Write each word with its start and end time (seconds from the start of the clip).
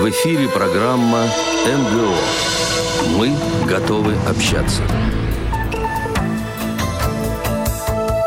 В 0.00 0.08
эфире 0.08 0.48
программа 0.48 1.26
НГО. 1.66 3.18
Мы 3.18 3.34
готовы 3.68 4.14
общаться. 4.26 4.82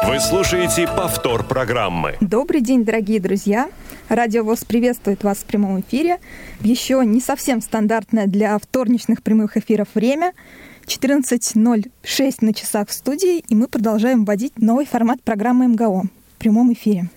Вы 0.07 0.19
слушаете 0.19 0.85
повтор 0.85 1.43
программы. 1.43 2.15
Добрый 2.21 2.61
день, 2.61 2.85
дорогие 2.85 3.19
друзья! 3.19 3.71
Радио 4.07 4.43
ВОЗ 4.43 4.65
приветствует 4.65 5.23
вас 5.23 5.39
в 5.39 5.45
прямом 5.45 5.79
эфире. 5.79 6.19
В 6.59 6.63
еще 6.63 7.01
не 7.03 7.19
совсем 7.19 7.59
стандартное 7.59 8.27
для 8.27 8.55
вторничных 8.59 9.23
прямых 9.23 9.57
эфиров 9.57 9.87
время. 9.95 10.33
14.06 10.85 12.35
на 12.41 12.53
часах 12.53 12.89
в 12.89 12.93
студии, 12.93 13.39
и 13.39 13.55
мы 13.55 13.67
продолжаем 13.67 14.25
вводить 14.25 14.59
новый 14.59 14.85
формат 14.85 15.23
программы 15.23 15.69
МГО 15.69 16.03
в 16.03 16.37
прямом 16.37 16.71
эфире. 16.73 17.09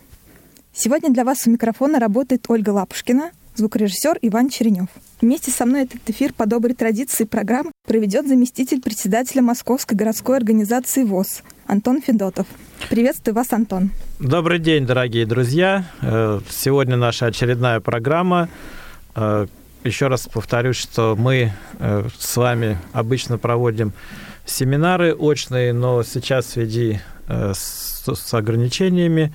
Сегодня 0.73 1.11
для 1.11 1.25
вас 1.25 1.46
у 1.46 1.50
микрофона 1.50 1.98
работает 1.98 2.46
Ольга 2.48 2.70
Лапушкина, 2.70 3.32
звукорежиссер 3.57 4.18
Иван 4.23 4.48
Черенев. 4.50 4.88
Вместе 5.20 5.50
со 5.50 5.64
мной 5.66 5.82
этот 5.84 6.09
эфир 6.09 6.33
по 6.33 6.47
доброй 6.47 6.74
традиции 6.74 7.24
программы 7.24 7.73
проведет 7.87 8.28
заместитель 8.28 8.80
председателя 8.80 9.42
Московской 9.42 9.97
городской 9.97 10.37
организации 10.37 11.05
ВОЗ 11.05 11.42
Антон 11.66 12.02
Федотов. 12.02 12.47
Приветствую 12.91 13.34
вас, 13.34 13.52
Антон. 13.52 13.91
Добрый 14.20 14.59
день, 14.59 14.87
дорогие 14.87 15.27
друзья. 15.27 15.84
Э, 16.02 16.41
сегодня 16.50 16.97
наша 16.97 17.27
очередная 17.27 17.80
программа. 17.80 18.48
Э, 19.14 19.47
еще 19.84 20.09
раз 20.09 20.28
повторюсь, 20.28 20.77
что 20.77 21.16
мы 21.16 21.52
э, 21.78 22.09
с 22.19 22.36
вами 22.36 22.78
обычно 22.92 23.38
проводим 23.38 23.92
семинары 24.45 25.14
очные, 25.14 25.73
но 25.73 26.02
сейчас 26.02 26.47
в 26.47 26.50
связи 26.50 27.00
с 27.28 28.34
ограничениями 28.34 29.33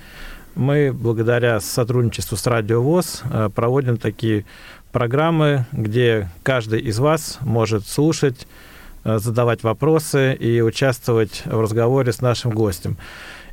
мы 0.56 0.92
благодаря 0.94 1.60
сотрудничеству 1.60 2.38
с 2.38 2.46
Радио 2.48 2.82
ВОЗ 2.82 3.22
э, 3.24 3.50
проводим 3.54 3.98
такие 3.98 4.46
программы, 4.92 5.66
где 5.72 6.30
каждый 6.44 6.82
из 6.82 7.00
вас 7.00 7.38
может 7.42 7.88
слушать, 7.88 8.48
э, 9.04 9.18
задавать 9.20 9.64
вопросы 9.64 10.34
и 10.34 10.62
участвовать 10.62 11.44
в 11.46 11.60
разговоре 11.60 12.12
с 12.12 12.22
нашим 12.22 12.52
гостем. 12.52 12.98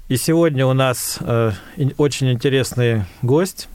И 0.09 0.17
сегодня 0.17 0.67
у 0.67 0.73
нас 0.73 1.19
э, 1.21 1.53
очень 1.97 2.33
интересный 2.33 3.05
гость. 3.23 3.69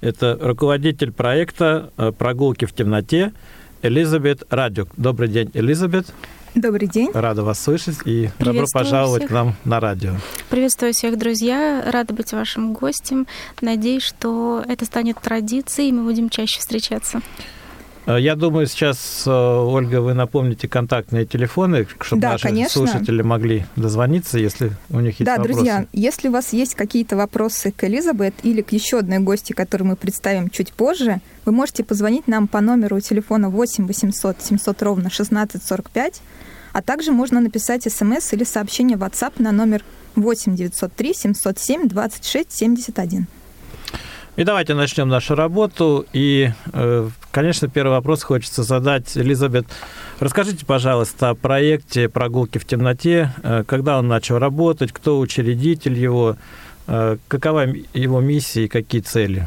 Это 0.00 0.36
руководитель 0.40 1.12
проекта 1.12 1.90
«Прогулки 2.18 2.64
в 2.64 2.72
темноте» 2.72 3.32
Элизабет 3.82 4.42
Радюк. 4.50 4.88
Добрый 4.96 5.28
день, 5.28 5.50
Элизабет. 5.54 6.06
Добрый 6.54 6.86
день. 6.86 7.10
Рада 7.14 7.42
вас 7.42 7.62
слышать 7.62 7.96
и 8.04 8.28
добро 8.38 8.66
пожаловать 8.70 9.22
всех. 9.22 9.30
к 9.30 9.32
нам 9.32 9.54
на 9.64 9.80
радио. 9.80 10.12
Приветствую 10.50 10.92
всех, 10.92 11.18
друзья. 11.18 11.82
Рада 11.86 12.12
быть 12.12 12.32
вашим 12.32 12.74
гостем. 12.74 13.26
Надеюсь, 13.62 14.02
что 14.02 14.62
это 14.68 14.84
станет 14.84 15.18
традицией, 15.18 15.88
и 15.88 15.92
мы 15.92 16.04
будем 16.04 16.28
чаще 16.28 16.60
встречаться. 16.60 17.22
Э, 18.06 18.18
я 18.18 18.36
думаю, 18.36 18.66
сейчас, 18.66 19.24
э, 19.26 19.30
Ольга, 19.30 20.00
вы 20.00 20.14
напомните 20.14 20.68
контактные 20.68 21.24
телефоны, 21.24 21.86
чтобы 22.00 22.22
да, 22.22 22.32
наши 22.32 22.44
конечно. 22.44 22.70
слушатели 22.70 23.22
могли 23.22 23.64
дозвониться, 23.76 24.38
если 24.38 24.72
у 24.90 25.00
них 25.00 25.20
есть 25.20 25.24
да, 25.24 25.36
вопросы. 25.36 25.48
Да, 25.48 25.54
друзья, 25.54 25.86
если 25.92 26.28
у 26.28 26.32
вас 26.32 26.52
есть 26.52 26.74
какие-то 26.74 27.16
вопросы 27.16 27.70
к 27.70 27.84
Элизабет 27.84 28.34
или 28.42 28.62
к 28.62 28.72
еще 28.72 28.98
одной 28.98 29.18
гости, 29.18 29.52
которую 29.52 29.88
мы 29.88 29.96
представим 29.96 30.50
чуть 30.50 30.72
позже, 30.72 31.20
вы 31.44 31.52
можете 31.52 31.84
позвонить 31.84 32.28
нам 32.28 32.48
по 32.48 32.60
номеру 32.60 33.00
телефона 33.00 33.48
8 33.48 33.86
800 33.86 34.42
700 34.42 34.82
ровно 34.82 35.06
1645, 35.06 36.22
а 36.72 36.82
также 36.82 37.12
можно 37.12 37.40
написать 37.40 37.82
смс 37.92 38.32
или 38.32 38.44
сообщение 38.44 38.96
в 38.96 39.02
WhatsApp 39.02 39.34
на 39.38 39.52
номер 39.52 39.84
8 40.16 40.56
903 40.56 41.14
707 41.14 41.88
26 41.88 42.52
71. 42.52 43.26
И 44.34 44.44
давайте 44.44 44.72
начнем 44.72 45.08
нашу 45.08 45.34
работу. 45.34 46.06
И, 46.14 46.50
э, 46.72 47.08
конечно, 47.30 47.68
первый 47.68 47.90
вопрос 47.90 48.22
хочется 48.22 48.62
задать. 48.62 49.14
Элизабет, 49.14 49.66
расскажите, 50.20 50.64
пожалуйста, 50.64 51.30
о 51.30 51.34
проекте 51.34 52.08
«Прогулки 52.08 52.56
в 52.56 52.64
темноте». 52.64 53.30
Э, 53.42 53.62
когда 53.66 53.98
он 53.98 54.08
начал 54.08 54.38
работать, 54.38 54.90
кто 54.90 55.18
учредитель 55.18 55.98
его, 55.98 56.36
э, 56.86 57.18
какова 57.28 57.66
его 57.92 58.20
миссия 58.22 58.64
и 58.64 58.68
какие 58.68 59.02
цели? 59.02 59.46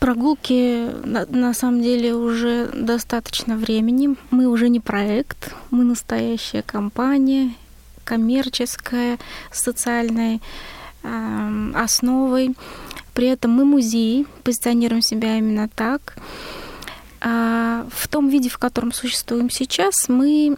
Прогулки 0.00 0.88
на, 1.04 1.52
самом 1.52 1.82
деле 1.82 2.14
уже 2.14 2.68
достаточно 2.72 3.58
времени. 3.58 4.16
Мы 4.30 4.46
уже 4.46 4.70
не 4.70 4.80
проект, 4.80 5.54
мы 5.70 5.84
настоящая 5.84 6.62
компания, 6.62 7.52
коммерческая, 8.04 9.18
социальная 9.52 10.40
основой. 11.02 12.54
При 13.14 13.26
этом 13.26 13.50
мы 13.52 13.64
музей, 13.64 14.26
позиционируем 14.44 15.02
себя 15.02 15.38
именно 15.38 15.68
так. 15.68 16.16
А, 17.20 17.86
в 17.90 18.06
том 18.08 18.28
виде, 18.28 18.48
в 18.48 18.58
котором 18.58 18.92
существуем 18.92 19.50
сейчас, 19.50 20.08
мы 20.08 20.56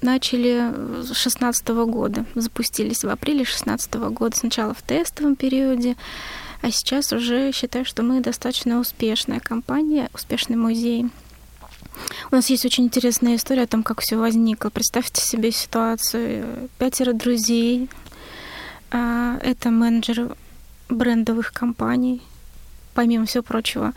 начали 0.00 0.70
с 1.02 1.06
2016 1.06 1.68
года, 1.68 2.24
запустились 2.34 3.04
в 3.04 3.08
апреле 3.08 3.44
2016 3.44 3.94
года, 3.94 4.36
сначала 4.36 4.74
в 4.74 4.82
тестовом 4.82 5.36
периоде, 5.36 5.96
а 6.60 6.70
сейчас 6.70 7.12
уже 7.12 7.50
считаю, 7.52 7.84
что 7.84 8.02
мы 8.02 8.20
достаточно 8.20 8.78
успешная 8.78 9.40
компания, 9.40 10.08
успешный 10.14 10.56
музей. 10.56 11.06
У 12.30 12.36
нас 12.36 12.48
есть 12.48 12.64
очень 12.64 12.84
интересная 12.84 13.36
история 13.36 13.62
о 13.62 13.66
том, 13.66 13.82
как 13.82 14.00
все 14.00 14.16
возникло. 14.16 14.70
Представьте 14.70 15.20
себе 15.20 15.50
ситуацию. 15.50 16.70
Пятеро 16.78 17.12
друзей, 17.12 17.88
это 18.92 19.70
менеджеры 19.70 20.30
брендовых 20.88 21.52
компаний, 21.52 22.22
помимо 22.94 23.26
всего 23.26 23.42
прочего. 23.42 23.92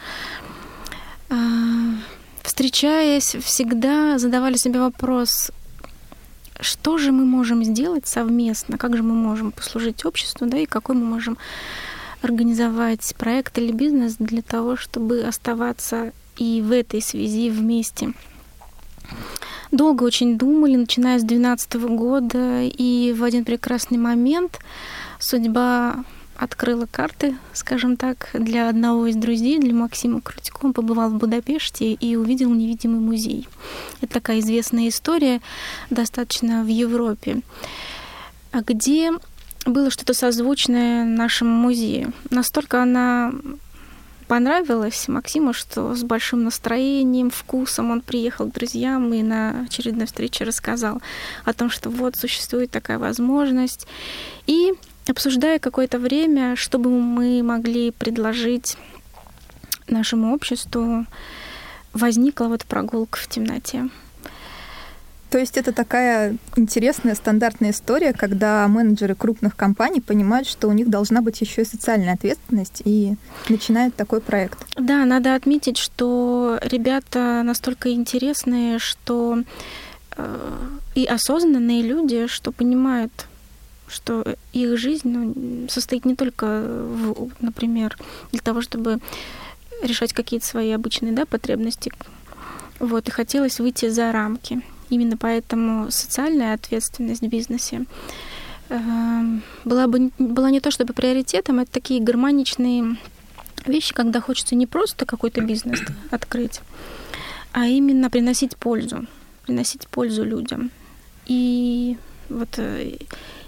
А, 1.29 1.35
встречаясь, 2.43 3.35
всегда 3.35 4.17
задавали 4.17 4.55
себе 4.57 4.79
вопрос, 4.79 5.51
что 6.59 6.97
же 6.97 7.11
мы 7.11 7.25
можем 7.25 7.63
сделать 7.63 8.07
совместно, 8.07 8.77
как 8.77 8.95
же 8.95 9.03
мы 9.03 9.13
можем 9.13 9.51
послужить 9.51 10.05
обществу, 10.05 10.47
да, 10.47 10.57
и 10.57 10.65
какой 10.65 10.95
мы 10.95 11.05
можем 11.05 11.37
организовать 12.21 13.13
проект 13.17 13.57
или 13.57 13.71
бизнес 13.71 14.15
для 14.19 14.41
того, 14.41 14.75
чтобы 14.75 15.21
оставаться 15.21 16.11
и 16.37 16.61
в 16.61 16.71
этой 16.71 17.01
связи 17.01 17.49
вместе. 17.49 18.13
Долго 19.71 20.03
очень 20.03 20.37
думали, 20.37 20.75
начиная 20.75 21.19
с 21.19 21.23
2012 21.23 21.73
года, 21.97 22.61
и 22.63 23.13
в 23.17 23.23
один 23.23 23.43
прекрасный 23.43 23.97
момент 23.97 24.59
судьба 25.19 26.03
открыла 26.37 26.85
карты, 26.89 27.35
скажем 27.53 27.97
так, 27.97 28.29
для 28.33 28.69
одного 28.69 29.07
из 29.07 29.15
друзей, 29.15 29.59
для 29.59 29.73
Максима 29.73 30.21
Крутика. 30.21 30.65
Он 30.65 30.73
побывал 30.73 31.09
в 31.09 31.15
Будапеште 31.15 31.93
и 31.93 32.15
увидел 32.15 32.53
невидимый 32.53 32.99
музей. 32.99 33.47
Это 34.01 34.13
такая 34.15 34.39
известная 34.39 34.89
история, 34.89 35.41
достаточно 35.89 36.63
в 36.63 36.67
Европе, 36.67 37.41
где 38.53 39.11
было 39.65 39.89
что-то 39.89 40.13
созвучное 40.13 41.05
нашему 41.05 41.51
музею. 41.55 42.13
Настолько 42.29 42.83
она 42.83 43.31
понравилось 44.27 45.07
Максиму, 45.07 45.53
что 45.53 45.95
с 45.95 46.03
большим 46.03 46.43
настроением, 46.43 47.29
вкусом 47.29 47.91
он 47.91 48.01
приехал 48.01 48.47
к 48.47 48.53
друзьям 48.53 49.13
и 49.13 49.21
на 49.21 49.65
очередной 49.65 50.05
встрече 50.07 50.43
рассказал 50.43 51.01
о 51.43 51.53
том, 51.53 51.69
что 51.69 51.89
вот 51.89 52.15
существует 52.15 52.71
такая 52.71 52.99
возможность. 52.99 53.87
И 54.47 54.73
обсуждая 55.07 55.59
какое-то 55.59 55.99
время, 55.99 56.55
что 56.55 56.79
бы 56.79 56.89
мы 56.89 57.43
могли 57.43 57.91
предложить 57.91 58.77
нашему 59.87 60.33
обществу, 60.33 61.05
возникла 61.93 62.45
вот 62.45 62.65
прогулка 62.65 63.19
в 63.19 63.27
темноте. 63.27 63.89
То 65.35 65.39
есть 65.39 65.57
это 65.57 65.73
такая 65.73 66.37
интересная 66.55 67.13
стандартная 67.13 67.71
история, 67.71 68.13
когда 68.13 68.65
менеджеры 68.69 69.15
крупных 69.15 69.57
компаний 69.57 69.99
понимают, 69.99 70.47
что 70.47 70.69
у 70.69 70.71
них 70.71 70.89
должна 70.89 71.21
быть 71.21 71.41
еще 71.41 71.63
и 71.63 71.65
социальная 71.65 72.13
ответственность 72.13 72.81
и 72.85 73.15
начинают 73.49 73.93
такой 73.95 74.21
проект. 74.21 74.65
Да, 74.77 75.03
надо 75.03 75.35
отметить, 75.35 75.77
что 75.77 76.57
ребята 76.61 77.41
настолько 77.43 77.91
интересные, 77.91 78.79
что 78.79 79.43
э, 80.15 80.67
и 80.95 81.03
осознанные 81.03 81.81
люди, 81.81 82.27
что 82.27 82.53
понимают, 82.53 83.25
что 83.89 84.37
их 84.53 84.77
жизнь 84.77 85.09
ну, 85.09 85.67
состоит 85.67 86.05
не 86.05 86.15
только, 86.15 86.45
в, 86.45 87.31
например, 87.41 87.97
для 88.31 88.39
того, 88.39 88.61
чтобы 88.61 88.99
решать 89.83 90.13
какие-то 90.13 90.45
свои 90.45 90.71
обычные 90.71 91.11
да, 91.11 91.25
потребности. 91.25 91.91
Вот, 92.79 93.09
и 93.09 93.11
хотелось 93.11 93.59
выйти 93.59 93.89
за 93.89 94.13
рамки. 94.13 94.61
Именно 94.89 95.17
поэтому 95.17 95.89
социальная 95.89 96.53
ответственность 96.53 97.21
в 97.21 97.27
бизнесе 97.27 97.85
эм, 98.69 99.41
была 99.63 99.87
бы 99.87 100.11
была 100.19 100.51
не 100.51 100.59
то 100.59 100.71
чтобы 100.71 100.93
приоритетом, 100.93 101.59
это 101.59 101.71
такие 101.71 102.01
гармоничные 102.01 102.97
вещи, 103.65 103.93
когда 103.93 104.21
хочется 104.21 104.55
не 104.55 104.67
просто 104.67 105.05
какой-то 105.05 105.41
бизнес 105.41 105.81
открыть, 106.11 106.61
а 107.51 107.65
именно 107.65 108.09
приносить 108.09 108.55
пользу, 108.57 109.05
приносить 109.45 109.87
пользу 109.87 110.23
людям. 110.23 110.71
И 111.25 111.97
вот 112.29 112.49
э, 112.57 112.97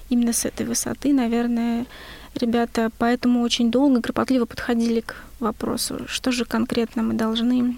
именно 0.10 0.34
с 0.34 0.46
этой 0.46 0.66
высоты, 0.66 1.14
наверное, 1.14 1.86
ребята 2.36 2.92
поэтому 2.98 3.42
очень 3.42 3.72
долго, 3.72 4.02
кропотливо 4.02 4.46
подходили 4.46 5.02
к 5.02 5.16
вопросу, 5.40 6.02
что 6.08 6.32
же 6.32 6.46
конкретно 6.46 7.04
мы 7.04 7.14
должны 7.14 7.78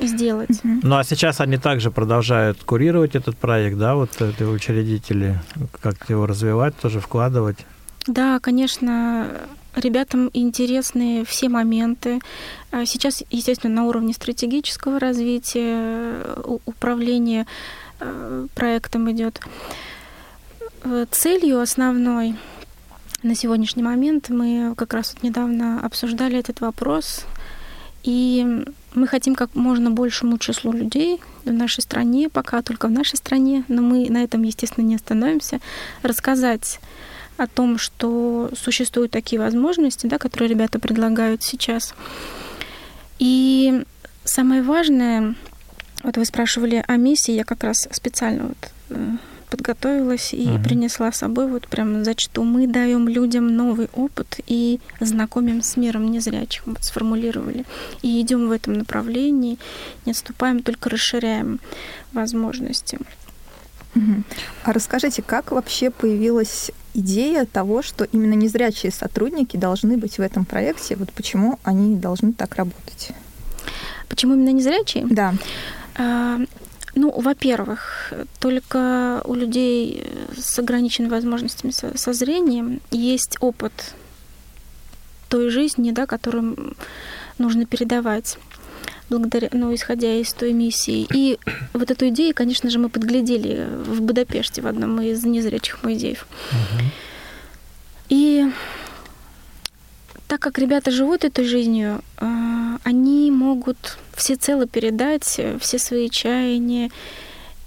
сделать. 0.00 0.60
Ну 0.62 0.96
а 0.96 1.04
сейчас 1.04 1.40
они 1.40 1.56
также 1.56 1.90
продолжают 1.90 2.62
курировать 2.64 3.14
этот 3.14 3.36
проект, 3.36 3.78
да, 3.78 3.94
вот 3.94 4.10
эти 4.20 4.42
учредители, 4.42 5.40
как 5.80 6.08
его 6.08 6.26
развивать, 6.26 6.76
тоже 6.76 7.00
вкладывать. 7.00 7.58
Да, 8.06 8.40
конечно, 8.40 9.28
ребятам 9.76 10.30
интересны 10.32 11.24
все 11.24 11.48
моменты. 11.48 12.20
А 12.70 12.86
сейчас, 12.86 13.22
естественно, 13.30 13.74
на 13.74 13.84
уровне 13.84 14.12
стратегического 14.12 14.98
развития, 14.98 16.22
управления 16.64 17.46
э, 18.00 18.46
проектом 18.54 19.10
идет. 19.10 19.40
Э, 20.82 21.06
целью 21.10 21.60
основной 21.60 22.36
на 23.22 23.34
сегодняшний 23.34 23.82
момент 23.82 24.30
мы 24.30 24.74
как 24.76 24.94
раз 24.94 25.12
вот 25.14 25.22
недавно 25.22 25.80
обсуждали 25.84 26.38
этот 26.38 26.60
вопрос, 26.60 27.26
и 28.02 28.64
мы 28.94 29.06
хотим 29.06 29.34
как 29.34 29.54
можно 29.54 29.90
большему 29.90 30.38
числу 30.38 30.72
людей 30.72 31.20
в 31.44 31.52
нашей 31.52 31.80
стране, 31.80 32.28
пока 32.28 32.62
только 32.62 32.88
в 32.88 32.90
нашей 32.90 33.16
стране, 33.16 33.64
но 33.68 33.82
мы 33.82 34.08
на 34.10 34.22
этом, 34.22 34.42
естественно, 34.42 34.84
не 34.84 34.96
остановимся, 34.96 35.60
рассказать 36.02 36.80
о 37.36 37.46
том, 37.46 37.78
что 37.78 38.50
существуют 38.54 39.12
такие 39.12 39.40
возможности, 39.40 40.06
да, 40.06 40.18
которые 40.18 40.50
ребята 40.50 40.78
предлагают 40.78 41.42
сейчас. 41.42 41.94
И 43.18 43.84
самое 44.24 44.62
важное, 44.62 45.34
вот 46.02 46.16
вы 46.16 46.24
спрашивали 46.24 46.84
о 46.86 46.96
миссии, 46.96 47.32
я 47.32 47.44
как 47.44 47.64
раз 47.64 47.88
специально 47.92 48.48
вот 48.48 48.70
э, 48.90 49.16
подготовилась 49.50 50.32
и 50.32 50.48
угу. 50.48 50.62
принесла 50.62 51.12
с 51.12 51.18
собой 51.18 51.48
вот 51.48 51.68
прям 51.68 52.04
зачту. 52.04 52.44
Мы 52.44 52.66
даем 52.66 53.08
людям 53.08 53.54
новый 53.54 53.88
опыт 53.92 54.40
и 54.46 54.80
знакомим 55.00 55.62
с 55.62 55.76
миром 55.76 56.10
незрячих. 56.10 56.66
Вот 56.66 56.82
сформулировали. 56.84 57.64
И 58.02 58.20
идем 58.20 58.48
в 58.48 58.52
этом 58.52 58.74
направлении, 58.74 59.58
не 60.06 60.12
отступаем, 60.12 60.62
только 60.62 60.88
расширяем 60.88 61.60
возможности. 62.12 62.98
А 64.64 64.72
расскажите, 64.72 65.22
как 65.22 65.50
вообще 65.50 65.90
появилась 65.90 66.70
идея 66.94 67.44
того, 67.44 67.82
что 67.82 68.04
именно 68.04 68.34
незрячие 68.34 68.92
сотрудники 68.92 69.56
должны 69.56 69.96
быть 69.96 70.18
в 70.18 70.20
этом 70.20 70.44
проекте? 70.44 70.96
Вот 70.96 71.12
почему 71.12 71.58
они 71.64 71.96
должны 71.96 72.32
так 72.32 72.54
работать? 72.54 73.10
Почему 74.08 74.34
именно 74.34 74.52
незрячие? 74.52 75.06
Да. 75.10 75.34
Ну, 77.00 77.10
во-первых, 77.18 78.12
только 78.40 79.22
у 79.24 79.34
людей 79.34 80.04
с 80.36 80.58
ограниченными 80.58 81.10
возможностями 81.10 81.70
со, 81.70 82.12
зрением 82.12 82.82
есть 82.90 83.38
опыт 83.40 83.72
той 85.30 85.48
жизни, 85.48 85.92
да, 85.92 86.04
которую 86.04 86.76
нужно 87.38 87.64
передавать 87.64 88.36
благодаря, 89.08 89.48
ну, 89.52 89.74
исходя 89.74 90.14
из 90.14 90.34
той 90.34 90.52
миссии. 90.52 91.08
И 91.14 91.38
вот 91.72 91.90
эту 91.90 92.08
идею, 92.08 92.34
конечно 92.34 92.68
же, 92.68 92.78
мы 92.78 92.90
подглядели 92.90 93.66
в 93.86 94.02
Будапеште 94.02 94.60
в 94.60 94.66
одном 94.66 95.00
из 95.00 95.24
незрячих 95.24 95.82
музеев. 95.82 96.26
Угу. 96.52 96.84
И 98.10 98.44
так 100.28 100.38
как 100.40 100.58
ребята 100.58 100.90
живут 100.90 101.24
этой 101.24 101.46
жизнью, 101.46 102.02
они 102.18 102.39
могут 103.50 103.98
всецело 104.14 104.66
передать 104.66 105.40
все 105.60 105.78
свои 105.78 106.08
чаяния, 106.08 106.90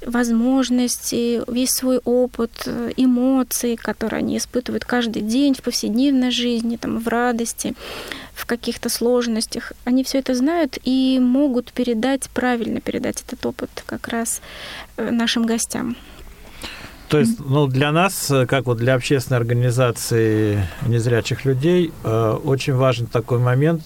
возможности, 0.06 1.42
весь 1.52 1.72
свой 1.72 2.00
опыт, 2.04 2.68
эмоции, 2.98 3.76
которые 3.76 4.20
они 4.20 4.38
испытывают 4.38 4.86
каждый 4.86 5.22
день 5.22 5.54
в 5.54 5.62
повседневной 5.62 6.32
жизни, 6.32 6.78
там, 6.78 7.00
в 7.00 7.08
радости, 7.08 7.74
в 8.34 8.46
каких-то 8.46 8.90
сложностях. 8.90 9.74
Они 9.86 10.04
все 10.04 10.20
это 10.20 10.34
знают 10.36 10.78
и 10.84 11.20
могут 11.22 11.72
передать, 11.72 12.30
правильно 12.34 12.82
передать 12.82 13.22
этот 13.22 13.46
опыт 13.46 13.70
как 13.86 14.08
раз 14.08 14.42
э, 14.98 15.10
нашим 15.12 15.46
гостям. 15.46 15.96
То 17.10 17.20
есть, 17.20 17.40
ну, 17.40 17.68
для 17.68 17.92
нас, 17.92 18.32
э, 18.32 18.46
как 18.46 18.66
вот 18.66 18.78
для 18.78 18.96
общественной 18.96 19.38
организации 19.38 20.68
незрячих 20.88 21.46
людей, 21.46 21.94
э, 22.04 22.40
очень 22.44 22.74
важен 22.74 23.06
такой 23.06 23.40
момент 23.40 23.84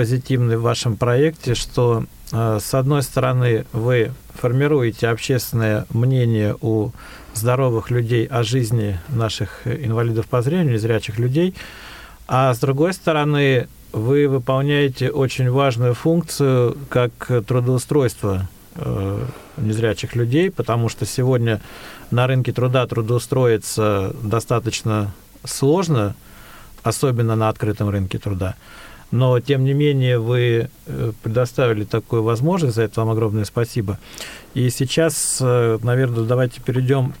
позитивный 0.00 0.56
в 0.56 0.62
вашем 0.62 0.96
проекте, 0.96 1.54
что 1.54 2.06
с 2.32 2.72
одной 2.72 3.02
стороны 3.02 3.66
вы 3.74 4.12
формируете 4.32 5.08
общественное 5.08 5.84
мнение 5.90 6.56
у 6.62 6.92
здоровых 7.34 7.90
людей 7.90 8.24
о 8.24 8.42
жизни 8.42 8.98
наших 9.10 9.66
инвалидов 9.66 10.24
по 10.24 10.40
зрению, 10.40 10.72
незрячих 10.72 11.18
людей, 11.18 11.54
а 12.26 12.54
с 12.54 12.60
другой 12.60 12.94
стороны, 12.94 13.68
вы 13.92 14.26
выполняете 14.26 15.10
очень 15.10 15.50
важную 15.50 15.92
функцию 15.92 16.78
как 16.88 17.12
трудоустройство 17.46 18.48
э, 18.76 19.26
незрячих 19.58 20.16
людей, 20.16 20.50
потому 20.50 20.88
что 20.88 21.04
сегодня 21.04 21.60
на 22.10 22.26
рынке 22.26 22.52
труда 22.54 22.86
трудоустроиться 22.86 24.16
достаточно 24.22 25.12
сложно, 25.44 26.14
особенно 26.84 27.36
на 27.36 27.50
открытом 27.50 27.90
рынке 27.90 28.18
труда. 28.18 28.54
Но, 29.10 29.40
тем 29.40 29.64
не 29.64 29.72
менее, 29.72 30.18
вы 30.18 30.70
э, 30.86 31.12
предоставили 31.22 31.84
такую 31.84 32.22
возможность, 32.22 32.76
за 32.76 32.82
это 32.82 33.00
вам 33.00 33.10
огромное 33.10 33.44
спасибо. 33.44 33.98
И 34.54 34.70
сейчас, 34.70 35.38
э, 35.40 35.78
наверное, 35.82 36.24
давайте 36.24 36.60
перейдем 36.60 37.14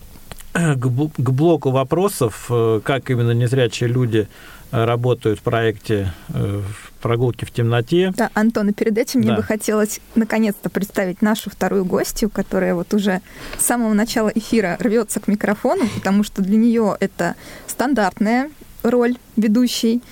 к 0.52 1.30
блоку 1.30 1.70
вопросов, 1.70 2.50
как 2.82 3.08
именно 3.08 3.30
незрячие 3.30 3.88
люди 3.88 4.26
работают 4.70 5.40
в 5.40 5.42
проекте 5.42 6.12
э, 6.28 6.62
«Прогулки 7.00 7.44
в 7.44 7.50
темноте». 7.50 8.12
Да, 8.16 8.30
Антон, 8.34 8.70
и 8.70 8.72
перед 8.72 8.96
этим 8.98 9.20
да. 9.22 9.28
мне 9.28 9.36
бы 9.36 9.42
хотелось 9.42 10.00
наконец-то 10.14 10.70
представить 10.70 11.22
нашу 11.22 11.50
вторую 11.50 11.84
гостью, 11.84 12.30
которая 12.30 12.74
вот 12.74 12.94
уже 12.94 13.20
с 13.58 13.64
самого 13.64 13.94
начала 13.94 14.28
эфира 14.28 14.76
рвется 14.78 15.18
к 15.20 15.28
микрофону, 15.28 15.88
потому 15.96 16.22
что 16.22 16.42
для 16.42 16.56
нее 16.56 16.96
это 17.00 17.34
стандартная 17.66 18.50
роль 18.82 19.16
ведущей. 19.36 20.02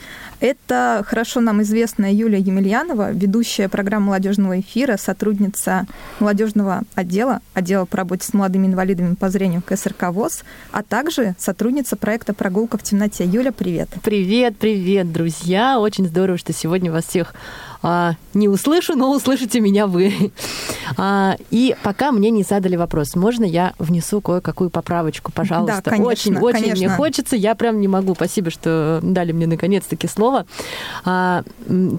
Это 0.40 1.04
хорошо 1.06 1.40
нам 1.40 1.62
известная 1.62 2.12
Юлия 2.12 2.38
Емельянова, 2.38 3.10
ведущая 3.10 3.68
программы 3.68 4.06
молодежного 4.06 4.60
эфира, 4.60 4.96
сотрудница 4.96 5.86
молодежного 6.20 6.82
отдела, 6.94 7.40
отдела 7.54 7.86
по 7.86 7.96
работе 7.96 8.24
с 8.24 8.32
молодыми 8.32 8.68
инвалидами 8.68 9.14
по 9.14 9.30
зрению 9.30 9.62
КСРК 9.62 10.10
ВОЗ, 10.10 10.44
а 10.70 10.84
также 10.84 11.34
сотрудница 11.38 11.96
проекта 11.96 12.34
«Прогулка 12.34 12.78
в 12.78 12.84
темноте». 12.84 13.24
Юля, 13.24 13.50
привет. 13.50 13.88
Привет, 14.04 14.56
привет, 14.58 15.12
друзья. 15.12 15.80
Очень 15.80 16.06
здорово, 16.06 16.38
что 16.38 16.52
сегодня 16.52 16.92
вас 16.92 17.06
всех 17.06 17.34
а, 17.82 18.14
не 18.34 18.48
услышу, 18.48 18.94
но 18.94 19.12
услышите 19.12 19.60
меня 19.60 19.86
вы. 19.86 20.32
А, 20.96 21.36
и 21.50 21.76
пока 21.82 22.12
мне 22.12 22.30
не 22.30 22.42
задали 22.42 22.74
вопрос, 22.74 23.14
можно 23.14 23.44
я 23.44 23.74
внесу 23.78 24.20
кое-какую 24.20 24.70
поправочку, 24.70 25.30
пожалуйста? 25.32 25.82
Да, 25.84 25.90
конечно, 25.90 26.08
очень, 26.08 26.36
очень 26.38 26.60
конечно. 26.60 26.86
мне 26.86 26.88
хочется. 26.88 27.36
Я 27.36 27.54
прям 27.54 27.80
не 27.80 27.88
могу. 27.88 28.14
Спасибо, 28.14 28.50
что 28.50 29.00
дали 29.02 29.32
мне 29.32 29.46
наконец-таки 29.46 30.08
слово. 30.08 30.46
А, 31.04 31.42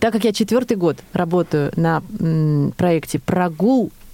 так 0.01 0.13
как 0.13 0.23
я 0.23 0.33
четвертый 0.33 0.75
год 0.75 0.97
работаю 1.13 1.71
на 1.75 2.01
м, 2.19 2.73
проекте 2.75 3.19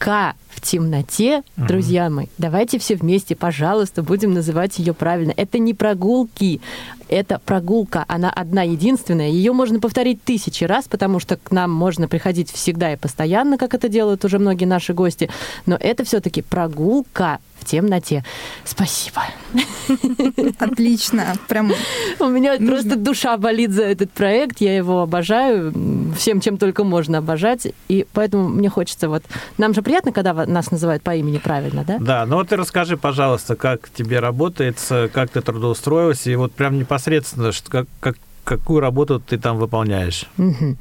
«Прогулка 0.06 0.36
в 0.50 0.62
темноте, 0.62 1.42
угу. 1.58 1.68
друзья 1.68 2.10
мои, 2.12 2.28
давайте 2.38 2.78
все 2.78 2.96
вместе, 2.96 3.36
пожалуйста, 3.36 4.04
будем 4.04 4.34
называть 4.36 4.78
ее 4.78 4.94
правильно. 4.94 5.34
Это 5.36 5.58
не 5.58 5.74
прогулки, 5.74 6.62
это 7.10 7.42
прогулка, 7.44 8.06
она 8.08 8.30
одна 8.30 8.62
единственная. 8.62 9.30
Ее 9.30 9.52
можно 9.52 9.80
повторить 9.80 10.24
тысячи 10.24 10.64
раз, 10.64 10.88
потому 10.88 11.20
что 11.20 11.38
к 11.38 11.52
нам 11.52 11.72
можно 11.72 12.08
приходить 12.08 12.52
всегда 12.52 12.94
и 12.94 12.98
постоянно, 12.98 13.58
как 13.58 13.74
это 13.74 13.90
делают 13.90 14.24
уже 14.26 14.38
многие 14.38 14.66
наши 14.66 14.94
гости. 14.94 15.30
Но 15.66 15.76
это 15.76 16.04
все-таки 16.04 16.44
прогулка 16.44 17.40
в 17.66 17.68
темноте. 17.68 18.24
Спасибо. 18.64 19.24
Отлично. 20.60 21.34
Прям 21.48 21.72
У 22.20 22.26
меня 22.28 22.54
нужно. 22.54 22.68
просто 22.68 22.96
душа 22.96 23.38
болит 23.38 23.72
за 23.72 23.84
этот 23.84 24.12
проект. 24.12 24.62
Я 24.62 24.76
его 24.76 25.02
обожаю. 25.02 25.74
Всем, 26.18 26.40
чем 26.40 26.58
только 26.58 26.84
можно 26.84 27.18
обожать. 27.18 27.68
И 27.88 28.06
поэтому 28.14 28.48
мне 28.48 28.70
хочется 28.70 29.10
вот... 29.10 29.24
Нам 29.58 29.74
же 29.74 29.82
приятно, 29.82 30.12
когда 30.12 30.34
нас 30.46 30.72
называют 30.72 31.04
по 31.04 31.16
имени 31.16 31.40
правильно, 31.40 31.84
да? 31.84 31.98
Да. 32.00 32.26
Ну 32.26 32.36
вот 32.38 32.50
ты 32.50 32.56
расскажи, 32.56 32.98
пожалуйста, 32.98 33.56
как 33.56 33.90
тебе 33.90 34.20
работает, 34.20 34.78
как 35.12 35.32
ты 35.32 35.42
трудоустроилась, 35.42 36.28
и 36.28 36.36
вот 36.36 36.54
прям 36.54 36.78
непосредственно, 36.78 37.52
как, 37.70 37.88
как 38.00 38.16
какую 38.46 38.80
работу 38.80 39.20
ты 39.20 39.38
там 39.38 39.58
выполняешь? 39.58 40.26
Угу. 40.38 40.78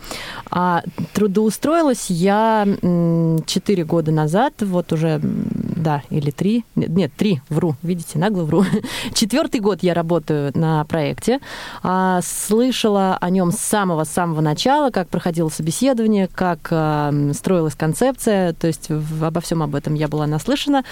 А, 0.50 0.82
трудоустроилась 1.14 2.10
я 2.10 2.66
4 2.66 3.84
года 3.84 4.12
назад, 4.12 4.54
вот 4.60 4.92
уже 4.92 5.20
да, 5.22 6.02
или 6.10 6.30
три, 6.30 6.64
нет, 6.76 6.90
нет, 6.90 7.12
три, 7.16 7.40
вру, 7.48 7.76
видите, 7.82 8.18
нагло 8.18 8.44
вру. 8.44 8.64
Четвертый 9.14 9.60
год 9.60 9.82
я 9.82 9.94
работаю 9.94 10.52
на 10.54 10.84
проекте, 10.84 11.40
а, 11.82 12.20
слышала 12.22 13.16
о 13.20 13.30
нем 13.30 13.50
с 13.50 13.58
самого-самого 13.58 14.40
начала, 14.40 14.90
как 14.90 15.08
проходило 15.08 15.48
собеседование, 15.48 16.28
как 16.28 16.68
а, 16.70 17.12
строилась 17.32 17.74
концепция, 17.74 18.52
то 18.52 18.66
есть 18.66 18.90
обо 18.90 19.40
всем 19.40 19.62
об 19.62 19.74
этом 19.74 19.94
я 19.94 20.08
была 20.08 20.26
наслышана, 20.26 20.84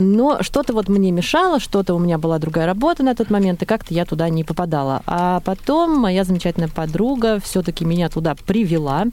но 0.00 0.42
что-то 0.42 0.72
вот 0.74 0.88
мне 0.88 1.10
мешало, 1.10 1.60
что-то 1.60 1.94
у 1.94 1.98
меня 1.98 2.18
была 2.18 2.38
другая 2.38 2.66
работа 2.66 3.02
на 3.02 3.14
тот 3.14 3.30
момент, 3.30 3.62
и 3.62 3.66
как-то 3.66 3.94
я 3.94 4.04
туда 4.04 4.28
не 4.28 4.44
попадала. 4.44 5.02
А 5.06 5.40
потом 5.40 5.93
моя 5.98 6.24
замечательная 6.24 6.68
подруга 6.68 7.40
все-таки 7.40 7.84
меня 7.84 8.08
туда 8.08 8.34
привела, 8.34 9.06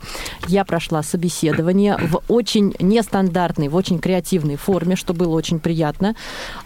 я 0.47 0.65
прошла 0.65 1.03
собеседование 1.03 1.97
в 1.97 2.21
очень 2.27 2.75
нестандартной, 2.79 3.67
в 3.67 3.75
очень 3.75 3.99
креативной 3.99 4.55
форме, 4.55 4.95
что 4.95 5.13
было 5.13 5.35
очень 5.35 5.59
приятно. 5.59 6.15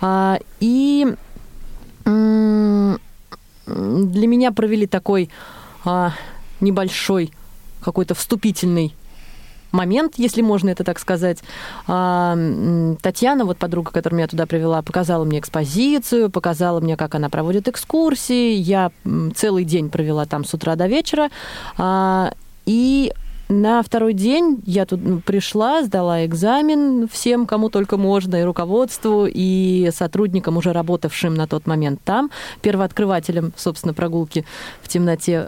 А, 0.01 0.39
и 0.59 1.15
для 2.05 4.27
меня 4.27 4.51
провели 4.51 4.87
такой 4.87 5.29
а, 5.83 6.13
небольшой 6.59 7.31
какой-то 7.81 8.15
вступительный 8.15 8.95
момент, 9.75 10.15
если 10.17 10.41
можно 10.41 10.69
это 10.69 10.83
так 10.83 10.99
сказать. 10.99 11.39
А, 11.87 12.37
Татьяна, 13.01 13.45
вот 13.45 13.57
подруга, 13.57 13.91
которая 13.91 14.17
меня 14.17 14.27
туда 14.27 14.45
привела, 14.45 14.81
показала 14.81 15.23
мне 15.25 15.39
экспозицию, 15.39 16.29
показала 16.29 16.79
мне, 16.79 16.97
как 16.97 17.15
она 17.15 17.29
проводит 17.29 17.67
экскурсии. 17.67 18.53
Я 18.53 18.91
целый 19.35 19.65
день 19.65 19.89
провела 19.89 20.25
там 20.25 20.43
с 20.43 20.53
утра 20.53 20.75
до 20.75 20.87
вечера. 20.87 21.29
И 22.65 23.13
на 23.47 23.83
второй 23.83 24.13
день 24.13 24.61
я 24.65 24.85
тут 24.85 25.01
ну, 25.03 25.19
пришла, 25.19 25.83
сдала 25.83 26.25
экзамен 26.25 27.07
всем, 27.07 27.45
кому 27.45 27.69
только 27.69 27.95
можно, 27.95 28.37
и 28.37 28.43
руководству, 28.43 29.27
и 29.31 29.91
сотрудникам, 29.93 30.57
уже 30.57 30.73
работавшим 30.73 31.35
на 31.35 31.47
тот 31.47 31.67
момент 31.67 31.99
там, 32.03 32.31
первооткрывателям, 32.61 33.53
собственно, 33.55 33.93
прогулки 33.93 34.45
в 34.81 34.87
темноте. 34.87 35.47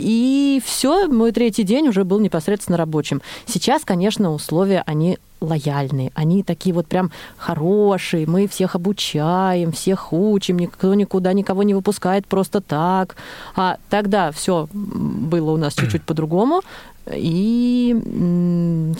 И 0.00 0.62
все, 0.64 1.06
мой 1.08 1.32
третий 1.32 1.62
день 1.62 1.88
уже 1.88 2.04
был 2.04 2.20
непосредственно 2.20 2.78
рабочим. 2.78 3.20
Сейчас, 3.46 3.84
конечно, 3.84 4.32
условия, 4.32 4.82
они 4.86 5.18
лояльные, 5.40 6.12
они 6.14 6.42
такие 6.42 6.74
вот 6.74 6.86
прям 6.86 7.10
хорошие, 7.36 8.26
мы 8.26 8.46
всех 8.46 8.74
обучаем, 8.74 9.72
всех 9.72 10.12
учим, 10.12 10.58
никто 10.58 10.92
никуда 10.94 11.32
никого 11.32 11.62
не 11.62 11.74
выпускает 11.74 12.26
просто 12.26 12.60
так. 12.60 13.16
А 13.56 13.78
тогда 13.88 14.32
все 14.32 14.68
было 14.72 15.50
у 15.52 15.56
нас 15.56 15.74
чуть-чуть 15.74 16.02
по-другому, 16.06 16.62
и, 17.12 17.96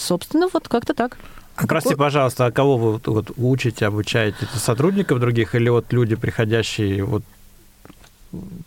собственно, 0.00 0.48
вот 0.52 0.68
как-то 0.68 0.94
так. 0.94 1.18
А 1.56 1.66
Прости, 1.66 1.90
какой... 1.90 2.06
пожалуйста, 2.06 2.46
а 2.46 2.50
кого 2.50 2.78
вы 2.78 3.00
вот, 3.04 3.30
учите, 3.36 3.86
обучаете? 3.86 4.36
Это 4.40 4.58
сотрудников 4.58 5.20
других 5.20 5.54
или 5.54 5.68
вот 5.68 5.92
люди, 5.92 6.14
приходящие 6.14 7.04
вот 7.04 7.22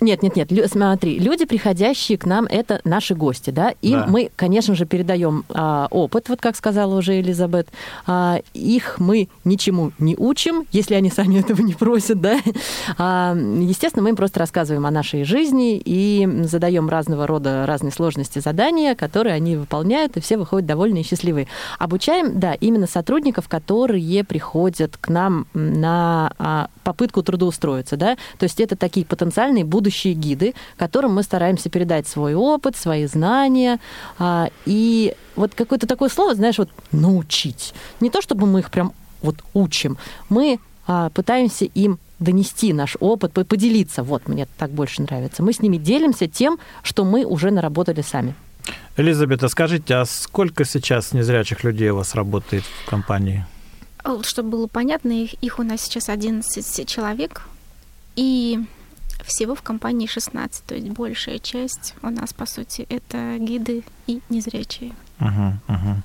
нет, 0.02 0.22
нет, 0.22 0.36
нет. 0.36 0.72
Смотри, 0.72 1.20
люди, 1.20 1.46
приходящие 1.46 2.18
к 2.18 2.26
нам, 2.26 2.46
это 2.46 2.82
наши 2.84 3.16
гости, 3.16 3.50
да. 3.50 3.74
Им 3.82 4.00
да. 4.00 4.08
мы, 4.08 4.30
конечно 4.36 4.76
же, 4.76 4.86
передаем 4.86 5.46
а, 5.50 5.88
опыт, 5.90 6.28
вот 6.28 6.42
как 6.42 6.58
сказала 6.58 6.98
уже 6.98 7.20
Элизабет. 7.22 7.70
А, 8.06 8.40
их 8.54 9.00
мы 9.00 9.30
ничему 9.46 9.92
не 10.00 10.18
учим, 10.18 10.66
если 10.72 10.96
они 10.96 11.10
сами 11.10 11.40
этого 11.40 11.62
не 11.62 11.74
просят, 11.74 12.20
да. 12.20 12.40
А, 12.98 13.36
естественно, 13.36 14.04
мы 14.04 14.10
им 14.10 14.16
просто 14.18 14.40
рассказываем 14.40 14.86
о 14.86 14.92
нашей 14.92 15.24
жизни 15.24 15.82
и 15.84 16.28
задаем 16.44 16.90
разного 16.90 17.26
рода 17.26 17.66
разные 17.66 17.92
сложности 17.92 18.40
задания, 18.40 18.96
которые 18.96 19.34
они 19.34 19.56
выполняют, 19.56 20.18
и 20.18 20.20
все 20.20 20.38
выходят 20.38 20.68
довольные 20.68 21.04
и 21.04 21.08
счастливые. 21.08 21.48
Обучаем, 21.80 22.38
да, 22.40 22.54
именно 22.54 22.88
сотрудников, 22.88 23.48
которые 23.48 24.26
приходят 24.26 24.98
к 24.98 25.08
нам 25.08 25.48
на 25.54 26.34
а, 26.38 26.68
попытку 26.84 27.24
трудоустроиться, 27.24 27.96
да. 27.96 28.18
То 28.38 28.44
есть 28.44 28.60
это 28.60 28.76
такие 28.76 29.06
потенциальные 29.06 29.53
потенциальные 29.54 29.64
будущие 29.64 30.14
гиды, 30.14 30.54
которым 30.78 31.14
мы 31.14 31.24
стараемся 31.24 31.70
передать 31.70 32.08
свой 32.08 32.36
опыт, 32.36 32.76
свои 32.76 33.08
знания. 33.08 33.80
А, 34.20 34.50
и 34.66 35.14
вот 35.36 35.54
какое-то 35.56 35.88
такое 35.88 36.10
слово, 36.10 36.36
знаешь, 36.36 36.58
вот 36.58 36.70
научить. 36.92 37.74
Не 38.02 38.10
то, 38.10 38.22
чтобы 38.22 38.46
мы 38.48 38.60
их 38.60 38.70
прям 38.70 38.92
вот 39.22 39.36
учим, 39.54 39.98
мы 40.30 40.60
а, 40.88 41.10
пытаемся 41.10 41.66
им 41.66 41.98
донести 42.20 42.74
наш 42.74 42.98
опыт, 43.00 43.34
поделиться. 43.34 44.04
Вот, 44.04 44.28
мне 44.28 44.48
так 44.58 44.72
больше 44.72 45.02
нравится. 45.02 45.44
Мы 45.44 45.52
с 45.52 45.62
ними 45.62 45.78
делимся 45.78 46.28
тем, 46.28 46.58
что 46.84 47.06
мы 47.06 47.26
уже 47.26 47.52
наработали 47.52 48.02
сами. 48.02 48.34
Элизабета, 48.98 49.50
скажите, 49.50 49.96
а 49.96 50.06
сколько 50.06 50.66
сейчас 50.66 51.14
незрячих 51.14 51.66
людей 51.66 51.92
у 51.92 51.96
вас 51.96 52.16
работает 52.16 52.64
в 52.64 52.90
компании? 52.90 53.46
Чтобы 54.22 54.50
было 54.50 54.68
понятно, 54.68 55.12
их, 55.12 55.34
их 55.44 55.60
у 55.60 55.64
нас 55.64 55.82
сейчас 55.82 56.10
11 56.10 56.88
человек. 56.88 57.42
И 58.16 58.60
всего 59.24 59.56
в 59.56 59.62
компании 59.62 60.08
16, 60.08 60.66
то 60.66 60.76
есть 60.76 60.90
большая 60.90 61.40
часть 61.40 61.96
у 62.02 62.10
нас, 62.10 62.34
по 62.34 62.46
сути, 62.46 62.86
это 62.90 63.38
гиды 63.40 63.84
и 64.08 64.22
незрячие. 64.30 64.94
Угу. 65.20 66.02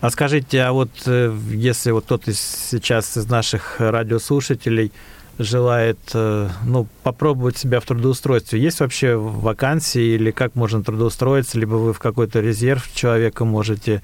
А 0.00 0.10
скажите, 0.10 0.62
а 0.62 0.72
вот 0.72 0.90
э, 1.06 1.36
если 1.50 1.90
вот 1.90 2.04
кто-то 2.04 2.32
сейчас 2.32 3.18
из 3.18 3.26
наших 3.28 3.80
радиослушателей 3.80 4.92
желает 5.38 5.98
э, 6.14 6.48
ну, 6.64 6.86
попробовать 7.02 7.58
себя 7.58 7.80
в 7.80 7.84
трудоустройстве, 7.84 8.60
есть 8.60 8.80
вообще 8.80 9.16
вакансии 9.16 10.14
или 10.14 10.30
как 10.30 10.54
можно 10.54 10.82
трудоустроиться, 10.82 11.58
либо 11.58 11.74
вы 11.74 11.92
в 11.92 11.98
какой-то 11.98 12.40
резерв 12.40 12.90
человека 12.94 13.44
можете 13.44 14.02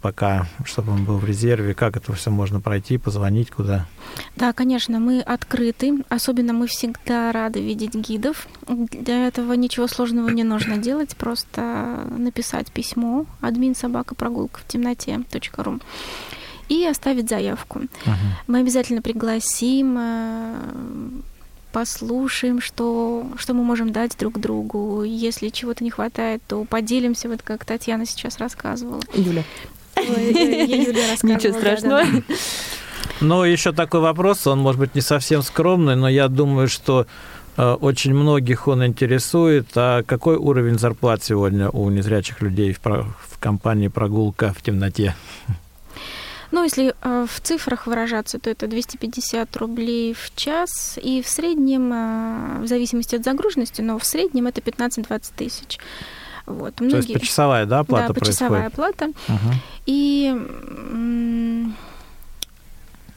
пока, 0.00 0.46
чтобы 0.64 0.92
он 0.92 1.04
был 1.04 1.18
в 1.18 1.24
резерве, 1.24 1.74
как 1.74 1.96
это 1.96 2.12
все 2.12 2.30
можно 2.30 2.60
пройти, 2.60 2.98
позвонить 2.98 3.50
куда? 3.50 3.86
Да, 4.36 4.52
конечно, 4.52 4.98
мы 4.98 5.20
открыты. 5.20 6.04
Особенно 6.08 6.52
мы 6.52 6.66
всегда 6.66 7.32
рады 7.32 7.60
видеть 7.60 7.94
гидов. 7.94 8.46
Для 8.68 9.26
этого 9.26 9.54
ничего 9.54 9.86
сложного 9.86 10.28
не 10.28 10.44
нужно 10.44 10.76
делать, 10.76 11.16
просто 11.16 12.04
написать 12.16 12.70
письмо 12.72 13.26
админ 13.40 13.74
собака 13.74 14.14
прогулка 14.14 14.60
в 14.60 14.66
темноте 14.66 15.20
ру 15.56 15.80
и 16.68 16.86
оставить 16.86 17.28
заявку. 17.28 17.80
Uh-huh. 17.80 18.14
Мы 18.46 18.60
обязательно 18.60 19.02
пригласим 19.02 19.96
э, 19.98 20.54
послушаем, 21.72 22.60
что, 22.60 23.26
что 23.36 23.54
мы 23.54 23.62
можем 23.62 23.92
дать 23.92 24.16
друг 24.18 24.38
другу. 24.38 25.02
Если 25.02 25.48
чего-то 25.48 25.84
не 25.84 25.90
хватает, 25.90 26.42
то 26.46 26.64
поделимся, 26.64 27.28
вот 27.28 27.42
как 27.42 27.64
Татьяна 27.64 28.06
сейчас 28.06 28.38
рассказывала. 28.38 29.00
Юля. 29.14 29.44
Ничего 29.96 31.58
страшного. 31.58 32.02
Но 33.20 33.44
еще 33.44 33.72
такой 33.72 34.00
вопрос, 34.00 34.46
он 34.46 34.60
может 34.60 34.80
быть 34.80 34.94
не 34.94 35.02
совсем 35.02 35.42
скромный, 35.42 35.94
но 35.94 36.08
я 36.08 36.28
думаю, 36.28 36.68
что 36.68 37.06
э, 37.56 37.72
очень 37.72 38.14
многих 38.14 38.66
он 38.66 38.86
интересует. 38.86 39.66
А 39.74 40.02
какой 40.02 40.36
уровень 40.36 40.78
зарплат 40.78 41.22
сегодня 41.22 41.68
у 41.68 41.90
незрячих 41.90 42.40
людей 42.40 42.72
в, 42.72 42.78
в 42.82 43.38
компании 43.38 43.88
«Прогулка 43.88 44.54
в 44.56 44.62
темноте»? 44.62 45.14
Ну, 46.50 46.64
если 46.64 46.94
э, 47.00 47.26
в 47.28 47.40
цифрах 47.40 47.86
выражаться, 47.86 48.38
то 48.38 48.50
это 48.50 48.66
250 48.66 49.56
рублей 49.56 50.14
в 50.14 50.34
час, 50.34 50.98
и 51.00 51.22
в 51.22 51.28
среднем, 51.28 51.92
э, 51.92 52.62
в 52.62 52.66
зависимости 52.66 53.16
от 53.16 53.24
загруженности, 53.24 53.82
но 53.82 53.98
в 53.98 54.04
среднем 54.04 54.46
это 54.46 54.60
15-20 54.60 55.32
тысяч. 55.36 55.78
Вот. 56.46 56.80
Многие... 56.80 56.90
То 56.90 56.96
есть 56.96 57.12
почасовая, 57.12 57.66
да, 57.66 57.80
оплата 57.80 58.08
да, 58.08 58.14
почасовая 58.14 58.70
происходит? 58.70 58.94
оплата. 59.00 59.12
Угу. 59.28 59.54
И 59.86 60.34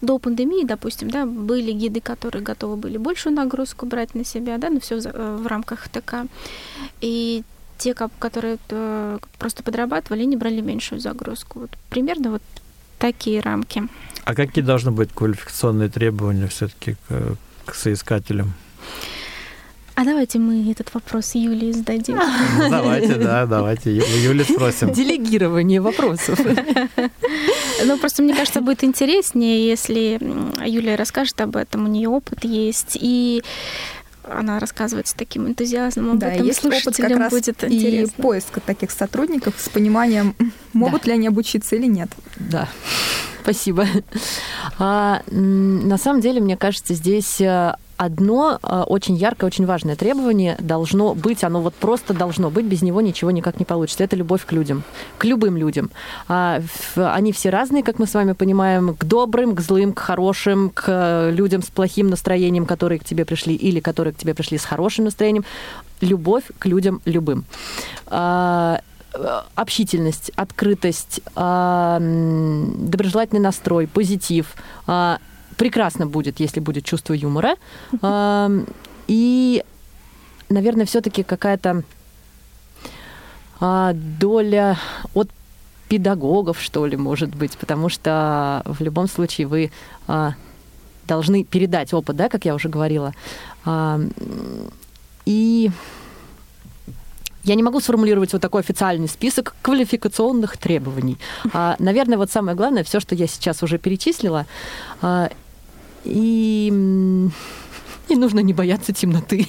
до 0.01 0.19
пандемии, 0.19 0.65
допустим, 0.65 1.09
да, 1.09 1.25
были 1.25 1.71
гиды, 1.71 2.01
которые 2.01 2.43
готовы 2.43 2.75
были 2.75 2.97
большую 2.97 3.33
нагрузку 3.33 3.85
брать 3.85 4.13
на 4.15 4.25
себя, 4.25 4.57
да, 4.57 4.69
но 4.69 4.79
все 4.79 4.99
э, 4.99 5.37
в 5.37 5.47
рамках 5.47 5.87
ТК. 5.87 6.25
И 7.01 7.43
те, 7.77 7.93
которые 7.93 8.57
э, 8.69 9.19
просто 9.39 9.63
подрабатывали, 9.63 10.23
не 10.25 10.37
брали 10.37 10.61
меньшую 10.61 10.99
загрузку. 10.99 11.61
Вот 11.61 11.71
примерно 11.89 12.31
вот 12.31 12.41
такие 13.03 13.41
рамки. 13.41 13.83
А 14.23 14.33
какие 14.33 14.63
должны 14.63 14.91
быть 14.91 15.11
квалификационные 15.13 15.89
требования 15.89 16.47
все-таки 16.47 16.95
к, 17.09 17.35
к 17.65 17.75
соискателям? 17.75 18.53
А 19.95 20.05
давайте 20.05 20.39
мы 20.39 20.71
этот 20.71 20.93
вопрос 20.93 21.35
Юлии 21.35 21.73
зададим. 21.73 22.15
Ну, 22.15 22.69
давайте, 22.69 23.15
да, 23.15 23.45
давайте. 23.45 23.93
Юли 23.97 24.45
спросим. 24.45 24.93
Делегирование 24.93 25.81
вопросов. 25.81 26.39
Ну, 27.85 27.97
просто 27.97 28.23
мне 28.23 28.33
кажется, 28.33 28.61
будет 28.61 28.85
интереснее, 28.85 29.67
если 29.67 30.17
Юлия 30.65 30.95
расскажет 30.95 31.41
об 31.41 31.57
этом, 31.57 31.83
у 31.83 31.89
нее 31.89 32.07
опыт 32.07 32.45
есть, 32.45 32.97
и 33.01 33.43
она 34.23 34.59
рассказывает 34.59 35.07
с 35.07 35.13
таким 35.13 35.47
энтузиазмом 35.47 36.11
об 36.11 36.17
да, 36.19 36.31
этом. 36.31 36.45
Есть 36.45 36.65
опыт 36.65 36.95
как 36.95 37.09
раз 37.11 37.31
будет 37.31 37.63
и 37.63 37.67
интересно. 37.67 38.23
поиска 38.23 38.59
таких 38.59 38.91
сотрудников 38.91 39.55
с 39.57 39.69
пониманием, 39.69 40.35
могут 40.73 41.03
да. 41.03 41.09
ли 41.09 41.13
они 41.13 41.27
обучиться 41.27 41.75
или 41.75 41.87
нет. 41.87 42.09
Да. 42.37 42.67
Спасибо. 43.43 43.85
А, 44.79 45.21
на 45.29 45.97
самом 45.97 46.21
деле, 46.21 46.39
мне 46.39 46.55
кажется, 46.55 46.93
здесь 46.93 47.41
э, 47.41 47.75
одно 48.03 48.59
а, 48.61 48.83
очень 48.83 49.15
яркое, 49.15 49.47
очень 49.47 49.65
важное 49.65 49.95
требование 49.95 50.55
должно 50.59 51.13
быть, 51.13 51.43
оно 51.43 51.61
вот 51.61 51.73
просто 51.73 52.13
должно 52.13 52.49
быть, 52.49 52.65
без 52.65 52.81
него 52.81 53.01
ничего 53.01 53.31
никак 53.31 53.59
не 53.59 53.65
получится. 53.65 54.03
Это 54.03 54.15
любовь 54.15 54.45
к 54.45 54.51
людям, 54.51 54.83
к 55.17 55.25
любым 55.25 55.57
людям. 55.57 55.91
А, 56.27 56.61
они 56.95 57.31
все 57.31 57.49
разные, 57.49 57.83
как 57.83 57.99
мы 57.99 58.07
с 58.07 58.13
вами 58.13 58.33
понимаем, 58.33 58.95
к 58.95 59.05
добрым, 59.05 59.55
к 59.55 59.61
злым, 59.61 59.93
к 59.93 59.99
хорошим, 59.99 60.69
к 60.69 61.29
людям 61.31 61.61
с 61.61 61.67
плохим 61.67 62.09
настроением, 62.09 62.65
которые 62.65 62.99
к 62.99 63.03
тебе 63.03 63.25
пришли, 63.25 63.55
или 63.55 63.79
которые 63.79 64.13
к 64.13 64.17
тебе 64.17 64.33
пришли 64.33 64.57
с 64.57 64.65
хорошим 64.65 65.05
настроением. 65.05 65.45
Любовь 66.01 66.43
к 66.59 66.65
людям 66.65 67.01
любым 67.05 67.45
общительность, 69.55 70.31
открытость, 70.35 71.21
доброжелательный 71.35 73.41
настрой, 73.41 73.87
позитив, 73.87 74.55
прекрасно 75.57 76.07
будет, 76.07 76.39
если 76.39 76.59
будет 76.59 76.85
чувство 76.85 77.13
юмора. 77.13 77.55
И, 79.07 79.63
наверное, 80.49 80.85
все-таки 80.85 81.23
какая-то 81.23 81.83
а, 83.59 83.93
доля 83.93 84.77
от 85.13 85.29
педагогов, 85.87 86.61
что 86.61 86.85
ли, 86.85 86.97
может 86.97 87.35
быть, 87.35 87.57
потому 87.57 87.89
что 87.89 88.61
в 88.65 88.81
любом 88.81 89.07
случае 89.07 89.47
вы 89.47 89.71
а, 90.07 90.33
должны 91.07 91.43
передать 91.43 91.93
опыт, 91.93 92.15
да, 92.15 92.29
как 92.29 92.45
я 92.45 92.55
уже 92.55 92.69
говорила. 92.69 93.13
И 95.25 95.71
я 97.43 97.55
не 97.55 97.63
могу 97.63 97.79
сформулировать 97.79 98.33
вот 98.33 98.41
такой 98.41 98.61
официальный 98.61 99.07
список 99.07 99.55
квалификационных 99.61 100.57
требований. 100.57 101.17
А, 101.53 101.75
наверное, 101.79 102.17
вот 102.17 102.31
самое 102.31 102.55
главное, 102.55 102.83
все, 102.83 102.99
что 102.99 103.15
я 103.15 103.27
сейчас 103.27 103.63
уже 103.63 103.77
перечислила, 103.77 104.45
и 106.03 107.29
и 108.09 108.15
нужно 108.15 108.39
не 108.39 108.53
бояться 108.53 108.93
темноты. 108.93 109.47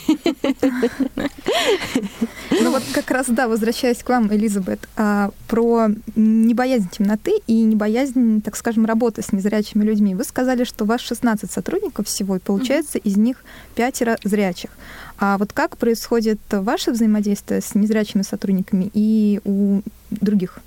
Ну 2.61 2.70
вот 2.70 2.82
как 2.92 3.11
раз, 3.11 3.26
да, 3.28 3.49
возвращаясь 3.49 4.02
к 4.02 4.08
вам, 4.08 4.32
Элизабет, 4.32 4.88
а, 4.96 5.30
про 5.49 5.88
не 6.14 6.54
боязнь 6.54 6.88
темноты 6.88 7.40
и 7.46 7.62
не 7.62 7.75
боязнь, 7.75 8.40
так 8.42 8.56
скажем, 8.56 8.87
работы 8.87 9.23
с 9.23 9.32
незрячими 9.32 9.82
людьми. 9.84 10.14
Вы 10.14 10.25
сказали, 10.25 10.64
что 10.64 10.84
у 10.84 10.87
вас 10.87 11.00
16 11.00 11.50
сотрудников 11.50 12.06
всего, 12.06 12.37
и 12.37 12.38
получается 12.38 12.99
из 12.99 13.16
них 13.16 13.44
пятеро 13.75 14.18
зрячих. 14.23 14.70
А 15.18 15.37
вот 15.37 15.52
как 15.52 15.76
происходит 15.76 16.38
ваше 16.50 16.92
взаимодействие 16.92 17.61
с 17.61 17.75
незрячими 17.75 18.23
сотрудниками 18.23 18.90
и 18.94 19.40
у 19.44 19.80
других? 20.11 20.61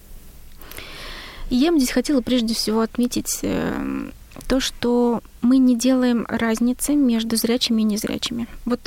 Я 1.49 1.71
бы 1.71 1.77
здесь 1.77 1.91
хотела 1.91 2.21
прежде 2.21 2.53
всего 2.53 2.81
отметить 2.81 3.39
эм, 3.41 4.11
то, 4.47 4.59
что 4.59 5.21
мы 5.41 5.57
не 5.57 5.75
делаем 5.75 6.25
разницы 6.27 6.95
между 6.95 7.35
зрячими 7.35 7.81
и 7.81 7.85
незрячими. 7.85 8.47
Вот 8.65 8.79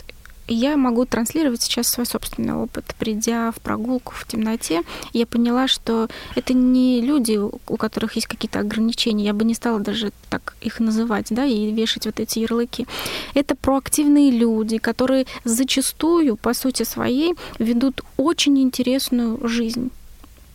я 0.51 0.77
могу 0.77 1.05
транслировать 1.05 1.63
сейчас 1.63 1.87
свой 1.87 2.07
собственный 2.07 2.55
опыт. 2.55 2.85
Придя 2.99 3.53
в 3.53 3.61
прогулку 3.61 4.13
в 4.15 4.27
темноте, 4.27 4.83
я 5.13 5.25
поняла, 5.25 5.69
что 5.69 6.09
это 6.35 6.55
не 6.55 7.01
люди, 7.01 7.39
у 7.39 7.77
которых 7.77 8.17
есть 8.17 8.27
какие-то 8.27 8.59
ограничения. 8.59 9.27
Я 9.27 9.33
бы 9.33 9.45
не 9.45 9.55
стала 9.55 9.79
даже 9.79 10.13
так 10.29 10.57
их 10.61 10.81
называть, 10.81 11.29
да, 11.31 11.45
и 11.45 11.71
вешать 11.71 12.07
вот 12.07 12.19
эти 12.19 12.41
ярлыки. 12.41 12.87
Это 13.35 13.55
проактивные 13.55 14.33
люди, 14.33 14.79
которые 14.79 15.27
зачастую, 15.45 16.37
по 16.37 16.53
сути 16.53 16.83
своей, 16.83 17.37
ведут 17.61 18.03
очень 18.17 18.61
интересную 18.61 19.47
жизнь. 19.47 19.93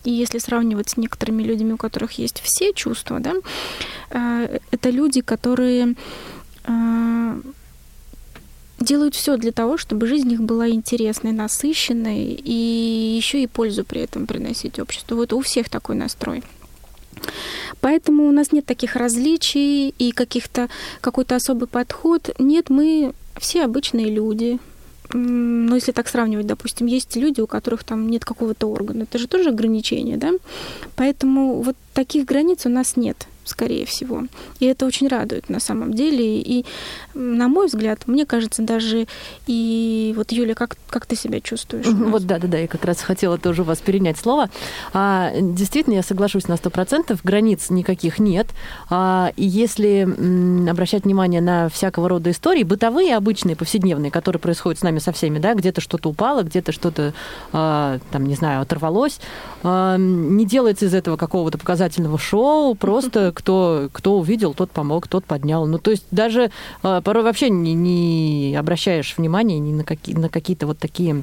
И 0.05 0.11
если 0.11 0.37
сравнивать 0.37 0.89
с 0.91 0.97
некоторыми 0.97 1.43
людьми, 1.43 1.73
у 1.73 1.77
которых 1.77 2.13
есть 2.13 2.39
все 2.41 2.73
чувства, 2.73 3.19
да, 3.19 3.33
э, 4.11 4.59
это 4.71 4.89
люди, 4.91 5.21
которые 5.21 5.95
э, 6.63 7.41
делают 8.79 9.15
все 9.15 9.37
для 9.37 9.51
того, 9.51 9.77
чтобы 9.77 10.07
жизнь 10.07 10.31
их 10.31 10.41
была 10.41 10.69
интересной, 10.69 11.31
насыщенной 11.31 12.39
и 12.43 13.15
еще 13.17 13.41
и 13.41 13.47
пользу 13.47 13.83
при 13.83 14.01
этом 14.01 14.27
приносить 14.27 14.79
обществу. 14.79 15.17
Вот 15.17 15.33
у 15.33 15.41
всех 15.41 15.69
такой 15.69 15.95
настрой. 15.95 16.43
Поэтому 17.81 18.27
у 18.27 18.31
нас 18.31 18.51
нет 18.51 18.65
таких 18.65 18.95
различий 18.95 19.89
и 19.89 20.11
каких-то 20.11 20.69
какой-то 21.01 21.35
особый 21.35 21.67
подход. 21.67 22.29
Нет, 22.39 22.69
мы 22.69 23.13
все 23.37 23.63
обычные 23.63 24.09
люди, 24.11 24.59
ну, 25.13 25.75
если 25.75 25.91
так 25.91 26.07
сравнивать, 26.07 26.47
допустим, 26.47 26.87
есть 26.87 27.15
люди, 27.15 27.41
у 27.41 27.47
которых 27.47 27.83
там 27.83 28.09
нет 28.09 28.25
какого-то 28.25 28.69
органа, 28.69 29.03
это 29.03 29.17
же 29.17 29.27
тоже 29.27 29.49
ограничение, 29.49 30.17
да? 30.17 30.31
Поэтому 30.95 31.61
вот 31.61 31.75
таких 31.93 32.25
границ 32.25 32.65
у 32.65 32.69
нас 32.69 32.97
нет 32.97 33.27
скорее 33.45 33.85
всего. 33.85 34.23
И 34.59 34.65
это 34.65 34.85
очень 34.85 35.07
радует 35.07 35.49
на 35.49 35.59
самом 35.59 35.93
деле. 35.93 36.39
И, 36.41 36.65
на 37.13 37.47
мой 37.47 37.67
взгляд, 37.67 38.07
мне 38.07 38.25
кажется, 38.25 38.61
даже 38.61 39.07
и 39.47 40.13
вот, 40.15 40.31
Юля, 40.31 40.55
как, 40.55 40.75
как 40.89 41.05
ты 41.05 41.15
себя 41.15 41.39
чувствуешь? 41.39 41.85
Вот 41.87 42.25
да, 42.25 42.39
да, 42.39 42.47
да, 42.47 42.57
я 42.57 42.67
как 42.67 42.85
раз 42.85 43.01
хотела 43.01 43.37
тоже 43.37 43.61
у 43.61 43.65
вас 43.65 43.79
перенять 43.79 44.17
слово. 44.17 44.49
А, 44.93 45.31
действительно, 45.39 45.95
я 45.95 46.03
соглашусь 46.03 46.47
на 46.47 46.57
сто 46.57 46.69
процентов, 46.69 47.21
границ 47.23 47.69
никаких 47.69 48.19
нет. 48.19 48.47
А, 48.89 49.31
и 49.35 49.45
если 49.45 50.01
м, 50.01 50.67
обращать 50.69 51.05
внимание 51.05 51.41
на 51.41 51.69
всякого 51.69 52.09
рода 52.09 52.31
истории, 52.31 52.63
бытовые, 52.63 53.15
обычные, 53.15 53.55
повседневные, 53.55 54.11
которые 54.11 54.39
происходят 54.39 54.79
с 54.79 54.83
нами 54.83 54.99
со 54.99 55.11
всеми, 55.11 55.39
да, 55.39 55.53
где-то 55.53 55.81
что-то 55.81 56.09
упало, 56.09 56.43
где-то 56.43 56.71
что-то, 56.71 57.13
а, 57.53 57.99
там, 58.11 58.25
не 58.25 58.35
знаю, 58.35 58.61
оторвалось, 58.61 59.19
а, 59.63 59.97
не 59.97 60.45
делается 60.45 60.85
из 60.85 60.93
этого 60.93 61.17
какого-то 61.17 61.57
показательного 61.57 62.17
шоу, 62.17 62.75
просто 62.75 63.31
кто, 63.35 63.89
кто 63.91 64.17
увидел, 64.17 64.55
тот 64.55 64.71
помог, 64.71 65.07
тот 65.07 65.25
поднял. 65.25 65.67
Ну, 65.67 65.77
то 65.77 65.91
есть 65.91 66.05
даже 66.09 66.49
а, 66.81 67.01
порой 67.01 67.23
вообще 67.23 67.49
не, 67.49 67.73
не 67.73 68.55
обращаешь 68.55 69.15
внимания 69.17 69.59
ни 69.59 69.73
на, 69.73 69.83
какие, 69.83 70.15
на 70.15 70.29
какие-то 70.29 70.65
вот 70.65 70.79
такие 70.79 71.21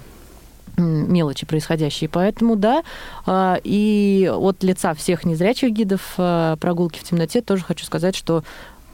мелочи 0.76 1.46
происходящие. 1.46 2.08
Поэтому, 2.08 2.56
да, 2.56 2.82
а, 3.26 3.58
и 3.62 4.30
от 4.32 4.62
лица 4.62 4.94
всех 4.94 5.24
незрячих 5.24 5.72
гидов 5.72 6.14
а, 6.18 6.56
прогулки 6.56 6.98
в 6.98 7.04
темноте 7.04 7.40
тоже 7.40 7.64
хочу 7.64 7.84
сказать, 7.84 8.14
что 8.14 8.44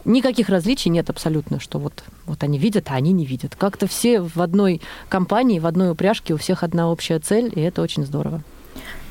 никаких 0.04 0.48
различий 0.48 0.90
нет 0.90 1.11
абсолютно, 1.11 1.61
что 1.61 1.78
вот, 1.78 2.02
вот 2.26 2.42
они 2.42 2.59
видят, 2.59 2.87
а 2.88 2.94
они 2.94 3.12
не 3.12 3.26
видят. 3.26 3.54
Как-то 3.57 3.87
все 3.87 4.20
в 4.20 4.40
одной 4.40 4.81
компании, 5.09 5.59
в 5.59 5.66
одной 5.66 5.90
упряжке, 5.90 6.35
у 6.35 6.37
всех 6.37 6.62
одна 6.62 6.90
общая 6.90 7.18
цель, 7.18 7.52
и 7.54 7.61
это 7.61 7.83
очень 7.83 8.04
здорово. 8.04 8.42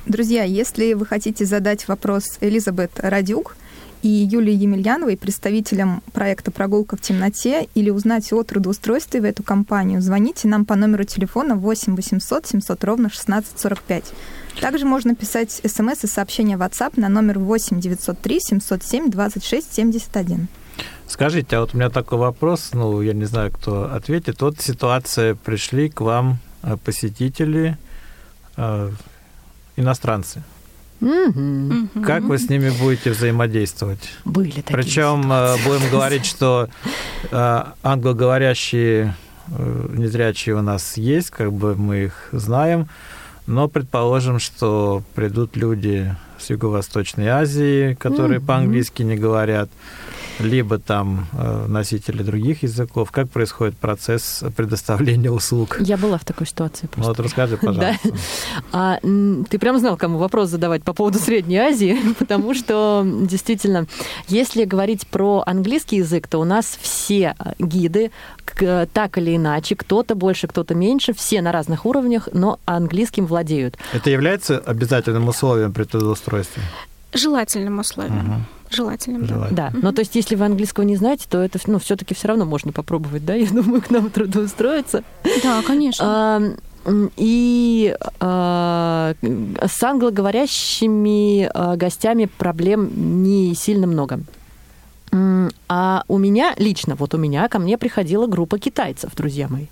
Друзья, 0.05 0.43
если 0.43 0.93
вы 0.93 1.05
хотите 1.05 1.45
задать 1.45 1.87
вопрос 1.87 2.37
Элизабет 2.39 2.91
Радюк, 2.95 3.57
и 4.01 4.07
Юлии 4.07 4.53
Емельяновой, 4.53 5.17
представителям 5.17 6.01
проекта 6.13 6.51
«Прогулка 6.51 6.97
в 6.97 7.01
темноте», 7.01 7.67
или 7.73 7.89
узнать 7.89 8.31
о 8.31 8.43
трудоустройстве 8.43 9.21
в 9.21 9.25
эту 9.25 9.43
компанию, 9.43 10.01
звоните 10.01 10.47
нам 10.47 10.65
по 10.65 10.75
номеру 10.75 11.03
телефона 11.03 11.55
8 11.55 11.95
800 11.95 12.47
700 12.47 12.83
ровно 12.83 13.07
1645. 13.07 14.13
Также 14.61 14.85
можно 14.85 15.15
писать 15.15 15.51
смс 15.51 16.03
и 16.03 16.07
сообщения 16.07 16.57
в 16.57 16.61
WhatsApp 16.61 16.93
на 16.95 17.09
номер 17.09 17.39
8 17.39 17.79
903 17.79 18.39
707 18.39 19.09
26 19.09 19.73
71. 19.73 20.47
Скажите, 21.07 21.55
а 21.55 21.61
вот 21.61 21.73
у 21.73 21.77
меня 21.77 21.89
такой 21.89 22.17
вопрос, 22.17 22.71
ну, 22.73 23.01
я 23.01 23.13
не 23.13 23.25
знаю, 23.25 23.51
кто 23.51 23.93
ответит. 23.93 24.41
Вот 24.41 24.59
ситуация, 24.59 25.35
пришли 25.35 25.89
к 25.89 26.01
вам 26.01 26.39
э, 26.63 26.75
посетители, 26.83 27.77
э, 28.57 28.91
иностранцы. 29.75 30.43
Угу. 31.01 32.03
Как 32.03 32.23
вы 32.23 32.37
с 32.37 32.49
ними 32.49 32.69
будете 32.69 33.11
взаимодействовать? 33.11 34.09
Были 34.25 34.49
такие 34.49 34.73
Причем 34.73 35.23
ситуации. 35.23 35.63
будем 35.65 35.91
говорить, 35.91 36.25
что 36.25 36.69
э, 37.31 37.63
англоговорящие 37.83 39.15
э, 39.47 39.87
незрячие 39.93 40.55
у 40.55 40.61
нас 40.61 40.97
есть, 40.97 41.29
как 41.29 41.53
бы 41.53 41.75
мы 41.75 42.05
их 42.05 42.29
знаем, 42.31 42.87
но 43.45 43.67
предположим, 43.67 44.39
что 44.39 45.03
придут 45.15 45.55
люди 45.55 46.15
с 46.37 46.49
Юго-Восточной 46.49 47.27
Азии, 47.27 47.93
которые 47.95 48.39
mm 48.39 48.45
по-английски 48.45 49.03
не 49.03 49.15
говорят 49.17 49.69
либо 50.39 50.79
там 50.79 51.27
э, 51.33 51.65
носители 51.67 52.23
других 52.23 52.63
языков. 52.63 53.11
Как 53.11 53.29
происходит 53.29 53.77
процесс 53.77 54.43
предоставления 54.55 55.31
услуг? 55.31 55.77
Я 55.79 55.97
была 55.97 56.17
в 56.17 56.25
такой 56.25 56.47
ситуации 56.47 56.87
просто. 56.87 57.01
Ну, 57.01 57.07
вот 57.07 57.19
расскажи, 57.19 57.57
пожалуйста. 57.61 58.09
а, 58.71 58.99
ты 59.49 59.59
прям 59.59 59.79
знал, 59.79 59.97
кому 59.97 60.17
вопрос 60.17 60.49
задавать 60.49 60.83
по 60.83 60.93
поводу 60.93 61.19
Средней 61.19 61.57
Азии, 61.57 61.97
потому 62.19 62.53
что 62.53 63.03
действительно, 63.05 63.87
если 64.27 64.65
говорить 64.65 65.07
про 65.07 65.43
английский 65.45 65.97
язык, 65.97 66.27
то 66.27 66.39
у 66.39 66.43
нас 66.43 66.77
все 66.81 67.35
гиды, 67.59 68.11
так 68.93 69.17
или 69.17 69.35
иначе, 69.35 69.75
кто-то 69.75 70.15
больше, 70.15 70.47
кто-то 70.47 70.75
меньше, 70.75 71.13
все 71.13 71.41
на 71.41 71.51
разных 71.51 71.85
уровнях, 71.85 72.29
но 72.33 72.59
английским 72.65 73.25
владеют. 73.25 73.77
Это 73.93 74.09
является 74.09 74.57
обязательным 74.57 75.27
условием 75.27 75.73
при 75.73 75.83
трудоустройстве? 75.83 76.63
Желательным 77.13 77.79
условием. 77.79 78.31
Угу. 78.31 78.41
Желательным, 78.69 79.25
Желательно. 79.25 79.55
да. 79.55 79.69
Да, 79.71 79.79
ну 79.81 79.91
то 79.91 80.01
есть 80.01 80.15
если 80.15 80.35
вы 80.35 80.45
английского 80.45 80.83
не 80.83 80.95
знаете, 80.95 81.25
то 81.29 81.39
это 81.39 81.59
ну, 81.67 81.79
все-таки 81.79 82.13
все 82.13 82.27
равно 82.27 82.45
можно 82.45 82.71
попробовать, 82.71 83.25
да, 83.25 83.33
я 83.35 83.49
думаю, 83.49 83.81
к 83.81 83.89
нам 83.89 84.09
трудоустроиться. 84.09 85.03
Да, 85.43 85.61
конечно. 85.61 86.05
А, 86.05 86.41
и 87.17 87.95
э, 88.19 89.13
с 89.65 89.83
англоговорящими 89.83 91.49
э, 91.53 91.75
гостями 91.75 92.29
проблем 92.37 93.23
не 93.23 93.53
сильно 93.55 93.87
много. 93.87 94.21
А 95.69 96.03
у 96.07 96.17
меня 96.17 96.53
лично, 96.57 96.95
вот 96.95 97.13
у 97.13 97.17
меня 97.17 97.47
ко 97.47 97.59
мне 97.59 97.77
приходила 97.77 98.27
группа 98.27 98.59
китайцев, 98.59 99.15
друзья 99.15 99.47
мои. 99.47 99.67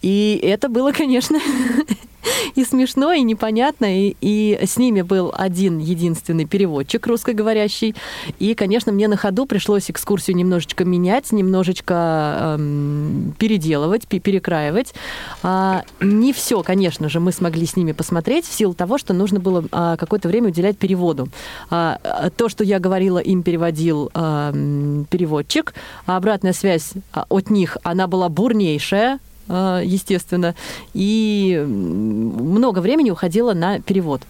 И 0.00 0.40
это 0.42 0.68
было, 0.68 0.92
конечно, 0.92 1.38
и 2.54 2.64
смешно, 2.64 3.12
и 3.12 3.22
непонятно. 3.22 3.86
И, 3.86 4.16
и 4.20 4.58
с 4.62 4.76
ними 4.76 5.02
был 5.02 5.32
один 5.36 5.78
единственный 5.78 6.44
переводчик 6.44 7.06
русскоговорящий. 7.06 7.94
И, 8.38 8.54
конечно, 8.54 8.92
мне 8.92 9.08
на 9.08 9.16
ходу 9.16 9.46
пришлось 9.46 9.90
экскурсию 9.90 10.36
немножечко 10.36 10.84
менять, 10.84 11.32
немножечко 11.32 12.56
эм, 12.58 13.34
переделывать, 13.38 14.06
перекраивать. 14.06 14.94
А, 15.42 15.84
не 16.00 16.32
все, 16.32 16.62
конечно 16.62 17.08
же, 17.08 17.20
мы 17.20 17.32
смогли 17.32 17.66
с 17.66 17.76
ними 17.76 17.92
посмотреть 17.92 18.46
в 18.46 18.52
силу 18.52 18.74
того, 18.74 18.98
что 18.98 19.12
нужно 19.12 19.40
было 19.40 19.64
а, 19.72 19.96
какое-то 19.96 20.28
время 20.28 20.48
уделять 20.48 20.78
переводу. 20.78 21.28
А, 21.70 22.30
то, 22.36 22.48
что 22.48 22.64
я 22.64 22.78
говорила, 22.78 23.18
им 23.18 23.42
переводил 23.42 24.10
а, 24.14 24.52
переводчик. 25.10 25.74
А 26.06 26.16
обратная 26.16 26.52
связь 26.52 26.92
а, 27.12 27.26
от 27.28 27.50
них, 27.50 27.76
она 27.82 28.06
была 28.06 28.28
бурнейшая, 28.28 29.18
естественно, 29.50 30.54
и 30.94 31.62
много 31.66 32.80
времени 32.80 33.10
уходило 33.10 33.52
на 33.52 33.80
перевод. 33.80 34.22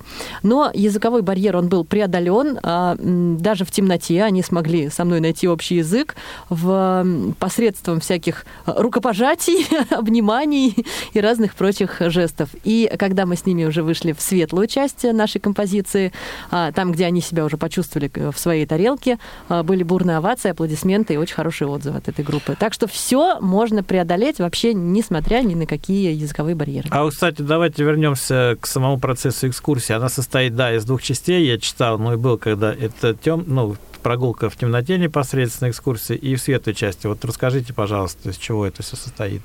Но 0.42 0.70
языковой 0.72 1.22
барьер, 1.22 1.56
он 1.56 1.68
был 1.68 1.84
преодолен, 1.84 2.58
а, 2.62 2.96
даже 2.98 3.64
в 3.64 3.70
темноте 3.70 4.22
они 4.22 4.42
смогли 4.42 4.90
со 4.90 5.04
мной 5.04 5.20
найти 5.20 5.48
общий 5.48 5.76
язык 5.76 6.16
в 6.48 7.34
посредством 7.38 8.00
всяких 8.00 8.46
рукопожатий, 8.66 9.66
обниманий 9.90 10.86
и 11.12 11.20
разных 11.20 11.54
прочих 11.54 12.00
жестов. 12.00 12.48
И 12.64 12.90
когда 12.98 13.26
мы 13.26 13.36
с 13.36 13.46
ними 13.46 13.64
уже 13.64 13.82
вышли 13.82 14.12
в 14.12 14.20
светлую 14.20 14.66
часть 14.66 15.04
нашей 15.04 15.40
композиции, 15.40 16.12
а, 16.50 16.72
там, 16.72 16.92
где 16.92 17.06
они 17.06 17.20
себя 17.20 17.44
уже 17.44 17.56
почувствовали 17.56 18.10
в 18.14 18.38
своей 18.38 18.66
тарелке, 18.66 19.18
были 19.48 19.82
бурные 19.82 20.16
овации, 20.18 20.50
аплодисменты 20.50 21.14
и 21.14 21.16
очень 21.16 21.34
хорошие 21.34 21.68
отзывы 21.68 21.98
от 21.98 22.08
этой 22.08 22.24
группы. 22.24 22.56
Так 22.58 22.72
что 22.72 22.86
все 22.86 23.38
можно 23.40 23.82
преодолеть 23.82 24.38
вообще 24.38 24.74
не 24.74 25.02
несмотря 25.10 25.40
ни 25.40 25.54
на 25.54 25.66
какие 25.66 26.14
языковые 26.14 26.54
барьеры. 26.54 26.88
А 26.90 27.08
кстати, 27.08 27.42
давайте 27.42 27.82
вернемся 27.82 28.56
к 28.60 28.66
самому 28.66 28.98
процессу 28.98 29.48
экскурсии. 29.48 29.92
Она 29.92 30.08
состоит, 30.08 30.54
да, 30.54 30.74
из 30.74 30.84
двух 30.84 31.02
частей. 31.02 31.46
Я 31.46 31.58
читал, 31.58 31.98
ну 31.98 32.12
и 32.12 32.16
был, 32.16 32.38
когда 32.38 32.72
это 32.72 33.14
тем, 33.14 33.44
ну, 33.46 33.76
прогулка 34.02 34.48
в 34.48 34.56
темноте 34.56 34.98
непосредственно 34.98 35.70
экскурсии 35.70 36.14
и 36.14 36.36
в 36.36 36.40
светлой 36.40 36.74
части. 36.74 37.08
Вот 37.08 37.24
расскажите, 37.24 37.72
пожалуйста, 37.72 38.30
из 38.30 38.36
чего 38.36 38.64
это 38.64 38.82
все 38.82 38.96
состоит. 38.96 39.42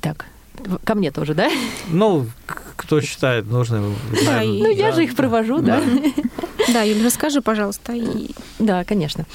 Так, 0.00 0.24
ко 0.84 0.94
мне 0.94 1.10
тоже, 1.10 1.34
да? 1.34 1.50
Ну, 1.88 2.26
кто 2.76 3.02
считает 3.02 3.46
нужным. 3.50 3.94
Да, 4.24 4.42
ну, 4.42 4.70
я 4.72 4.92
же 4.92 5.04
их 5.04 5.14
провожу, 5.14 5.60
да. 5.60 5.82
Да, 6.72 6.82
Юль, 6.82 7.04
расскажи, 7.04 7.42
пожалуйста. 7.42 7.94
Да, 8.58 8.84
конечно. 8.84 9.26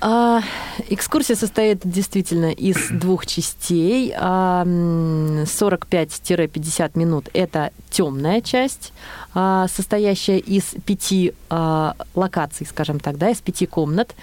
А, 0.00 0.42
экскурсия 0.88 1.36
состоит 1.36 1.80
действительно 1.84 2.50
из 2.52 2.88
двух 2.90 3.26
частей. 3.26 4.12
45-50 4.12 6.90
минут– 6.94 7.28
это 7.32 7.70
темная 7.90 8.40
часть, 8.42 8.92
а, 9.25 9.25
состоящая 9.68 10.38
из 10.38 10.74
пяти 10.86 11.34
а, 11.50 11.94
локаций, 12.14 12.66
скажем 12.66 13.00
так, 13.00 13.18
да, 13.18 13.30
из 13.30 13.40
пяти 13.42 13.66
комнат. 13.66 14.14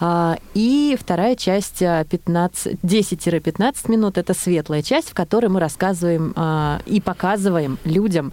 А, 0.00 0.38
и 0.54 0.96
вторая 1.00 1.36
часть 1.36 1.78
15, 1.78 2.80
10-15 2.82 3.90
минут– 3.90 4.18
это 4.18 4.34
светлая 4.34 4.82
часть, 4.82 5.10
в 5.10 5.14
которой 5.14 5.46
мы 5.46 5.60
рассказываем 5.60 6.34
и 6.86 7.00
показываем 7.00 7.78
людям, 7.84 8.32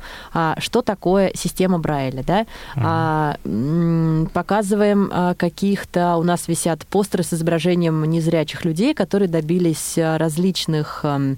что 0.58 0.82
такое 0.82 1.32
система 1.36 1.80
Брайля. 1.80 2.24
Да? 2.24 2.46
Mm-hmm. 2.76 4.30
Показываем 4.30 5.36
каких-то, 5.38 6.15
у 6.17 6.24
нас 6.24 6.48
висят 6.48 6.86
постеры 6.88 7.24
с 7.24 7.34
изображением 7.34 8.04
незрячих 8.06 8.65
людей, 8.65 8.93
которые 8.93 9.30
добились 9.30 9.93
различных 9.98 11.02
а, 11.04 11.36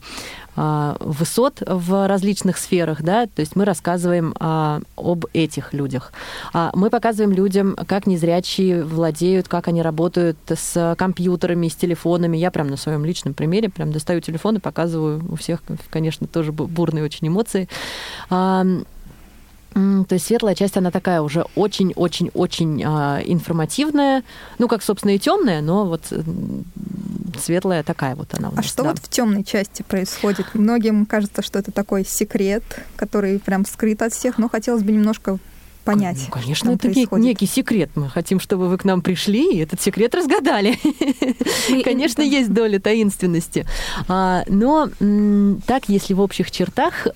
высот 0.56 1.62
в 1.66 2.08
различных 2.08 2.58
сферах, 2.58 3.02
да, 3.02 3.26
то 3.26 3.42
есть 3.42 3.56
мы 3.56 3.66
рассказываем 3.66 4.34
а, 4.40 4.82
об 4.96 5.26
этих 5.34 5.74
людях. 5.74 6.14
А, 6.54 6.72
мы 6.74 6.90
показываем 6.90 7.36
людям, 7.36 7.76
как 7.88 8.08
незрячие 8.08 8.84
владеют, 8.84 9.48
как 9.48 9.68
они 9.68 9.82
работают 9.82 10.38
с 10.48 10.96
компьютерами, 10.98 11.68
с 11.68 11.76
телефонами. 11.76 12.38
Я 12.38 12.52
прям 12.52 12.68
на 12.68 12.78
своем 12.78 13.06
личном 13.06 13.34
примере 13.34 13.70
прям 13.70 13.92
достаю 13.92 14.22
телефон 14.22 14.58
и 14.58 14.60
показываю 14.60 15.22
у 15.30 15.36
всех, 15.36 15.62
конечно, 15.90 16.28
тоже 16.28 16.52
бурные 16.52 17.04
очень 17.04 17.28
эмоции. 17.28 17.68
То 19.76 20.08
есть 20.14 20.28
светлая 20.28 20.56
часть, 20.56 20.78
она 20.78 20.90
такая 20.90 21.22
уже 21.22 21.46
очень-очень-очень 21.56 22.82
а, 22.86 23.20
информативная, 23.26 24.24
ну, 24.58 24.70
как, 24.70 24.82
собственно, 24.82 25.12
и 25.12 25.20
темная, 25.20 25.60
но 25.62 25.86
вот 25.86 26.14
светлая 27.38 27.84
такая 27.84 28.16
вот 28.16 28.34
она 28.38 28.48
у 28.48 28.54
а 28.54 28.56
нас. 28.56 28.66
А 28.66 28.68
что 28.70 28.84
да. 28.84 28.92
вот 28.92 29.00
в 29.00 29.10
темной 29.10 29.44
части 29.44 29.82
происходит? 29.82 30.46
Многим 30.54 31.06
кажется, 31.06 31.42
что 31.42 31.60
это 31.60 31.74
такой 31.74 32.06
секрет, 32.06 32.64
который 32.96 33.38
прям 33.40 33.66
скрыт 33.66 34.02
от 34.02 34.14
всех, 34.14 34.38
но 34.38 34.48
хотелось 34.48 34.84
бы 34.84 34.94
немножко 34.94 35.40
понять. 35.84 36.20
Ну, 36.26 36.32
конечно, 36.32 36.70
это 36.72 36.90
происходит. 36.90 37.26
некий 37.26 37.46
секрет. 37.46 37.92
Мы 37.96 38.10
хотим, 38.10 38.40
чтобы 38.40 38.70
вы 38.70 38.78
к 38.78 38.86
нам 38.86 39.02
пришли 39.02 39.56
и 39.56 39.60
этот 39.60 39.82
секрет 39.82 40.16
разгадали. 40.16 40.80
Конечно, 41.84 42.22
есть 42.22 42.52
доля 42.52 42.80
таинственности. 42.80 43.66
А, 44.08 44.44
но 44.48 44.90
так, 45.68 45.90
если 45.90 46.14
в 46.14 46.22
общих 46.22 46.50
чертах 46.50 47.08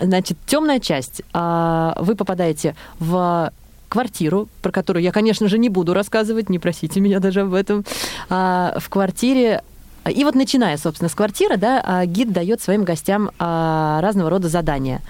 Значит, 0.00 0.36
темная 0.46 0.80
часть. 0.80 1.22
А, 1.32 1.96
вы 2.00 2.14
попадаете 2.14 2.74
в 2.98 3.52
квартиру, 3.88 4.48
про 4.62 4.72
которую 4.72 5.02
я, 5.02 5.12
конечно 5.12 5.48
же, 5.48 5.58
не 5.58 5.68
буду 5.68 5.94
рассказывать, 5.94 6.50
не 6.50 6.58
просите 6.58 7.00
меня 7.00 7.20
даже 7.20 7.42
об 7.42 7.54
этом. 7.54 7.84
А, 8.28 8.76
в 8.78 8.88
квартире 8.88 9.62
и 10.08 10.22
вот 10.22 10.36
начиная, 10.36 10.76
собственно, 10.76 11.08
с 11.08 11.16
квартиры, 11.16 11.56
да, 11.56 11.82
а, 11.84 12.06
гид 12.06 12.30
дает 12.30 12.60
своим 12.60 12.84
гостям 12.84 13.32
разного 13.40 14.30
рода 14.30 14.48
задания. 14.48 15.00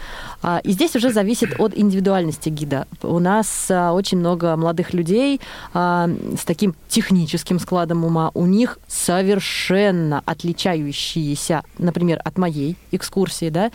И 0.64 0.72
здесь 0.72 0.96
уже 0.96 1.12
зависит 1.12 1.60
от 1.60 1.76
индивидуальности 1.76 2.48
гида. 2.48 2.86
У 3.02 3.18
нас 3.18 3.66
очень 3.68 4.18
много 4.18 4.56
молодых 4.56 4.94
людей 4.94 5.40
с 5.74 6.44
таким 6.46 6.74
техническим 6.88 7.58
складом 7.58 8.06
ума. 8.06 8.30
У 8.32 8.46
них 8.46 8.78
совершенно 8.88 10.22
отличающиеся, 10.24 11.62
например, 11.76 12.22
от 12.24 12.38
моей 12.38 12.76
экскурсии, 12.90 13.50
да, 13.50 13.72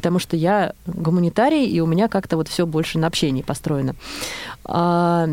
потому 0.00 0.18
что 0.18 0.34
я 0.34 0.72
гуманитарий, 0.86 1.66
и 1.66 1.78
у 1.80 1.86
меня 1.86 2.08
как-то 2.08 2.38
вот 2.38 2.48
все 2.48 2.64
больше 2.64 2.98
на 2.98 3.06
общении 3.06 3.42
построено. 3.42 3.94
А, 4.64 5.28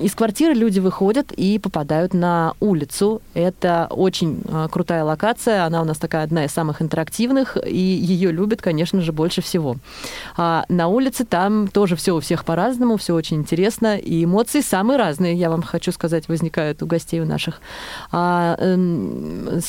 из 0.00 0.14
квартиры 0.14 0.54
люди 0.54 0.80
выходят 0.80 1.32
и 1.32 1.58
попадают 1.58 2.14
на 2.14 2.54
улицу. 2.58 3.20
Это 3.34 3.88
очень 3.90 4.40
а, 4.48 4.68
крутая 4.68 5.04
локация, 5.04 5.66
она 5.66 5.82
у 5.82 5.84
нас 5.84 5.98
такая 5.98 6.22
одна 6.24 6.46
из 6.46 6.50
самых 6.50 6.80
интерактивных, 6.80 7.58
и 7.62 7.76
ее 7.76 8.32
любят, 8.32 8.62
конечно 8.62 9.02
же, 9.02 9.12
больше 9.12 9.42
всего. 9.42 9.76
А 10.38 10.64
на 10.70 10.88
улице 10.88 11.26
там 11.26 11.68
тоже 11.68 11.94
все 11.94 12.16
у 12.16 12.20
всех 12.20 12.46
по-разному, 12.46 12.96
все 12.96 13.14
очень 13.14 13.36
интересно, 13.36 13.98
и 13.98 14.24
эмоции 14.24 14.62
самые 14.62 14.96
разные, 14.96 15.34
я 15.34 15.50
вам 15.50 15.60
хочу 15.60 15.92
сказать, 15.92 16.26
возникают 16.28 16.82
у 16.82 16.86
гостей 16.86 17.20
у 17.20 17.26
наших. 17.26 17.60
А, 18.12 18.56
эм, 18.58 19.60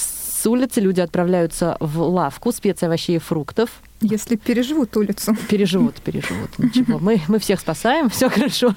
с 0.48 0.50
улицы 0.50 0.80
люди 0.80 1.02
отправляются 1.02 1.76
в 1.82 2.00
лавку 2.00 2.54
специй, 2.54 2.88
овощей 2.88 3.18
и 3.18 3.20
фруктов. 3.20 3.70
Если 4.00 4.38
переживут 4.38 4.96
улицу. 4.96 5.36
Переживут, 5.50 5.96
переживут. 5.96 6.58
Ничего. 6.58 7.00
Мы, 7.00 7.22
мы 7.28 7.40
всех 7.40 7.60
спасаем, 7.60 8.10
все 8.10 8.30
хорошо. 8.30 8.74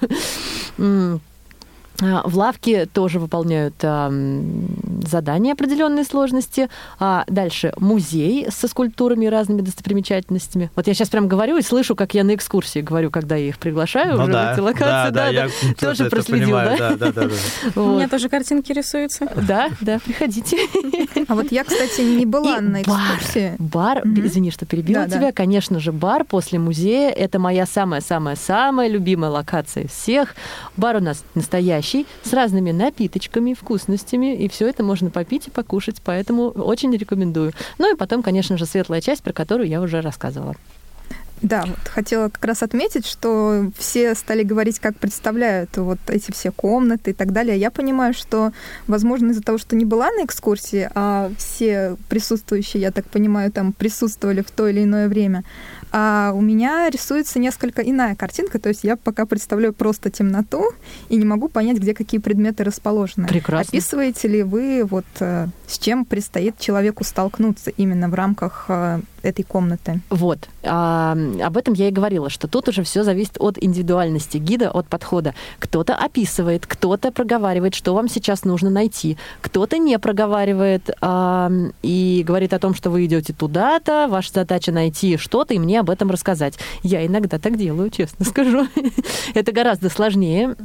А, 2.00 2.22
в 2.26 2.36
лавке 2.36 2.86
тоже 2.86 3.18
выполняют 3.18 3.74
а, 3.82 4.10
задания 5.06 5.52
определенной 5.52 6.04
сложности. 6.04 6.68
А 6.98 7.24
дальше 7.26 7.72
музей 7.78 8.46
со 8.50 8.68
скульптурами 8.68 9.26
и 9.26 9.28
разными 9.28 9.60
достопримечательностями. 9.60 10.70
Вот 10.76 10.86
я 10.86 10.94
сейчас 10.94 11.08
прям 11.08 11.28
говорю 11.28 11.56
и 11.58 11.62
слышу, 11.62 11.94
как 11.94 12.14
я 12.14 12.24
на 12.24 12.34
экскурсии 12.34 12.80
говорю, 12.80 13.10
когда 13.10 13.36
я 13.36 13.48
их 13.48 13.58
приглашаю 13.58 14.16
ну, 14.16 14.22
уже 14.24 14.32
да, 14.32 14.50
в 14.50 14.52
эти 14.52 14.60
локации. 14.60 14.84
Да, 14.84 15.10
да, 15.10 15.10
да, 15.10 15.28
я 15.30 15.48
тоже 15.78 16.04
проследил, 16.06 16.46
понимаю, 16.46 16.78
да? 16.78 16.90
Да, 16.96 17.12
да, 17.12 17.12
да. 17.12 17.30
Вот. 17.74 17.76
У 17.90 17.96
меня 17.96 18.08
тоже 18.08 18.28
картинки 18.28 18.72
рисуются. 18.72 19.26
Да, 19.36 19.70
да, 19.80 19.98
приходите. 19.98 20.58
А 21.28 21.34
вот 21.34 21.52
я, 21.52 21.64
кстати, 21.64 22.00
не 22.00 22.26
была 22.26 22.58
и 22.58 22.60
на 22.60 22.82
экскурсии. 22.82 23.54
Бар, 23.58 24.02
бар 24.04 24.26
извини, 24.26 24.50
что 24.50 24.66
перебила 24.66 25.04
да, 25.04 25.08
тебя, 25.08 25.26
да. 25.26 25.32
конечно 25.32 25.78
же, 25.78 25.92
бар 25.92 26.24
после 26.24 26.58
музея. 26.58 27.10
Это 27.10 27.38
моя 27.38 27.66
самая-самая-самая 27.66 28.88
любимая 28.88 29.30
локация 29.30 29.84
из 29.84 29.90
всех. 29.90 30.34
Бар 30.76 30.96
у 30.96 31.00
нас 31.00 31.24
настоящий 31.34 31.89
настоящий, 31.90 32.06
с 32.22 32.32
разными 32.32 32.72
напиточками, 32.72 33.54
вкусностями, 33.54 34.36
и 34.36 34.48
все 34.48 34.68
это 34.68 34.82
можно 34.82 35.10
попить 35.10 35.48
и 35.48 35.50
покушать, 35.50 35.96
поэтому 36.04 36.48
очень 36.50 36.96
рекомендую. 36.96 37.52
Ну 37.78 37.92
и 37.92 37.96
потом, 37.96 38.22
конечно 38.22 38.56
же, 38.56 38.66
светлая 38.66 39.00
часть, 39.00 39.22
про 39.22 39.32
которую 39.32 39.68
я 39.68 39.80
уже 39.80 40.00
рассказывала. 40.00 40.54
Да, 41.42 41.64
вот 41.66 41.88
хотела 41.88 42.28
как 42.28 42.44
раз 42.44 42.62
отметить, 42.62 43.06
что 43.06 43.70
все 43.76 44.14
стали 44.14 44.42
говорить, 44.42 44.78
как 44.78 44.96
представляют 44.96 45.76
вот 45.76 45.98
эти 46.08 46.30
все 46.32 46.52
комнаты 46.52 47.10
и 47.10 47.14
так 47.14 47.32
далее. 47.32 47.56
Я 47.58 47.70
понимаю, 47.70 48.12
что, 48.12 48.52
возможно, 48.86 49.30
из-за 49.30 49.42
того, 49.42 49.58
что 49.58 49.76
не 49.76 49.84
была 49.84 50.10
на 50.10 50.24
экскурсии, 50.24 50.90
а 50.94 51.30
все 51.38 51.96
присутствующие, 52.08 52.82
я 52.82 52.90
так 52.90 53.06
понимаю, 53.06 53.50
там 53.50 53.72
присутствовали 53.72 54.42
в 54.42 54.50
то 54.50 54.68
или 54.68 54.84
иное 54.84 55.08
время, 55.08 55.44
а 55.92 56.32
у 56.34 56.40
меня 56.40 56.88
рисуется 56.88 57.38
несколько 57.38 57.82
иная 57.82 58.14
картинка, 58.14 58.58
то 58.58 58.68
есть 58.68 58.84
я 58.84 58.96
пока 58.96 59.26
представляю 59.26 59.72
просто 59.72 60.10
темноту 60.10 60.64
и 61.08 61.16
не 61.16 61.24
могу 61.24 61.48
понять, 61.48 61.78
где 61.78 61.94
какие 61.94 62.20
предметы 62.20 62.64
расположены. 62.64 63.26
Прекрасно. 63.26 63.70
Описываете 63.70 64.28
ли 64.28 64.42
вы 64.42 64.84
вот 64.84 65.06
э, 65.20 65.48
с 65.66 65.78
чем 65.78 66.04
предстоит 66.04 66.58
человеку 66.58 67.02
столкнуться 67.02 67.70
именно 67.70 68.08
в 68.08 68.14
рамках 68.14 68.66
э, 68.68 69.00
этой 69.22 69.42
комнаты? 69.42 70.00
Вот. 70.10 70.48
А, 70.62 71.16
об 71.42 71.56
этом 71.56 71.74
я 71.74 71.88
и 71.88 71.90
говорила, 71.90 72.30
что 72.30 72.48
тут 72.48 72.68
уже 72.68 72.82
все 72.82 73.02
зависит 73.04 73.36
от 73.38 73.56
индивидуальности 73.60 74.38
гида, 74.38 74.70
от 74.70 74.86
подхода. 74.86 75.34
Кто-то 75.58 75.94
описывает, 75.96 76.66
кто-то 76.66 77.12
проговаривает, 77.12 77.74
что 77.74 77.94
вам 77.94 78.08
сейчас 78.08 78.44
нужно 78.44 78.70
найти, 78.70 79.16
кто-то 79.40 79.78
не 79.78 79.98
проговаривает 79.98 80.90
а, 81.00 81.50
и 81.82 82.22
говорит 82.26 82.52
о 82.52 82.58
том, 82.58 82.74
что 82.74 82.90
вы 82.90 83.06
идете 83.06 83.32
туда-то, 83.32 84.08
ваша 84.08 84.32
задача 84.32 84.72
найти 84.72 85.16
что-то 85.16 85.54
и 85.54 85.58
мне 85.58 85.80
об 85.80 85.90
этом 85.90 86.10
рассказать. 86.10 86.54
Я 86.82 87.06
иногда 87.06 87.38
так 87.38 87.56
делаю, 87.56 87.90
честно 87.90 88.24
скажу. 88.24 88.66
Это 89.34 89.52
гораздо 89.52 89.90
сложнее, 89.90 90.56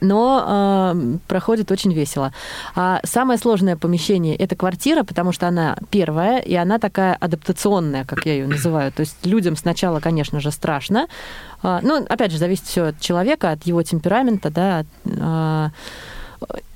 но 0.00 0.92
э, 0.94 1.16
проходит 1.26 1.72
очень 1.72 1.92
весело. 1.92 2.32
А 2.76 3.00
самое 3.04 3.38
сложное 3.38 3.76
помещение 3.76 4.36
это 4.36 4.54
квартира, 4.54 5.02
потому 5.02 5.32
что 5.32 5.48
она 5.48 5.76
первая, 5.90 6.38
и 6.38 6.54
она 6.54 6.78
такая 6.78 7.14
адаптационная, 7.14 8.04
как 8.04 8.24
я 8.24 8.34
ее 8.34 8.46
называю. 8.46 8.92
То 8.92 9.00
есть 9.00 9.26
людям 9.26 9.56
сначала, 9.56 10.00
конечно 10.00 10.40
же, 10.40 10.52
страшно. 10.52 11.08
А, 11.62 11.80
ну, 11.82 12.04
опять 12.08 12.30
же, 12.30 12.38
зависит 12.38 12.66
все 12.66 12.84
от 12.86 13.00
человека, 13.00 13.50
от 13.50 13.64
его 13.64 13.82
темперамента, 13.82 14.50
да. 14.50 14.78
От, 14.80 14.86
а, 15.20 15.70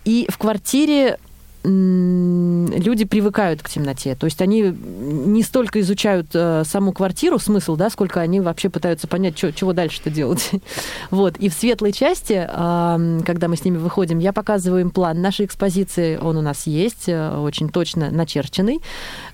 и 0.04 0.26
в 0.30 0.38
квартире 0.38 1.18
люди 1.68 3.04
привыкают 3.04 3.62
к 3.62 3.68
темноте. 3.68 4.14
То 4.14 4.26
есть 4.26 4.40
они 4.40 4.62
не 4.62 5.42
столько 5.42 5.80
изучают 5.80 6.28
э, 6.34 6.62
саму 6.64 6.92
квартиру, 6.92 7.38
смысл, 7.38 7.76
да, 7.76 7.90
сколько 7.90 8.20
они 8.20 8.40
вообще 8.40 8.70
пытаются 8.70 9.06
понять, 9.06 9.36
чё, 9.36 9.50
чего 9.50 9.72
дальше-то 9.72 10.10
делать. 10.10 10.50
вот. 11.10 11.36
И 11.36 11.48
в 11.48 11.54
светлой 11.54 11.92
части, 11.92 12.46
э, 12.48 13.20
когда 13.24 13.48
мы 13.48 13.56
с 13.56 13.64
ними 13.64 13.76
выходим, 13.76 14.18
я 14.18 14.32
показываю 14.32 14.82
им 14.82 14.90
план 14.90 15.20
нашей 15.20 15.46
экспозиции. 15.46 16.16
Он 16.16 16.36
у 16.36 16.42
нас 16.42 16.66
есть, 16.66 17.08
э, 17.08 17.36
очень 17.38 17.68
точно 17.68 18.10
начерченный. 18.10 18.80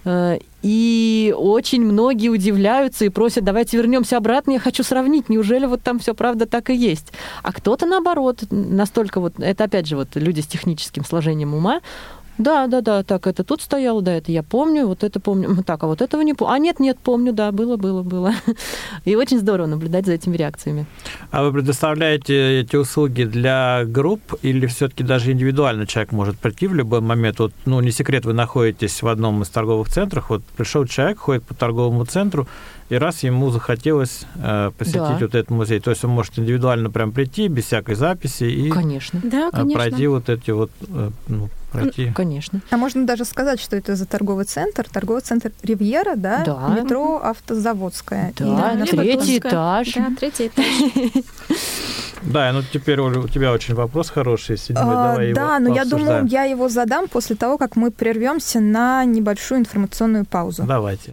Э, 0.04 0.38
и 0.64 1.34
очень 1.36 1.84
многие 1.84 2.30
удивляются 2.30 3.04
и 3.04 3.10
просят, 3.10 3.44
давайте 3.44 3.76
вернемся 3.76 4.16
обратно, 4.16 4.52
я 4.52 4.58
хочу 4.58 4.82
сравнить, 4.82 5.28
неужели 5.28 5.66
вот 5.66 5.82
там 5.82 5.98
все 5.98 6.14
правда 6.14 6.46
так 6.46 6.70
и 6.70 6.74
есть. 6.74 7.12
А 7.42 7.52
кто-то 7.52 7.84
наоборот, 7.84 8.44
настолько 8.50 9.20
вот, 9.20 9.34
это 9.38 9.64
опять 9.64 9.86
же 9.86 9.96
вот 9.96 10.08
люди 10.14 10.40
с 10.40 10.46
техническим 10.46 11.04
сложением 11.04 11.52
ума, 11.52 11.82
да, 12.38 12.66
да, 12.66 12.80
да, 12.80 13.02
так, 13.04 13.26
это 13.26 13.44
тут 13.44 13.62
стояло, 13.62 14.02
да, 14.02 14.12
это 14.12 14.32
я 14.32 14.42
помню, 14.42 14.86
вот 14.86 15.04
это 15.04 15.20
помню. 15.20 15.62
Так, 15.64 15.82
а 15.82 15.86
вот 15.86 16.02
этого 16.02 16.22
не 16.22 16.34
помню. 16.34 16.54
А 16.54 16.58
нет, 16.58 16.80
нет, 16.80 16.98
помню, 17.02 17.32
да, 17.32 17.52
было, 17.52 17.76
было, 17.76 18.02
было. 18.02 18.34
И 19.04 19.14
очень 19.14 19.38
здорово 19.38 19.66
наблюдать 19.66 20.06
за 20.06 20.12
этими 20.12 20.36
реакциями. 20.36 20.86
А 21.30 21.42
вы 21.42 21.52
предоставляете 21.52 22.60
эти 22.60 22.76
услуги 22.76 23.24
для 23.24 23.84
групп 23.86 24.34
или 24.42 24.66
все-таки 24.66 25.04
даже 25.04 25.32
индивидуально 25.32 25.86
человек 25.86 26.12
может 26.12 26.38
прийти 26.38 26.66
в 26.66 26.74
любой 26.74 27.00
момент? 27.00 27.38
Вот, 27.38 27.52
ну, 27.64 27.80
не 27.80 27.92
секрет, 27.92 28.24
вы 28.24 28.32
находитесь 28.32 29.02
в 29.02 29.08
одном 29.08 29.42
из 29.42 29.48
торговых 29.48 29.88
центров, 29.88 30.30
вот 30.30 30.42
пришел 30.56 30.86
человек, 30.86 31.18
ходит 31.18 31.44
по 31.44 31.54
торговому 31.54 32.04
центру, 32.04 32.46
и 32.88 32.96
раз 32.96 33.22
ему 33.22 33.50
захотелось 33.50 34.26
э, 34.36 34.70
посетить 34.76 35.00
да. 35.00 35.18
вот 35.20 35.34
этот 35.34 35.50
музей, 35.50 35.80
то 35.80 35.90
есть 35.90 36.04
он 36.04 36.10
может 36.10 36.38
индивидуально 36.38 36.90
прям 36.90 37.12
прийти 37.12 37.48
без 37.48 37.64
всякой 37.64 37.94
записи 37.94 38.44
и 38.44 38.70
конечно. 38.70 39.20
Да, 39.22 39.48
э, 39.48 39.50
конечно. 39.50 39.74
пройти 39.74 40.06
вот 40.06 40.28
эти 40.28 40.50
вот 40.50 40.70
э, 40.88 41.10
ну, 41.28 41.48
пройти. 41.72 42.12
Конечно. 42.14 42.60
А 42.70 42.76
можно 42.76 43.06
даже 43.06 43.24
сказать, 43.24 43.60
что 43.60 43.76
это 43.76 43.96
за 43.96 44.06
торговый 44.06 44.44
центр, 44.44 44.86
торговый 44.88 45.22
центр 45.22 45.52
Ривьера, 45.62 46.14
да, 46.16 46.44
да. 46.44 46.68
метро 46.68 47.20
Автозаводская. 47.22 48.32
Да, 48.38 48.72
и, 48.72 48.78
да 48.78 48.84
третий 48.84 49.38
этаж. 49.38 49.94
Да, 49.94 50.08
третий 50.18 50.46
этаж. 50.48 50.66
Да, 52.22 52.52
ну 52.52 52.62
теперь 52.62 53.00
у 53.00 53.28
тебя 53.28 53.52
очень 53.52 53.74
вопрос 53.74 54.08
хороший, 54.08 54.56
седьмой, 54.56 54.94
а, 54.94 55.08
давай 55.10 55.32
Да, 55.34 55.56
его 55.56 55.68
но 55.68 55.74
я 55.74 55.84
думаю, 55.84 56.26
я 56.26 56.44
его 56.44 56.70
задам 56.70 57.06
после 57.06 57.36
того, 57.36 57.58
как 57.58 57.76
мы 57.76 57.90
прервемся 57.90 58.60
на 58.60 59.04
небольшую 59.04 59.60
информационную 59.60 60.24
паузу. 60.24 60.64
Давайте. 60.66 61.12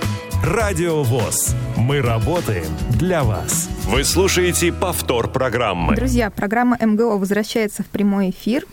Радио 0.43 1.03
ВОЗ. 1.03 1.53
Мы 1.77 2.01
работаем 2.01 2.65
для 2.97 3.23
вас. 3.23 3.69
Вы 3.85 4.03
слушаете 4.03 4.73
повтор 4.73 5.31
программы. 5.31 5.95
Друзья, 5.95 6.31
программа 6.31 6.79
МГО 6.81 7.19
возвращается 7.19 7.83
в 7.83 7.85
прямой 7.85 8.31
эфир. 8.31 8.65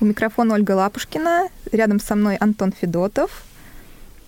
У 0.00 0.04
микрофона 0.04 0.52
Ольга 0.52 0.72
Лапушкина, 0.72 1.48
рядом 1.72 1.98
со 1.98 2.14
мной 2.14 2.36
Антон 2.36 2.72
Федотов. 2.78 3.42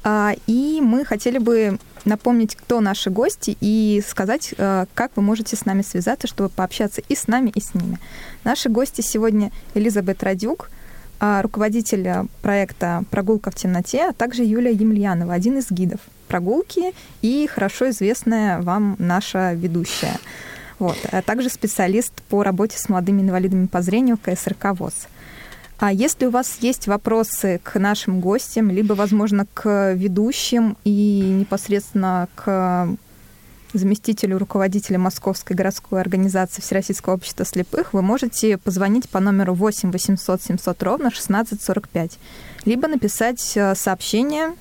А, 0.05 0.33
и 0.47 0.81
мы 0.81 1.05
хотели 1.05 1.37
бы 1.37 1.79
напомнить, 2.07 2.57
кто 2.57 2.81
наши 2.81 3.11
гости, 3.11 3.59
и 3.61 4.03
сказать, 4.09 4.55
э, 4.57 4.87
как 4.95 5.13
вы 5.17 5.23
можете 5.23 5.55
с 5.55 5.67
нами 5.67 5.83
связаться, 5.83 6.27
чтобы 6.27 6.49
пообщаться 6.49 7.03
и 7.07 7.15
с 7.15 7.27
нами, 7.29 7.51
и 7.55 7.61
с 7.61 7.75
ними. 7.75 7.99
Наши 8.43 8.71
гости 8.71 9.03
сегодня 9.03 9.53
Элизабет 9.75 10.23
Радюк, 10.23 10.71
а, 11.21 11.43
руководитель 11.43 12.27
проекта 12.41 13.05
«Прогулка 13.11 13.51
в 13.51 13.55
темноте», 13.55 14.09
а 14.09 14.13
также 14.15 14.45
Юлия 14.45 14.73
Емельянова, 14.73 15.35
один 15.35 15.59
из 15.59 15.71
гидов 15.71 16.01
прогулки 16.27 16.93
и 17.23 17.47
хорошо 17.47 17.91
известная 17.91 18.61
вам 18.61 18.97
наша 18.99 19.53
ведущая. 19.55 20.19
Вот. 20.79 20.97
А 21.11 21.23
также 21.23 21.49
специалист 21.49 22.12
по 22.29 22.43
работе 22.43 22.79
с 22.79 22.89
молодыми 22.89 23.23
инвалидами 23.23 23.67
по 23.67 23.83
зрению 23.83 24.19
КСРК 24.19 24.79
ВОЗ. 24.79 25.09
А 25.79 25.93
если 25.93 26.27
у 26.27 26.31
вас 26.31 26.59
есть 26.61 26.87
вопросы 26.87 27.61
к 27.62 27.79
нашим 27.79 28.21
гостям, 28.21 28.71
либо, 28.71 28.95
возможно, 28.95 29.47
к 29.53 29.93
ведущим 29.93 30.77
и 30.85 31.21
непосредственно 31.41 32.29
к 32.35 32.89
заместителю 33.75 34.39
руководителя 34.39 34.99
Московской 34.99 35.55
городской 35.55 36.01
организации 36.01 36.62
Всероссийского 36.62 37.15
общества 37.15 37.45
слепых, 37.45 37.93
вы 37.93 38.01
можете 38.01 38.57
позвонить 38.57 39.09
по 39.11 39.21
номеру 39.21 39.53
8 39.55 39.91
800 39.91 40.43
700 40.43 40.83
ровно 40.83 41.09
1645, 41.09 42.19
либо 42.65 42.89
написать 42.89 43.53
э, 43.55 43.75
сообщение 43.75 44.55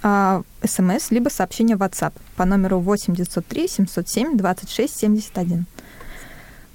смс, 0.00 1.10
либо 1.10 1.28
сообщение 1.28 1.76
в 1.76 1.82
WhatsApp 1.82 2.12
по 2.36 2.44
номеру 2.44 2.78
8 2.80 3.14
903 3.14 3.68
707 3.68 4.36
26 4.36 4.96
71. 4.96 5.66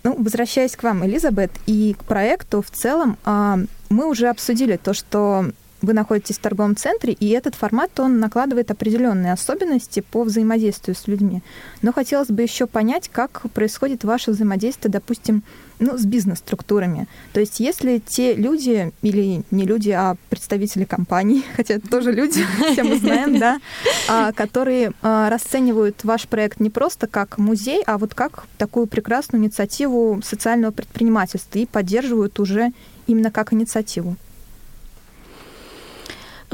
Ну, 0.03 0.15
возвращаясь 0.21 0.75
к 0.75 0.83
вам, 0.83 1.05
Элизабет, 1.05 1.51
и 1.65 1.95
к 1.97 2.03
проекту 2.03 2.61
в 2.61 2.69
целом, 2.69 3.17
а, 3.23 3.59
мы 3.89 4.09
уже 4.09 4.27
обсудили 4.27 4.75
то, 4.75 4.93
что 4.93 5.45
вы 5.83 5.93
находитесь 5.93 6.37
в 6.37 6.41
торговом 6.41 6.75
центре, 6.75 7.13
и 7.13 7.29
этот 7.29 7.55
формат, 7.55 7.99
он 7.99 8.19
накладывает 8.19 8.71
определенные 8.71 9.33
особенности 9.33 9.99
по 9.99 10.23
взаимодействию 10.23 10.95
с 10.95 11.07
людьми. 11.07 11.43
Но 11.81 11.91
хотелось 11.91 12.29
бы 12.29 12.41
еще 12.41 12.67
понять, 12.67 13.09
как 13.11 13.41
происходит 13.53 14.05
ваше 14.05 14.31
взаимодействие, 14.31 14.91
допустим, 14.91 15.43
ну, 15.79 15.97
с 15.97 16.05
бизнес-структурами. 16.05 17.07
То 17.33 17.41
есть 17.41 17.59
если 17.59 18.01
те 18.05 18.33
люди, 18.33 18.93
или 19.01 19.43
не 19.51 19.65
люди, 19.65 19.89
а 19.89 20.15
представители 20.29 20.85
компаний, 20.85 21.43
хотя 21.55 21.75
это 21.75 21.89
тоже 21.89 22.13
люди, 22.13 22.45
все 22.71 22.83
мы 22.83 22.97
знаем, 22.97 23.37
да, 23.37 23.59
а, 24.07 24.31
которые 24.31 24.93
а, 25.01 25.29
расценивают 25.29 26.05
ваш 26.05 26.29
проект 26.29 26.61
не 26.61 26.69
просто 26.69 27.07
как 27.07 27.37
музей, 27.37 27.83
а 27.85 27.97
вот 27.97 28.15
как 28.15 28.45
такую 28.57 28.87
прекрасную 28.87 29.43
инициативу 29.43 30.21
социального 30.23 30.71
предпринимательства 30.71 31.59
и 31.59 31.65
поддерживают 31.65 32.39
уже 32.39 32.71
именно 33.05 33.31
как 33.31 33.51
инициативу. 33.51 34.15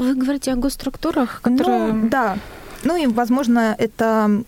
Вы 0.00 0.14
говорите 0.14 0.52
о 0.52 0.56
госструктурах, 0.56 1.42
которые... 1.42 1.92
Ну, 1.92 2.08
да. 2.08 2.38
Ну 2.84 2.96
и, 2.96 3.06
возможно, 3.06 3.76
это 3.78 4.42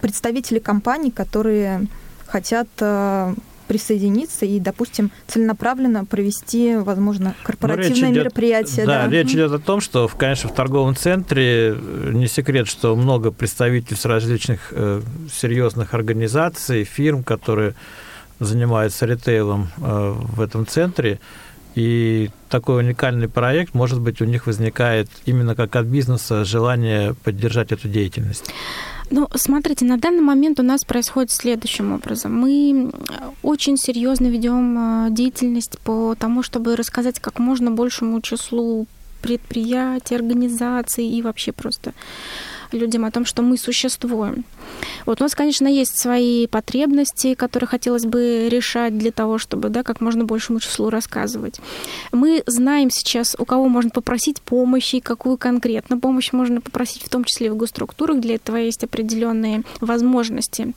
представители 0.00 0.58
компаний, 0.58 1.10
которые 1.10 1.86
хотят 2.26 2.68
э, 2.80 3.34
присоединиться 3.68 4.46
и, 4.46 4.58
допустим, 4.58 5.10
целенаправленно 5.26 6.06
провести, 6.06 6.76
возможно, 6.76 7.34
корпоративное 7.42 8.08
ну, 8.08 8.16
мероприятие. 8.16 8.86
Да, 8.86 9.06
да, 9.06 9.10
речь 9.10 9.32
идет 9.32 9.52
о 9.52 9.58
том, 9.58 9.82
что, 9.82 10.08
конечно, 10.08 10.48
в 10.48 10.54
торговом 10.54 10.96
центре 10.96 11.74
э, 11.76 12.10
не 12.14 12.26
секрет, 12.26 12.66
что 12.66 12.96
много 12.96 13.30
представительств 13.30 14.06
различных 14.06 14.68
э, 14.70 15.02
серьезных 15.30 15.92
организаций, 15.92 16.84
фирм, 16.84 17.22
которые 17.22 17.74
занимаются 18.40 19.06
ритейлом 19.06 19.68
э, 19.76 20.14
в 20.16 20.40
этом 20.40 20.66
центре. 20.66 21.20
И 21.76 22.30
такой 22.48 22.82
уникальный 22.82 23.28
проект, 23.28 23.74
может 23.74 24.00
быть, 24.00 24.22
у 24.22 24.24
них 24.24 24.46
возникает 24.46 25.08
именно 25.26 25.54
как 25.54 25.76
от 25.76 25.84
бизнеса 25.84 26.42
желание 26.44 27.14
поддержать 27.22 27.70
эту 27.70 27.86
деятельность. 27.86 28.50
Ну, 29.10 29.28
смотрите, 29.34 29.84
на 29.84 29.98
данный 29.98 30.22
момент 30.22 30.58
у 30.58 30.62
нас 30.62 30.84
происходит 30.84 31.30
следующим 31.30 31.92
образом. 31.92 32.34
Мы 32.34 32.90
очень 33.42 33.76
серьезно 33.76 34.26
ведем 34.26 35.06
э, 35.06 35.10
деятельность 35.10 35.78
по 35.80 36.14
тому, 36.14 36.42
чтобы 36.42 36.74
рассказать 36.76 37.20
как 37.20 37.38
можно 37.38 37.70
большему 37.70 38.20
числу 38.22 38.86
предприятий, 39.20 40.16
организаций 40.16 41.06
и 41.06 41.22
вообще 41.22 41.52
просто 41.52 41.92
людям 42.72 43.04
о 43.04 43.10
том, 43.10 43.24
что 43.24 43.42
мы 43.42 43.56
существуем. 43.56 44.44
Вот 45.04 45.20
у 45.20 45.24
нас, 45.24 45.34
конечно, 45.34 45.66
есть 45.66 45.98
свои 45.98 46.46
потребности, 46.46 47.34
которые 47.34 47.68
хотелось 47.68 48.04
бы 48.04 48.48
решать 48.50 48.98
для 48.98 49.12
того, 49.12 49.38
чтобы 49.38 49.68
да, 49.68 49.82
как 49.82 50.00
можно 50.00 50.24
большему 50.24 50.60
числу 50.60 50.90
рассказывать. 50.90 51.60
Мы 52.12 52.42
знаем 52.46 52.90
сейчас, 52.90 53.36
у 53.38 53.44
кого 53.44 53.68
можно 53.68 53.90
попросить 53.90 54.40
помощи, 54.40 55.00
какую 55.00 55.36
конкретно 55.36 55.98
помощь 55.98 56.32
можно 56.32 56.60
попросить, 56.60 57.02
в 57.02 57.08
том 57.08 57.24
числе 57.24 57.50
в 57.50 57.56
госструктурах. 57.56 58.20
Для 58.20 58.36
этого 58.36 58.56
есть 58.56 58.84
определенные 58.84 59.62
возможности. 59.80 60.74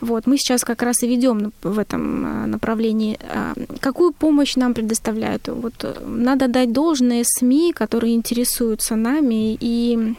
Вот, 0.00 0.26
мы 0.26 0.36
сейчас 0.36 0.64
как 0.64 0.82
раз 0.82 1.02
и 1.02 1.08
ведем 1.08 1.52
в 1.62 1.78
этом 1.78 2.24
а, 2.24 2.46
направлении. 2.46 3.18
А, 3.20 3.54
какую 3.80 4.12
помощь 4.12 4.54
нам 4.56 4.74
предоставляют? 4.74 5.48
Вот, 5.48 5.74
э, 5.82 5.94
надо 6.06 6.46
дать 6.46 6.72
должное 6.72 7.24
СМИ, 7.26 7.72
которые 7.72 8.14
интересуются 8.14 8.94
нами 8.94 9.56
и 9.60 10.14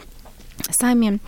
сами 0.72 1.20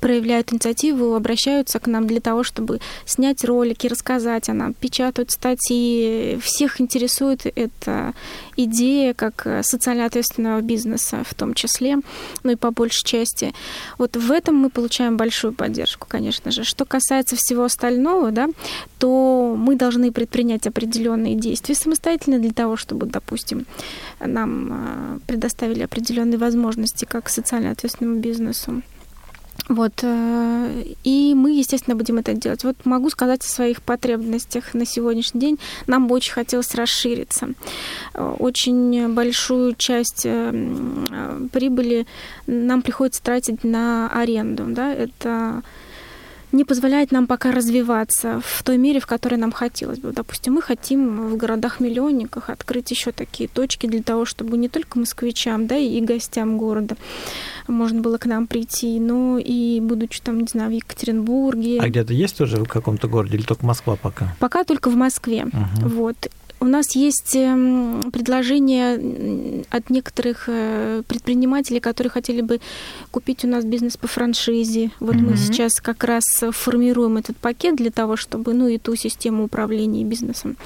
проявляют 0.00 0.52
инициативу, 0.52 1.14
обращаются 1.14 1.78
к 1.78 1.86
нам 1.86 2.06
для 2.06 2.20
того, 2.20 2.42
чтобы 2.42 2.80
снять 3.04 3.44
ролики, 3.44 3.86
рассказать 3.86 4.48
о 4.48 4.54
нам, 4.54 4.74
печатают 4.74 5.30
статьи. 5.30 6.38
Всех 6.42 6.80
интересует 6.80 7.46
эта 7.46 8.14
идея 8.56 9.14
как 9.14 9.46
социально 9.62 10.04
ответственного 10.04 10.60
бизнеса 10.60 11.22
в 11.24 11.34
том 11.34 11.54
числе, 11.54 11.96
ну 12.42 12.52
и 12.52 12.56
по 12.56 12.70
большей 12.70 13.04
части. 13.04 13.54
Вот 13.98 14.16
в 14.16 14.30
этом 14.30 14.56
мы 14.56 14.70
получаем 14.70 15.16
большую 15.16 15.52
поддержку, 15.52 16.06
конечно 16.08 16.50
же. 16.50 16.64
Что 16.64 16.84
касается 16.84 17.36
всего 17.36 17.64
остального, 17.64 18.30
да, 18.30 18.48
то 18.98 19.54
мы 19.56 19.76
должны 19.76 20.12
предпринять 20.12 20.66
определенные 20.66 21.34
действия 21.34 21.74
самостоятельно 21.74 22.38
для 22.38 22.52
того, 22.52 22.76
чтобы, 22.76 23.06
допустим, 23.06 23.66
нам 24.20 24.68
а, 24.72 25.18
предоставили 25.26 25.82
определенные 25.82 26.38
возможности 26.38 27.04
как 27.04 27.28
социально 27.28 27.70
ответственному 27.70 28.20
бизнесу. 28.20 28.79
Вот. 29.68 29.92
Э, 30.02 30.82
и 31.04 31.34
мы, 31.34 31.52
естественно, 31.52 31.96
будем 31.96 32.18
это 32.18 32.34
делать. 32.34 32.64
Вот 32.64 32.76
могу 32.84 33.10
сказать 33.10 33.44
о 33.44 33.48
своих 33.48 33.82
потребностях 33.82 34.74
на 34.74 34.84
сегодняшний 34.84 35.40
день. 35.40 35.58
Нам 35.86 36.08
бы 36.08 36.14
очень 36.14 36.32
хотелось 36.32 36.74
расшириться. 36.74 37.50
Э, 38.14 38.34
очень 38.38 39.12
большую 39.14 39.74
часть 39.74 40.22
э, 40.24 41.48
прибыли 41.52 42.06
нам 42.46 42.82
приходится 42.82 43.22
тратить 43.22 43.64
на 43.64 44.08
аренду. 44.08 44.64
Да? 44.68 44.92
Это 44.92 45.62
не 46.52 46.64
позволяет 46.64 47.12
нам 47.12 47.26
пока 47.26 47.52
развиваться 47.52 48.40
в 48.44 48.62
той 48.62 48.78
мере, 48.78 49.00
в 49.00 49.06
которой 49.06 49.36
нам 49.36 49.52
хотелось 49.52 49.98
бы. 49.98 50.12
Допустим, 50.12 50.54
мы 50.54 50.62
хотим 50.62 51.28
в 51.30 51.36
городах-миллионниках 51.36 52.50
открыть 52.50 52.90
еще 52.90 53.12
такие 53.12 53.48
точки 53.48 53.86
для 53.86 54.02
того, 54.02 54.24
чтобы 54.24 54.56
не 54.56 54.68
только 54.68 54.98
москвичам, 54.98 55.66
да, 55.66 55.76
и 55.76 56.00
гостям 56.00 56.58
города 56.58 56.96
можно 57.68 58.00
было 58.00 58.18
к 58.18 58.26
нам 58.26 58.46
прийти, 58.46 58.98
но 58.98 59.38
и 59.38 59.80
будучи 59.80 60.20
там, 60.20 60.40
не 60.40 60.46
знаю, 60.48 60.70
в 60.70 60.74
Екатеринбурге. 60.74 61.80
А 61.80 61.88
где-то 61.88 62.12
есть 62.12 62.40
уже 62.40 62.56
в 62.56 62.68
каком-то 62.68 63.08
городе 63.08 63.36
или 63.36 63.44
только 63.44 63.64
Москва 63.64 63.96
пока? 63.96 64.34
Пока 64.38 64.64
только 64.64 64.90
в 64.90 64.96
Москве. 64.96 65.44
Угу. 65.44 65.88
Вот. 65.88 66.30
У 66.60 66.66
нас 66.66 66.94
есть 66.94 67.34
эм, 67.36 68.10
предложение 68.12 69.64
от 69.70 69.88
некоторых 69.88 70.44
э, 70.46 71.02
предпринимателей, 71.08 71.80
которые 71.80 72.10
хотели 72.10 72.42
бы 72.42 72.60
купить 73.10 73.44
у 73.44 73.48
нас 73.48 73.64
бизнес 73.64 73.96
по 73.96 74.06
франшизе. 74.06 74.90
Вот 75.00 75.16
mm-hmm. 75.16 75.30
мы 75.30 75.36
сейчас 75.36 75.80
как 75.80 76.04
раз 76.04 76.24
формируем 76.50 77.16
этот 77.16 77.38
пакет 77.38 77.76
для 77.76 77.90
того, 77.90 78.16
чтобы, 78.16 78.52
ну, 78.52 78.68
и 78.68 78.76
ту 78.76 78.94
систему 78.94 79.44
управления 79.44 80.04
бизнесом 80.04 80.56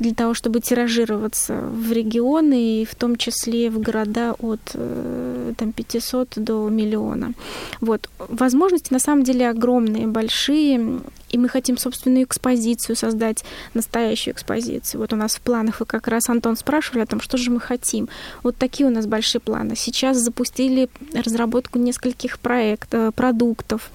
для 0.00 0.14
того, 0.14 0.34
чтобы 0.34 0.60
тиражироваться 0.60 1.60
в 1.60 1.92
регионы, 1.92 2.82
и 2.82 2.84
в 2.84 2.94
том 2.94 3.16
числе 3.16 3.70
в 3.70 3.78
города 3.80 4.34
от 4.38 4.60
э, 4.74 5.52
там, 5.56 5.72
500 5.72 6.32
до 6.36 6.68
миллиона. 6.68 7.34
Вот. 7.80 8.08
Возможности 8.18 8.92
на 8.92 8.98
самом 8.98 9.24
деле 9.24 9.48
огромные, 9.48 10.06
большие, 10.06 11.00
и 11.30 11.38
мы 11.38 11.48
хотим 11.48 11.78
собственную 11.78 12.24
экспозицию 12.24 12.96
создать, 12.96 13.44
настоящую 13.74 14.34
экспозицию. 14.34 15.00
Вот 15.00 15.12
у 15.12 15.16
нас 15.16 15.36
в 15.36 15.40
планах, 15.40 15.80
вы 15.80 15.86
как 15.86 16.08
раз, 16.08 16.28
Антон, 16.28 16.56
спрашивали 16.56 17.02
о 17.02 17.06
том, 17.06 17.20
что 17.20 17.36
же 17.36 17.50
мы 17.50 17.60
хотим. 17.60 18.08
Вот 18.42 18.56
такие 18.56 18.86
у 18.86 18.90
нас 18.90 19.06
большие 19.06 19.40
планы. 19.40 19.76
Сейчас 19.76 20.18
запустили 20.18 20.88
разработку 21.14 21.78
нескольких 21.78 22.38
проектов, 22.38 23.14
продуктов. 23.14 23.90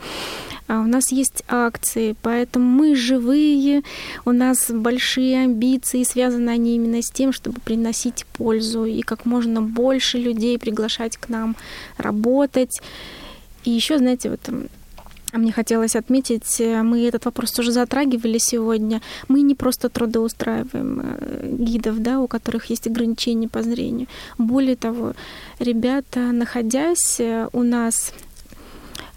А 0.67 0.80
у 0.80 0.88
нас 0.88 1.12
есть 1.12 1.43
акции, 1.48 2.15
поэтому 2.24 2.65
мы 2.65 2.95
живые, 2.95 3.84
у 4.26 4.32
нас 4.32 4.71
большие 4.71 5.43
амбиции, 5.43 6.04
связаны 6.04 6.50
они 6.50 6.76
именно 6.76 7.04
с 7.04 7.12
тем, 7.12 7.34
чтобы 7.34 7.62
приносить 7.62 8.26
пользу 8.34 8.86
и 8.86 9.02
как 9.02 9.26
можно 9.26 9.62
больше 9.62 10.17
людей 10.17 10.58
приглашать 10.58 11.17
к 11.17 11.30
нам 11.30 11.56
работать. 11.98 12.82
И 13.63 13.69
еще, 13.69 14.00
знаете, 14.00 14.32
вот 14.32 14.41
мне 15.38 15.52
хотелось 15.52 15.95
отметить, 15.95 16.60
э, 16.60 16.82
мы 16.82 17.06
этот 17.08 17.26
вопрос 17.26 17.52
тоже 17.52 17.71
затрагивали 17.71 18.38
сегодня. 18.38 19.02
Мы 19.28 19.41
не 19.41 19.56
просто 19.56 19.89
трудоустраиваем 19.89 21.02
э, 21.04 21.56
гидов, 21.60 22.02
да, 22.02 22.19
у 22.19 22.28
которых 22.28 22.65
есть 22.69 22.88
ограничения 22.88 23.48
по 23.48 23.62
зрению. 23.62 24.08
Более 24.38 24.76
того, 24.76 25.13
ребята, 25.60 26.19
находясь 26.32 27.19
э, 27.19 27.50
у 27.54 27.63
нас, 27.63 28.13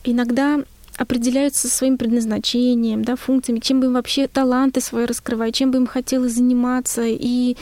иногда 0.05 0.59
определяются 0.97 1.69
своим 1.69 1.97
предназначением, 1.97 3.05
да, 3.05 3.15
функциями, 3.15 3.61
чем 3.61 3.81
бы 3.81 3.87
им 3.87 3.93
вообще 3.93 4.27
таланты 4.27 4.81
свои 4.81 5.05
раскрывать, 5.05 5.55
чем 5.55 5.71
бы 5.71 5.79
им 5.79 5.87
хотелось 5.87 6.33
заниматься. 6.33 7.03
И 7.05 7.57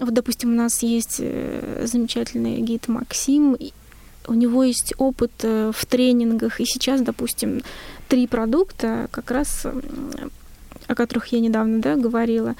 вот, 0.00 0.14
допустим, 0.14 0.52
у 0.52 0.56
нас 0.56 0.82
есть 0.82 1.18
замечательный 1.18 2.60
гид 2.60 2.88
Максим, 2.88 3.56
у 4.26 4.34
него 4.34 4.64
есть 4.64 4.94
опыт 4.98 5.32
э, 5.42 5.72
в 5.74 5.86
тренингах, 5.86 6.60
и 6.60 6.64
сейчас, 6.64 7.00
допустим, 7.00 7.62
три 8.08 8.26
продукта 8.26 9.08
как 9.10 9.30
раз 9.30 9.66
о 10.88 10.94
которых 10.94 11.28
я 11.28 11.40
недавно 11.40 11.80
да, 11.80 11.96
говорила, 11.96 12.54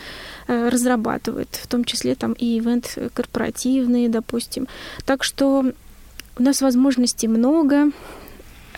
э, 0.46 0.68
разрабатывает, 0.68 1.48
в 1.50 1.66
том 1.66 1.84
числе 1.84 2.14
там 2.14 2.32
и 2.32 2.58
ивент 2.58 2.96
корпоративные, 3.14 4.08
допустим. 4.08 4.68
Так 5.04 5.24
что 5.24 5.64
у 6.38 6.42
нас 6.42 6.62
возможностей 6.62 7.28
много, 7.28 7.90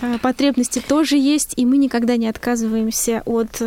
э, 0.00 0.18
потребности 0.18 0.82
тоже 0.86 1.16
есть, 1.16 1.54
и 1.56 1.66
мы 1.66 1.76
никогда 1.76 2.16
не 2.16 2.26
отказываемся 2.26 3.22
от 3.26 3.62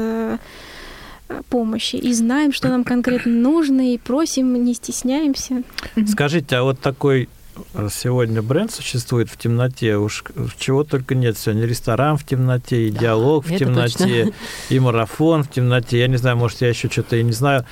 помощи 1.50 1.98
и 1.98 2.14
знаем, 2.14 2.54
что 2.54 2.70
нам 2.70 2.86
конкретно 2.86 3.34
нужно, 3.34 3.94
и 3.94 3.98
просим, 3.98 4.64
не 4.64 4.74
стесняемся. 4.74 5.64
Скажите, 6.08 6.56
а 6.56 6.64
вот 6.64 6.80
такой 6.80 7.28
сегодня 7.92 8.42
бренд 8.42 8.72
существует 8.72 9.30
в 9.30 9.38
темноте, 9.38 9.98
уж 9.98 10.24
чего 10.58 10.84
только 10.84 11.16
нет 11.16 11.38
сегодня. 11.38 11.66
Ресторан 11.66 12.18
в 12.18 12.26
темноте, 12.26 12.88
и 12.88 12.92
да, 12.92 13.00
диалог 13.00 13.46
в 13.46 13.56
темноте, 13.56 14.26
точно. 14.26 14.34
и 14.70 14.80
марафон 14.80 15.44
в 15.44 15.50
темноте. 15.50 16.00
Я 16.00 16.08
не 16.08 16.18
знаю, 16.18 16.38
может, 16.38 16.62
я 16.62 16.70
еще 16.70 16.90
что-то 16.90 17.16
и 17.16 17.24
не 17.24 17.34
знаю. 17.34 17.66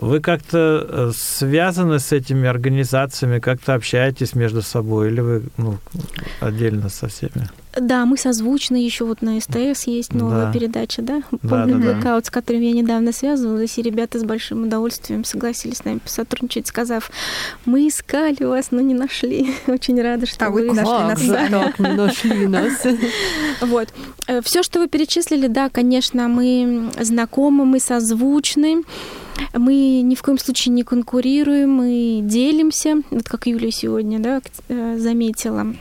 Вы 0.00 0.20
как-то 0.20 0.86
э, 0.88 1.10
связаны 1.14 1.98
с 1.98 2.10
этими 2.10 2.48
организациями, 2.48 3.38
как-то 3.38 3.74
общаетесь 3.74 4.34
между 4.34 4.62
собой, 4.62 5.08
или 5.08 5.20
вы 5.20 5.42
ну, 5.58 5.76
отдельно 6.40 6.88
со 6.88 7.08
всеми? 7.08 7.50
Да, 7.78 8.06
мы 8.06 8.16
созвучны, 8.16 8.76
еще 8.76 9.04
вот 9.04 9.20
на 9.20 9.38
СТС 9.38 9.86
есть 9.86 10.14
новая 10.14 10.46
да. 10.46 10.52
передача, 10.52 11.02
да? 11.02 11.22
Помню 11.42 11.78
да, 11.78 11.92
да, 11.92 12.18
Blackout, 12.18 12.24
с 12.24 12.30
которым 12.30 12.62
я 12.62 12.72
недавно 12.72 13.12
связывалась, 13.12 13.76
и 13.76 13.82
ребята 13.82 14.18
с 14.18 14.24
большим 14.24 14.64
удовольствием 14.64 15.24
согласились 15.24 15.76
с 15.76 15.84
нами 15.84 16.00
сотрудничать, 16.06 16.66
сказав, 16.66 17.10
мы 17.66 17.86
искали 17.86 18.42
вас, 18.42 18.68
но 18.70 18.80
не 18.80 18.94
нашли. 18.94 19.54
Очень 19.66 20.00
рада, 20.00 20.24
что 20.24 20.46
а 20.46 20.50
вы, 20.50 20.68
вы 20.68 20.74
нашли 20.74 20.92
нас. 20.92 21.22
Да. 21.26 21.48
Так, 21.48 21.78
не 21.78 21.92
нашли 21.92 22.46
нас. 22.46 22.86
Вот. 23.60 23.88
Э, 24.26 24.40
Все, 24.40 24.62
что 24.62 24.80
вы 24.80 24.88
перечислили, 24.88 25.46
да, 25.46 25.68
конечно, 25.68 26.28
мы 26.28 26.90
знакомы, 26.98 27.66
мы 27.66 27.78
созвучны. 27.78 28.82
Мы 29.52 30.02
ни 30.02 30.14
в 30.14 30.22
коем 30.22 30.38
случае 30.38 30.74
не 30.74 30.82
конкурируем, 30.82 31.70
мы 31.72 32.20
делимся, 32.22 32.96
вот 33.10 33.28
как 33.28 33.46
Юлия 33.46 33.70
сегодня 33.70 34.18
да, 34.18 34.40
э, 34.68 34.98
заметила. 34.98 35.74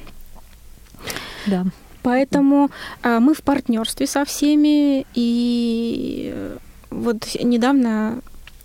Да. 1.48 1.66
Поэтому 2.02 2.70
а, 3.04 3.20
мы 3.20 3.34
в 3.34 3.42
партнерстве 3.42 4.08
со 4.08 4.24
всеми, 4.24 5.06
и 5.14 6.32
э, 6.34 6.58
вот 6.90 7.28
недавно 7.42 8.22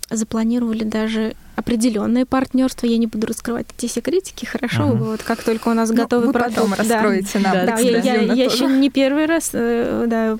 запланировали 0.09 0.83
даже 0.83 1.35
определенное 1.55 2.25
партнерство. 2.25 2.85
Я 2.87 2.97
не 2.97 3.07
буду 3.07 3.27
раскрывать 3.27 3.67
эти 3.77 3.89
секретики, 3.91 4.45
хорошо? 4.45 4.83
Ага. 4.83 4.93
Вот 4.95 5.23
как 5.23 5.43
только 5.43 5.69
у 5.69 5.73
нас 5.73 5.89
Ну, 5.89 5.95
готовый 5.95 6.27
вы 6.27 6.33
продукт. 6.33 6.55
потом 6.55 6.71
да. 6.71 6.75
раскроете 6.77 7.39
нам 7.39 7.53
Да, 7.65 7.77
я, 7.79 7.97
я- 7.99 8.21
я 8.21 8.27
тоже. 8.49 8.63
еще 8.63 8.67
не 8.67 8.89
первый 8.89 9.25
раз, 9.25 9.51
э, 9.53 10.05
да. 10.07 10.37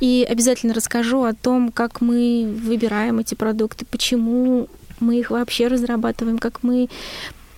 И 0.00 0.26
обязательно 0.28 0.74
расскажу 0.74 1.22
о 1.24 1.32
том, 1.34 1.70
как 1.72 2.00
мы 2.00 2.48
выбираем 2.62 3.18
эти 3.18 3.34
продукты, 3.34 3.84
почему 3.90 4.68
мы 5.00 5.18
их 5.18 5.30
вообще 5.30 5.66
разрабатываем, 5.68 6.38
как 6.38 6.62
мы 6.62 6.88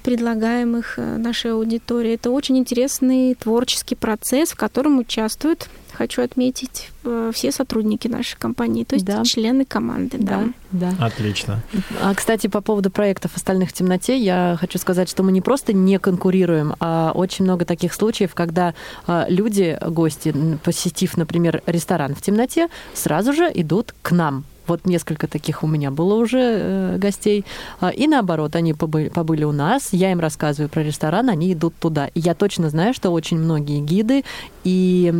предлагаем 0.03 0.77
их 0.77 0.94
э, 0.98 1.16
нашей 1.18 1.53
аудитории. 1.53 2.14
Это 2.14 2.31
очень 2.31 2.56
интересный 2.58 3.35
творческий 3.35 3.94
процесс, 3.94 4.50
в 4.50 4.56
котором 4.56 4.98
участвуют, 4.98 5.69
хочу 5.92 6.22
отметить, 6.22 6.90
э, 7.04 7.30
все 7.34 7.52
сотрудники 7.52 8.08
нашей 8.08 8.36
компании, 8.38 8.84
то 8.84 8.94
есть 8.94 9.06
Да. 9.06 9.22
члены 9.24 9.64
команды. 9.64 10.18
Да. 10.18 10.44
Да, 10.70 10.92
да. 10.98 11.06
Отлично. 11.06 11.60
А, 12.02 12.14
кстати, 12.14 12.46
по 12.46 12.60
поводу 12.60 12.90
проектов 12.90 13.32
«Остальных 13.36 13.70
в 13.70 13.72
темноте», 13.72 14.16
я 14.18 14.56
хочу 14.60 14.78
сказать, 14.78 15.08
что 15.08 15.22
мы 15.22 15.32
не 15.32 15.40
просто 15.40 15.72
не 15.72 15.98
конкурируем, 15.98 16.74
а 16.80 17.12
очень 17.14 17.44
много 17.44 17.64
таких 17.64 17.94
случаев, 17.94 18.34
когда 18.34 18.74
а, 19.06 19.26
люди, 19.28 19.78
гости, 19.86 20.34
посетив, 20.62 21.16
например, 21.16 21.62
ресторан 21.66 22.14
в 22.14 22.22
темноте, 22.22 22.68
сразу 22.94 23.32
же 23.32 23.50
идут 23.54 23.94
к 24.02 24.12
нам. 24.12 24.44
Вот 24.69 24.87
несколько 24.87 25.27
таких 25.27 25.62
у 25.62 25.66
меня 25.66 25.90
было 25.90 26.14
уже 26.14 26.38
э, 26.38 26.98
гостей. 26.98 27.44
А, 27.81 27.88
И 27.88 28.06
наоборот, 28.06 28.54
они 28.56 28.75
побыли, 28.75 29.08
побыли 29.08 29.44
у 29.44 29.52
нас, 29.52 29.88
я 29.92 30.12
им 30.12 30.21
рассказываю 30.21 30.69
про 30.69 30.83
ресторан, 30.83 31.29
они 31.31 31.52
идут 31.52 31.75
туда. 31.81 32.08
И 32.08 32.21
я 32.21 32.35
точно 32.35 32.71
знаю, 32.71 32.94
что 32.94 33.10
очень 33.10 33.38
многие 33.38 33.81
гиды 33.81 34.25
и 34.64 35.12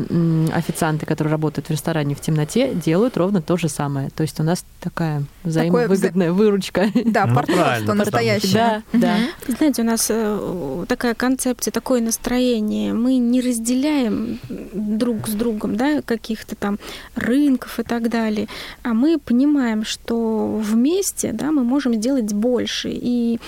официанты, 0.55 1.07
которые 1.07 1.32
работают 1.32 1.68
в 1.68 1.70
ресторане 1.70 2.14
в 2.14 2.20
темноте, 2.20 2.74
делают 2.74 3.16
ровно 3.16 3.40
то 3.42 3.57
же 3.57 3.68
самое. 3.68 4.11
То 4.11 4.22
есть 4.22 4.38
у 4.40 4.42
нас 4.42 4.64
такая 4.80 5.22
взаимовыгодная 5.44 6.32
выручка. 6.32 6.88
Да, 7.07 7.26
Ну, 7.26 7.34
партнерство 7.34 7.94
настоящее. 7.94 8.53
Да, 8.53 8.82
да. 8.92 9.16
Знаете, 9.49 9.82
у 9.82 9.84
нас 9.84 10.07
э, 10.11 10.84
такая 10.88 11.14
концепция, 11.14 11.72
такое 11.72 12.01
настроение. 12.01 12.92
Мы 12.92 13.16
не 13.16 13.40
разделяем 13.40 14.38
друг 14.72 15.26
с 15.28 15.32
другом 15.32 15.76
да, 15.76 16.03
каких-то 16.03 16.55
там 16.55 16.78
рынков 17.14 17.80
и 17.80 17.82
так 17.82 18.09
далее, 18.11 18.46
а 18.82 18.92
мы 18.94 19.18
понимаем, 19.18 19.38
что 19.84 20.59
вместе 20.59 21.32
да, 21.32 21.51
мы 21.51 21.64
можем 21.64 21.95
сделать 21.95 22.32
больше. 22.32 22.91
И 22.91 23.39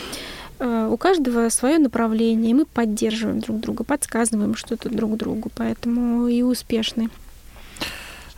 э, 0.59 0.89
у 0.91 0.97
каждого 0.97 1.49
свое 1.49 1.79
направление, 1.79 2.51
и 2.51 2.55
мы 2.55 2.65
поддерживаем 2.65 3.41
друг 3.41 3.61
друга, 3.61 3.85
подсказываем 3.85 4.55
что-то 4.55 4.89
друг 4.89 5.17
другу, 5.17 5.51
поэтому 5.55 6.29
и 6.29 6.43
успешны. 6.43 7.11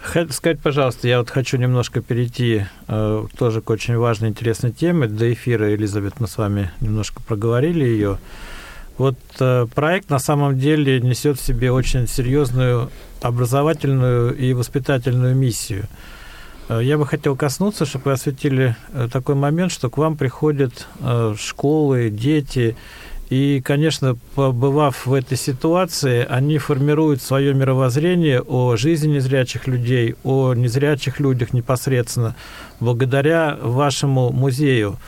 Сказать, 0.05 0.59
пожалуйста, 0.61 1.07
я 1.07 1.20
вот 1.20 1.30
хочу 1.30 1.57
немножко 1.57 2.00
перейти 2.00 2.64
э, 2.88 3.24
тоже 3.38 3.61
к 3.61 3.70
очень 3.70 3.96
важной, 3.96 4.30
интересной 4.30 4.72
теме. 4.72 5.07
До 5.07 5.32
эфира, 5.32 5.74
Элизабет, 5.74 6.18
мы 6.18 6.26
с 6.26 6.36
вами 6.36 6.70
немножко 6.80 7.22
проговорили 7.22 7.84
ее. 7.84 8.18
Вот 8.98 9.16
э, 9.38 9.66
проект 9.74 10.11
на 10.11 10.18
самом 10.18 10.59
деле 10.59 11.00
несет 11.00 11.38
в 11.38 11.44
себе 11.44 11.70
очень 11.70 12.09
серьезную 12.09 12.90
образовательную 13.22 14.36
и 14.36 14.53
воспитательную 14.53 15.36
миссию. 15.36 15.84
Я 16.68 16.96
бы 16.96 17.06
хотел 17.06 17.36
коснуться, 17.36 17.84
чтобы 17.86 18.06
вы 18.06 18.12
осветили 18.12 18.76
э, 18.92 19.08
такой 19.12 19.34
момент, 19.34 19.72
что 19.72 19.90
к 19.90 19.98
вам 19.98 20.16
приходят 20.16 20.86
э, 21.00 21.34
школы, 21.38 22.08
дети, 22.08 22.76
и, 23.32 23.62
конечно, 23.62 24.18
побывав 24.34 25.06
в 25.06 25.14
этой 25.14 25.38
ситуации, 25.38 26.26
они 26.28 26.58
формируют 26.58 27.22
свое 27.22 27.54
мировоззрение 27.54 28.42
о 28.42 28.76
жизни 28.76 29.14
незрячих 29.14 29.66
людей, 29.66 30.16
о 30.22 30.52
незрячих 30.52 31.18
людях 31.18 31.54
непосредственно, 31.54 32.36
благодаря 32.78 33.56
вашему 33.62 34.30
музею. 34.32 34.98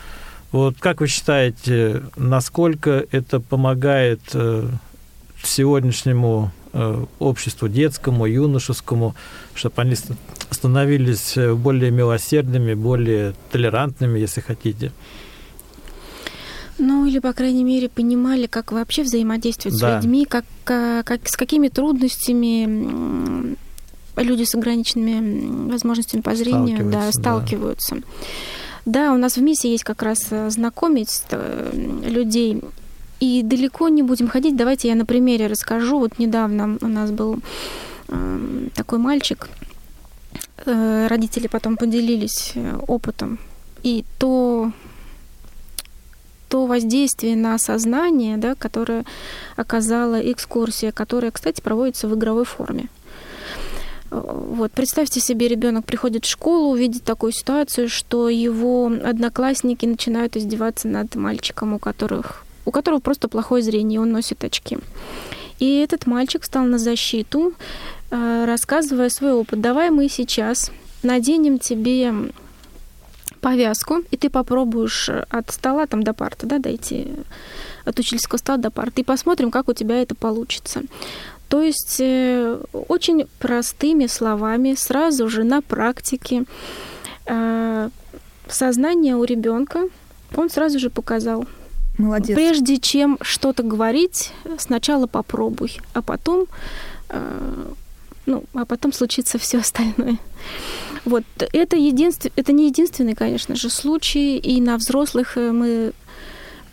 Вот 0.51 0.77
как 0.79 1.01
вы 1.01 1.07
считаете, 1.07 2.01
насколько 2.15 3.05
это 3.11 3.39
помогает 3.39 4.21
э, 4.33 4.69
сегодняшнему 5.43 6.51
э, 6.51 6.64
обществу 7.19 7.67
детскому, 7.67 8.25
юношескому, 8.25 9.15
чтобы 9.53 9.81
они 9.81 9.95
ст- 9.95 10.11
становились 10.51 11.37
э, 11.37 11.53
более 11.53 11.91
милосердными, 11.91 12.73
более 12.73 13.33
толерантными, 13.51 14.19
если 14.19 14.41
хотите? 14.41 14.91
Ну, 16.77 17.05
или, 17.05 17.19
по 17.19 17.31
крайней 17.33 17.63
мере, 17.63 17.87
понимали, 17.87 18.47
как 18.47 18.71
вообще 18.73 19.03
взаимодействовать 19.03 19.79
Да. 19.79 20.01
с 20.01 20.03
людьми, 20.03 20.25
как, 20.25 20.43
а, 20.67 21.03
как, 21.03 21.27
с 21.29 21.37
какими 21.37 21.69
трудностями 21.69 23.55
люди 24.17 24.43
с 24.43 24.55
ограниченными 24.55 25.69
возможностями 25.71 26.21
по 26.21 26.35
зрению 26.35 26.89
да, 26.91 27.11
Сталкиваются, 27.11 27.11
да. 27.11 27.21
сталкиваются. 27.21 27.95
Да, 28.85 29.13
у 29.13 29.17
нас 29.17 29.37
в 29.37 29.41
миссии 29.41 29.69
есть 29.69 29.83
как 29.83 30.03
раз 30.03 30.27
э, 30.29 30.49
знакомить 30.49 31.21
э, 31.31 31.71
людей. 32.07 32.61
И 33.25 33.41
далеко 33.41 33.89
не 33.89 34.03
будем 34.03 34.27
ходить. 34.27 34.55
Давайте 34.55 34.87
я 34.87 34.95
на 34.95 35.05
примере 35.05 35.47
расскажу. 35.47 35.97
Вот 35.97 36.19
недавно 36.19 36.77
у 36.81 36.87
нас 36.87 37.09
был 37.09 37.39
э, 38.07 38.67
такой 38.75 38.99
мальчик. 38.99 39.49
Э, 40.65 41.07
Родители 41.07 41.47
потом 41.47 41.75
поделились 41.75 42.51
э, 42.53 42.77
опытом. 42.87 43.39
И 43.83 44.05
то 44.19 44.71
то 46.49 46.67
воздействие 46.67 47.35
на 47.35 47.57
сознание, 47.57 48.37
да, 48.37 48.53
которое 48.53 49.03
оказала 49.55 50.21
экскурсия, 50.31 50.91
которая, 50.91 51.31
кстати, 51.31 51.61
проводится 51.61 52.07
в 52.07 52.13
игровой 52.13 52.45
форме. 52.45 52.89
Вот, 54.11 54.71
представьте 54.71 55.19
себе, 55.19 55.47
ребенок 55.47 55.85
приходит 55.85 56.25
в 56.25 56.29
школу, 56.29 56.69
увидит 56.69 57.03
такую 57.03 57.31
ситуацию, 57.31 57.89
что 57.89 58.29
его 58.29 58.85
одноклассники 58.85 59.87
начинают 59.87 60.37
издеваться 60.37 60.87
над 60.87 61.15
мальчиком, 61.15 61.73
у 61.73 61.79
которых 61.79 62.44
у 62.65 62.71
которого 62.71 62.99
просто 62.99 63.27
плохое 63.27 63.63
зрение, 63.63 64.01
он 64.01 64.11
носит 64.11 64.43
очки. 64.43 64.77
И 65.59 65.77
этот 65.77 66.05
мальчик 66.05 66.43
встал 66.43 66.65
на 66.65 66.77
защиту, 66.77 67.53
э, 68.11 68.45
рассказывая 68.45 69.09
свой 69.09 69.33
опыт. 69.33 69.61
Давай 69.61 69.89
мы 69.89 70.09
сейчас 70.09 70.71
наденем 71.03 71.59
тебе 71.59 72.13
повязку, 73.39 74.03
и 74.11 74.17
ты 74.17 74.29
попробуешь 74.29 75.09
от 75.09 75.51
стола 75.51 75.85
там 75.85 76.03
до 76.03 76.13
парты, 76.13 76.47
да, 76.47 76.57
дойти 76.57 77.07
от 77.85 77.99
учительского 77.99 78.39
стола 78.39 78.57
до 78.57 78.71
парты, 78.71 79.01
и 79.01 79.03
посмотрим, 79.03 79.51
как 79.51 79.69
у 79.69 79.73
тебя 79.73 80.01
это 80.01 80.15
получится. 80.15 80.81
То 81.47 81.61
есть 81.61 81.97
э, 81.99 82.59
очень 82.73 83.27
простыми 83.39 84.07
словами, 84.07 84.73
сразу 84.75 85.29
же 85.29 85.43
на 85.43 85.61
практике 85.61 86.45
э, 87.27 87.89
сознание 88.47 89.15
у 89.15 89.23
ребенка 89.23 89.83
он 90.35 90.49
сразу 90.49 90.79
же 90.79 90.89
показал. 90.89 91.45
Молодец. 91.97 92.35
Прежде 92.35 92.77
чем 92.77 93.17
что-то 93.21 93.63
говорить, 93.63 94.31
сначала 94.57 95.07
попробуй, 95.07 95.79
а 95.93 96.01
потом, 96.01 96.45
э, 97.09 97.65
ну, 98.25 98.43
а 98.53 98.65
потом 98.65 98.91
случится 98.91 99.37
все 99.37 99.59
остальное. 99.59 100.17
Вот 101.05 101.23
это 101.37 101.77
единствен... 101.77 102.31
это 102.35 102.51
не 102.51 102.67
единственный, 102.67 103.15
конечно 103.15 103.55
же, 103.55 103.69
случай, 103.69 104.37
и 104.37 104.59
на 104.59 104.77
взрослых 104.77 105.37
э, 105.37 105.51
мы 105.51 105.93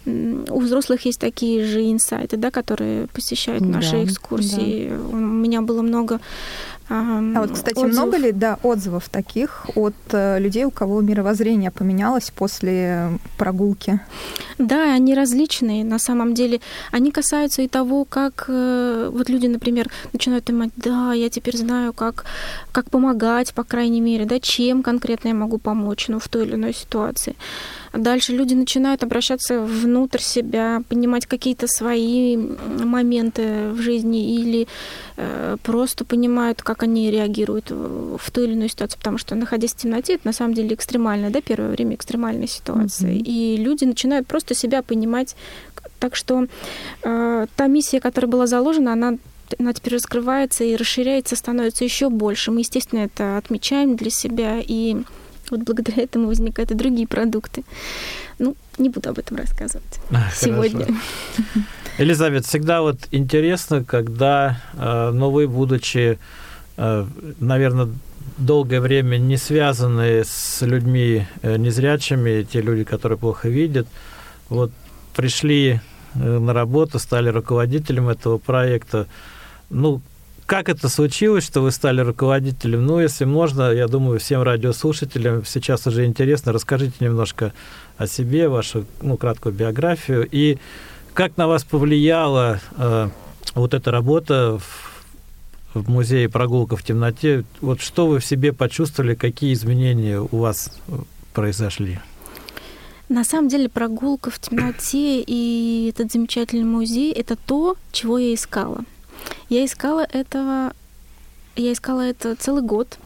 у 0.04 0.60
взрослых 0.60 1.04
есть 1.04 1.20
такие 1.20 1.64
же 1.64 1.80
инсайты, 1.90 2.36
да, 2.36 2.50
которые 2.50 3.06
посещают 3.08 3.62
Да, 3.62 3.68
наши 3.68 4.02
экскурсии. 4.04 4.90
У 4.90 5.16
меня 5.16 5.62
было 5.62 5.82
много. 5.82 6.20
А 6.88 7.40
вот, 7.40 7.52
кстати, 7.52 7.78
много 7.78 8.16
ли 8.16 8.32
да, 8.32 8.58
отзывов 8.62 9.08
таких 9.08 9.66
от 9.74 9.94
э, 10.10 10.38
людей, 10.38 10.64
у 10.64 10.70
кого 10.70 11.00
мировоззрение 11.00 11.70
поменялось 11.70 12.30
после 12.30 13.18
прогулки? 13.38 14.00
Да, 14.58 14.92
они 14.92 15.14
различные. 15.14 15.84
На 15.84 15.98
самом 15.98 16.34
деле, 16.34 16.60
они 16.90 17.10
касаются 17.10 17.62
и 17.62 17.68
того, 17.68 18.04
как 18.04 18.46
э, 18.48 19.10
вот 19.12 19.28
люди, 19.28 19.46
например, 19.46 19.88
начинают 20.12 20.44
понимать, 20.44 20.70
да, 20.76 21.12
я 21.12 21.30
теперь 21.30 21.56
знаю, 21.56 21.92
как, 21.92 22.24
как 22.72 22.90
помогать, 22.90 23.54
по 23.54 23.64
крайней 23.64 24.00
мере, 24.00 24.24
да, 24.24 24.38
чем 24.40 24.82
конкретно 24.82 25.28
я 25.28 25.34
могу 25.34 25.58
помочь, 25.58 26.08
ну, 26.08 26.18
в 26.18 26.28
той 26.28 26.44
или 26.44 26.54
иной 26.54 26.74
ситуации. 26.74 27.36
Дальше 27.92 28.32
люди 28.32 28.54
начинают 28.54 29.02
обращаться 29.02 29.60
внутрь 29.60 30.20
себя, 30.20 30.82
понимать 30.88 31.26
какие-то 31.26 31.66
свои 31.66 32.36
моменты 32.36 33.70
в 33.70 33.80
жизни 33.80 34.34
или 34.36 34.66
э, 35.16 35.56
просто 35.62 36.04
понимают, 36.04 36.62
как 36.62 36.82
они 36.82 37.10
реагируют 37.10 37.70
в 37.70 38.30
ту 38.30 38.42
или 38.42 38.52
иную 38.52 38.68
ситуацию, 38.68 38.98
потому 38.98 39.18
что 39.18 39.34
находясь 39.34 39.74
в 39.74 39.76
темноте, 39.76 40.14
это 40.14 40.26
на 40.26 40.32
самом 40.32 40.54
деле 40.54 40.74
экстремальная, 40.74 41.30
да, 41.30 41.40
первое 41.40 41.70
время 41.70 41.96
экстремальная 41.96 42.46
ситуация, 42.46 43.10
Мгм. 43.12 43.22
и 43.24 43.56
люди 43.58 43.84
начинают 43.84 44.26
просто 44.26 44.54
себя 44.54 44.82
понимать, 44.82 45.36
так 45.98 46.16
что 46.16 46.46
э, 47.02 47.46
та 47.56 47.66
миссия, 47.66 48.00
которая 48.00 48.30
была 48.30 48.46
заложена, 48.46 48.92
она 48.92 49.18
она 49.58 49.74
теперь 49.74 49.94
раскрывается 49.94 50.64
и 50.64 50.76
расширяется, 50.76 51.36
становится 51.36 51.84
еще 51.84 52.08
больше. 52.08 52.50
Мы, 52.50 52.60
естественно, 52.60 53.00
это 53.00 53.36
отмечаем 53.36 53.96
для 53.96 54.10
себя, 54.10 54.58
и 54.66 54.96
вот 55.50 55.60
благодаря 55.60 56.02
этому 56.02 56.28
возникают 56.28 56.70
и 56.70 56.74
другие 56.74 57.06
продукты. 57.06 57.64
Ну, 58.38 58.56
не 58.78 58.88
буду 58.88 59.10
об 59.10 59.18
этом 59.18 59.36
рассказывать 59.36 60.00
сегодня. 60.34 60.84
Хорошо. 60.84 61.00
Елизавет, 61.98 62.46
всегда 62.46 62.80
вот 62.80 62.98
интересно, 63.10 63.84
когда, 63.84 64.60
э, 64.74 65.10
ну, 65.12 65.30
вы, 65.30 65.46
будучи, 65.46 66.18
наверное, 67.38 67.88
долгое 68.38 68.80
время 68.80 69.18
не 69.18 69.36
связанные 69.36 70.24
с 70.24 70.62
людьми 70.62 71.26
э, 71.42 71.56
незрячими, 71.56 72.42
те 72.42 72.60
люди, 72.60 72.84
которые 72.84 73.18
плохо 73.18 73.48
видят, 73.48 73.86
вот 74.48 74.72
пришли 75.14 75.80
э, 76.14 76.18
на 76.18 76.52
работу, 76.52 76.98
стали 76.98 77.28
руководителем 77.28 78.08
этого 78.08 78.38
проекта. 78.38 79.06
Ну, 79.70 80.00
как 80.46 80.68
это 80.68 80.88
случилось, 80.88 81.44
что 81.44 81.60
вы 81.60 81.70
стали 81.70 82.00
руководителем? 82.00 82.86
Ну, 82.86 83.00
если 83.00 83.24
можно, 83.24 83.70
я 83.72 83.88
думаю, 83.88 84.18
всем 84.18 84.42
радиослушателям 84.42 85.44
сейчас 85.44 85.86
уже 85.86 86.04
интересно, 86.04 86.52
расскажите 86.52 86.94
немножко 87.00 87.52
о 87.96 88.06
себе, 88.06 88.48
вашу 88.48 88.84
ну, 89.00 89.16
краткую 89.16 89.54
биографию, 89.54 90.28
и 90.30 90.58
как 91.14 91.36
на 91.36 91.46
вас 91.46 91.64
повлияла 91.64 92.60
э, 92.76 93.08
вот 93.54 93.74
эта 93.74 93.90
работа 93.90 94.58
в, 94.58 95.80
в 95.80 95.90
музее 95.90 96.28
«Прогулка 96.28 96.76
в 96.76 96.82
темноте»? 96.82 97.44
Вот 97.60 97.80
что 97.80 98.06
вы 98.06 98.18
в 98.18 98.24
себе 98.24 98.52
почувствовали, 98.52 99.14
какие 99.14 99.52
изменения 99.52 100.20
у 100.20 100.36
вас 100.38 100.72
э, 100.88 100.92
произошли? 101.32 102.00
На 103.08 103.24
самом 103.24 103.48
деле 103.48 103.68
прогулка 103.68 104.30
в 104.30 104.38
темноте 104.38 105.22
и 105.26 105.92
этот 105.94 106.12
замечательный 106.12 106.64
музей— 106.64 107.12
это 107.14 107.36
то, 107.36 107.76
чего 107.92 108.16
я 108.18 108.32
искала. 108.32 108.84
Я 109.48 109.64
искала 109.64 110.06
этого, 110.10 110.72
я 111.56 111.72
искала 111.72 112.00
это 112.00 112.34
целый 112.36 112.62
год, 112.62 112.98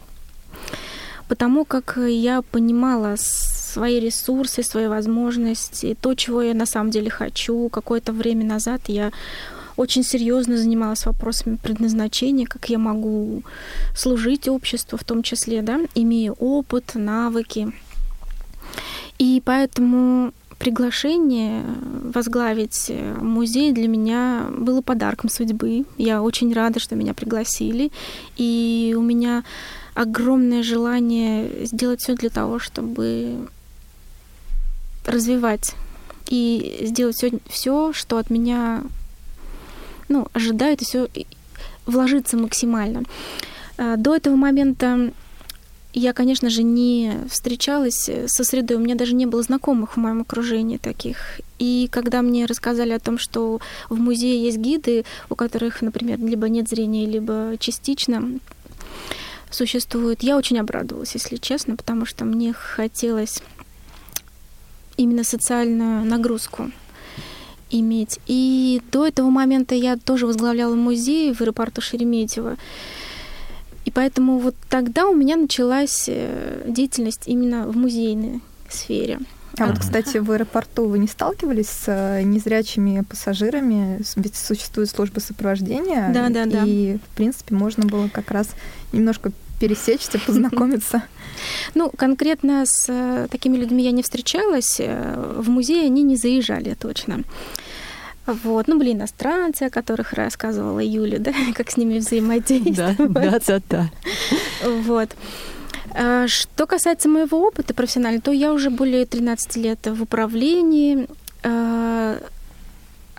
потому 1.28 1.64
как 1.64 1.98
я 1.98 2.42
понимала 2.42 3.16
свои 3.16 4.00
ресурсы, 4.00 4.62
свои 4.62 4.86
возможности, 4.86 5.96
то, 6.00 6.14
чего 6.14 6.42
я 6.42 6.54
на 6.54 6.66
самом 6.66 6.90
деле 6.90 7.10
хочу. 7.10 7.68
Какое-то 7.68 8.12
время 8.12 8.44
назад 8.44 8.82
я 8.86 9.12
очень 9.76 10.02
серьезно 10.02 10.56
занималась 10.56 11.04
вопросами 11.04 11.56
предназначения, 11.56 12.46
как 12.46 12.70
я 12.70 12.78
могу 12.78 13.42
служить 13.94 14.48
обществу 14.48 14.96
в 14.96 15.04
том 15.04 15.22
числе, 15.22 15.62
да, 15.62 15.80
имея 15.94 16.32
опыт, 16.32 16.92
навыки. 16.94 17.72
И 19.18 19.42
поэтому 19.44 20.32
приглашение 20.58 21.64
возглавить 22.14 22.90
музей 23.20 23.72
для 23.72 23.88
меня 23.88 24.46
было 24.50 24.80
подарком 24.80 25.30
судьбы. 25.30 25.84
Я 25.98 26.22
очень 26.22 26.52
рада, 26.52 26.80
что 26.80 26.96
меня 26.96 27.14
пригласили. 27.14 27.90
И 28.36 28.94
у 28.96 29.02
меня 29.02 29.44
огромное 29.94 30.62
желание 30.62 31.66
сделать 31.66 32.00
все 32.00 32.14
для 32.14 32.30
того, 32.30 32.58
чтобы 32.58 33.48
развивать 35.06 35.74
и 36.28 36.80
сделать 36.82 37.16
все, 37.48 37.92
что 37.92 38.18
от 38.18 38.30
меня 38.30 38.82
ну, 40.08 40.28
ожидают, 40.32 40.82
и 40.82 40.84
все 40.84 41.08
вложиться 41.86 42.36
максимально. 42.36 43.02
А, 43.78 43.96
до 43.96 44.16
этого 44.16 44.36
момента 44.36 45.12
я, 46.00 46.12
конечно 46.12 46.50
же, 46.50 46.62
не 46.62 47.12
встречалась 47.30 48.10
со 48.26 48.44
средой, 48.44 48.76
у 48.76 48.80
меня 48.80 48.94
даже 48.94 49.14
не 49.14 49.24
было 49.24 49.42
знакомых 49.42 49.96
в 49.96 49.96
моем 49.96 50.20
окружении 50.20 50.76
таких. 50.76 51.40
И 51.58 51.88
когда 51.90 52.20
мне 52.20 52.44
рассказали 52.44 52.92
о 52.92 53.00
том, 53.00 53.18
что 53.18 53.60
в 53.88 53.98
музее 53.98 54.42
есть 54.42 54.58
гиды, 54.58 55.04
у 55.30 55.34
которых, 55.34 55.80
например, 55.80 56.18
либо 56.20 56.48
нет 56.48 56.68
зрения, 56.68 57.06
либо 57.06 57.56
частично 57.58 58.38
существует, 59.50 60.22
я 60.22 60.36
очень 60.36 60.58
обрадовалась, 60.58 61.14
если 61.14 61.36
честно, 61.36 61.76
потому 61.76 62.04
что 62.04 62.26
мне 62.26 62.52
хотелось 62.52 63.42
именно 64.98 65.24
социальную 65.24 66.04
нагрузку 66.04 66.70
иметь. 67.70 68.20
И 68.26 68.82
до 68.92 69.06
этого 69.06 69.30
момента 69.30 69.74
я 69.74 69.96
тоже 69.96 70.26
возглавляла 70.26 70.74
музей 70.74 71.32
в 71.32 71.40
аэропорту 71.40 71.80
Шереметьево. 71.80 72.56
И 73.86 73.90
поэтому 73.92 74.38
вот 74.38 74.56
тогда 74.68 75.06
у 75.06 75.14
меня 75.14 75.36
началась 75.36 76.06
э, 76.08 76.64
деятельность 76.66 77.22
именно 77.26 77.68
в 77.68 77.76
музейной 77.76 78.40
сфере. 78.68 79.20
А 79.58 79.66
вот, 79.66 79.78
кстати, 79.78 80.18
в 80.18 80.30
аэропорту 80.32 80.86
вы 80.88 80.98
не 80.98 81.06
сталкивались 81.06 81.68
с 81.68 81.84
э, 81.86 82.22
незрячими 82.22 83.02
пассажирами? 83.08 84.02
Ведь 84.16 84.34
существует 84.34 84.90
служба 84.90 85.20
сопровождения. 85.20 86.10
Да, 86.12 86.28
да, 86.30 86.46
да. 86.46 86.64
И, 86.66 86.96
в 86.98 87.16
принципе, 87.16 87.54
можно 87.54 87.86
было 87.86 88.08
как 88.08 88.32
раз 88.32 88.48
немножко 88.92 89.30
пересечься, 89.60 90.18
познакомиться. 90.18 91.02
Ну, 91.74 91.90
конкретно 91.90 92.64
с 92.64 92.86
э, 92.88 93.28
такими 93.30 93.58
людьми 93.58 93.84
я 93.84 93.90
не 93.90 94.02
встречалась. 94.02 94.80
В 94.80 95.50
музей 95.50 95.84
они 95.84 96.02
не 96.02 96.16
заезжали 96.16 96.74
точно. 96.74 97.24
Вот. 98.26 98.68
Ну, 98.68 98.78
были 98.78 98.92
иностранцы, 98.92 99.64
о 99.64 99.70
которых 99.70 100.12
рассказывала 100.12 100.80
Юля, 100.80 101.18
да, 101.20 101.32
как 101.54 101.70
с 101.70 101.76
ними 101.76 101.98
взаимодействовать. 101.98 102.98
Да, 102.98 103.38
да, 103.46 103.60
да. 103.68 103.90
Вот. 104.64 105.10
А, 105.94 106.28
что 106.28 106.66
касается 106.66 107.08
моего 107.08 107.46
опыта 107.46 107.72
профессионального, 107.72 108.22
то 108.22 108.32
я 108.32 108.52
уже 108.52 108.70
более 108.70 109.06
13 109.06 109.56
лет 109.56 109.86
в 109.86 110.02
управлении, 110.02 111.08
а, 111.42 112.18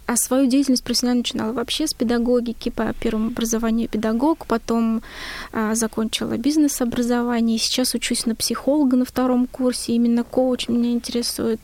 а 0.05 0.15
свою 0.15 0.47
деятельность 0.47 0.83
профессионально 0.83 1.19
начинала 1.19 1.53
вообще 1.53 1.87
с 1.87 1.93
педагогики, 1.93 2.69
по 2.69 2.93
первому 2.93 3.27
образованию 3.27 3.89
педагог, 3.89 4.45
потом 4.45 5.01
а, 5.51 5.75
закончила 5.75 6.37
бизнес-образование, 6.37 7.57
сейчас 7.57 7.93
учусь 7.93 8.25
на 8.25 8.35
психолога 8.35 8.95
на 8.95 9.05
втором 9.05 9.47
курсе, 9.47 9.93
именно 9.93 10.23
коуч 10.23 10.69
меня 10.69 10.91
интересует. 10.91 11.59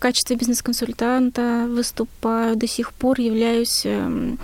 В 0.00 0.02
качестве 0.02 0.34
бизнес-консультанта 0.34 1.66
выступаю, 1.68 2.56
до 2.56 2.66
сих 2.66 2.94
пор 2.94 3.20
являюсь 3.20 3.82
эм, 3.84 4.38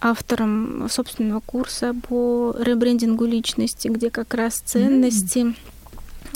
автором 0.00 0.88
собственного 0.88 1.40
курса 1.40 1.96
по 2.08 2.54
ребрендингу 2.56 3.24
личности, 3.24 3.88
где 3.88 4.08
как 4.08 4.34
раз 4.34 4.62
ценности 4.64 5.56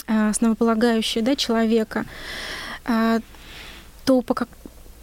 mm-hmm. 0.07 0.29
основополагающие 0.31 1.23
да, 1.23 1.37
человека, 1.37 2.03
а, 2.83 3.21
то, 4.03 4.21
по 4.21 4.33
как, 4.33 4.49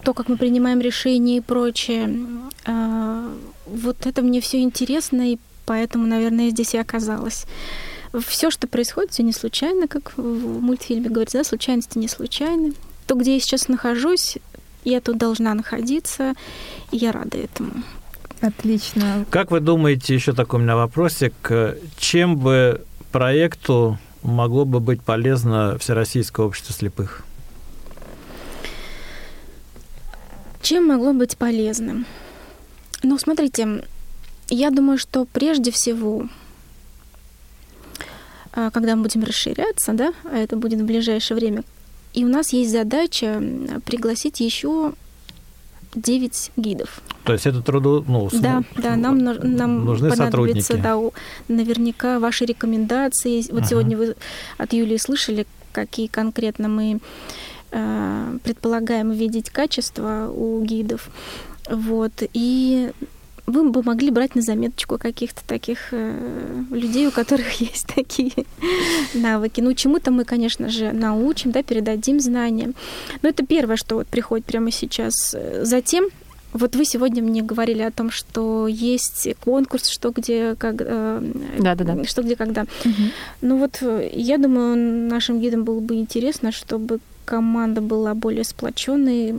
то, 0.03 0.13
как 0.13 0.29
мы 0.29 0.37
принимаем 0.37 0.83
решения 0.83 1.39
и 1.39 1.41
прочее. 1.41 2.15
А, 2.67 3.27
вот 3.65 4.05
это 4.05 4.21
мне 4.21 4.43
все 4.43 4.61
интересно, 4.61 5.33
и 5.33 5.39
поэтому, 5.65 6.07
наверное, 6.07 6.51
здесь 6.51 6.75
и 6.75 6.79
оказалась. 6.79 7.47
Все, 8.13 8.51
что 8.51 8.67
происходит, 8.69 9.13
все 9.13 9.23
не 9.23 9.33
случайно, 9.33 9.89
как 9.89 10.13
в 10.19 10.61
мультфильме 10.61 11.09
говорится, 11.09 11.39
да, 11.39 11.45
случайности 11.45 11.97
не 11.97 12.07
случайны. 12.09 12.75
То, 13.11 13.17
где 13.17 13.35
я 13.35 13.41
сейчас 13.41 13.67
нахожусь, 13.67 14.39
я 14.85 15.01
тут 15.01 15.19
должна 15.19 15.53
находиться, 15.55 16.35
и 16.93 16.97
я 16.97 17.11
рада 17.11 17.39
этому. 17.39 17.83
Отлично. 18.41 19.27
Как 19.31 19.51
вы 19.51 19.59
думаете, 19.59 20.15
еще 20.15 20.33
такой 20.33 20.61
у 20.61 20.63
меня 20.63 20.77
вопросик, 20.77 21.35
чем 21.99 22.37
бы 22.37 22.87
проекту 23.11 23.99
могло 24.23 24.65
бы 24.65 24.79
быть 24.79 25.03
полезно 25.03 25.77
Всероссийское 25.81 26.47
общество 26.47 26.73
слепых? 26.73 27.25
Чем 30.63 30.87
могло 30.87 31.13
быть 31.13 31.37
полезным? 31.37 32.07
Ну, 33.03 33.19
смотрите, 33.19 33.85
я 34.51 34.71
думаю, 34.71 34.99
что 34.99 35.25
прежде 35.25 35.73
всего, 35.73 36.29
а, 38.53 38.71
когда 38.71 38.95
мы 38.95 39.03
будем 39.03 39.25
расширяться, 39.25 39.95
да, 39.95 40.13
а 40.23 40.37
это 40.37 40.55
будет 40.55 40.81
в 40.81 40.85
ближайшее 40.85 41.37
время, 41.37 41.65
и 42.13 42.25
у 42.25 42.29
нас 42.29 42.53
есть 42.53 42.71
задача 42.71 43.43
пригласить 43.85 44.41
еще 44.41 44.93
9 45.95 46.53
гидов. 46.57 47.01
То 47.25 47.33
есть 47.33 47.47
это 47.47 47.63
труду... 47.63 48.05
Ну, 48.07 48.29
да, 48.33 48.63
да, 48.77 48.97
нам, 48.97 49.19
нам 49.19 49.85
нужны 49.85 50.11
понадобится 50.11 50.63
сотрудники. 50.63 50.83
Да, 50.83 50.99
наверняка 51.49 52.19
ваши 52.19 52.45
рекомендации. 52.45 53.43
Вот 53.51 53.61
ага. 53.61 53.69
сегодня 53.69 53.97
вы 53.97 54.17
от 54.59 54.73
Юлии 54.73 54.97
слышали, 54.97 55.47
какие 55.73 56.07
конкретно 56.07 56.69
мы 56.69 57.01
э, 57.73 58.39
предполагаем 58.45 59.11
видеть 59.11 59.51
качества 59.51 60.33
у 60.35 60.63
гидов. 60.63 61.11
Вот. 61.69 62.13
И 62.33 62.93
вы 63.51 63.69
бы 63.69 63.83
могли 63.83 64.11
брать 64.11 64.35
на 64.35 64.43
заметочку 64.43 64.99
каких-то 64.99 65.43
таких 65.47 65.89
э, 65.93 66.63
людей, 66.71 67.07
у 67.07 67.11
которых 67.11 67.53
есть 67.61 67.87
такие 67.95 68.33
навыки. 69.15 69.61
Ну, 69.61 69.73
чему-то 69.75 70.11
мы, 70.11 70.25
конечно 70.25 70.69
же, 70.69 70.93
научим, 70.93 71.51
да, 71.53 71.63
передадим 71.63 72.21
знания. 72.21 72.73
Но 73.23 73.29
это 73.29 73.45
первое, 73.45 73.77
что 73.77 73.97
вот 73.97 74.07
приходит 74.07 74.47
прямо 74.47 74.71
сейчас. 74.71 75.15
Затем 75.63 76.09
вот 76.53 76.75
вы 76.75 76.85
сегодня 76.85 77.23
мне 77.23 77.43
говорили 77.43 77.83
о 77.83 77.91
том, 77.91 78.11
что 78.11 78.67
есть 78.67 79.29
конкурс, 79.45 79.89
что 79.89 80.11
где, 80.11 80.57
как, 80.57 80.77
э, 80.81 81.33
да, 81.59 81.75
да, 81.75 81.85
да. 81.85 82.05
что 82.05 82.23
где, 82.23 82.35
когда. 82.35 82.63
Угу. 82.85 83.03
Ну 83.43 83.59
вот, 83.59 83.79
э, 83.83 84.11
я 84.13 84.37
думаю, 84.37 85.09
нашим 85.09 85.41
гидам 85.41 85.65
было 85.65 85.81
бы 85.81 85.95
интересно, 85.95 86.51
чтобы 86.51 86.99
команда 87.25 87.81
была 87.81 88.15
более 88.15 88.43
сплоченной, 88.43 89.35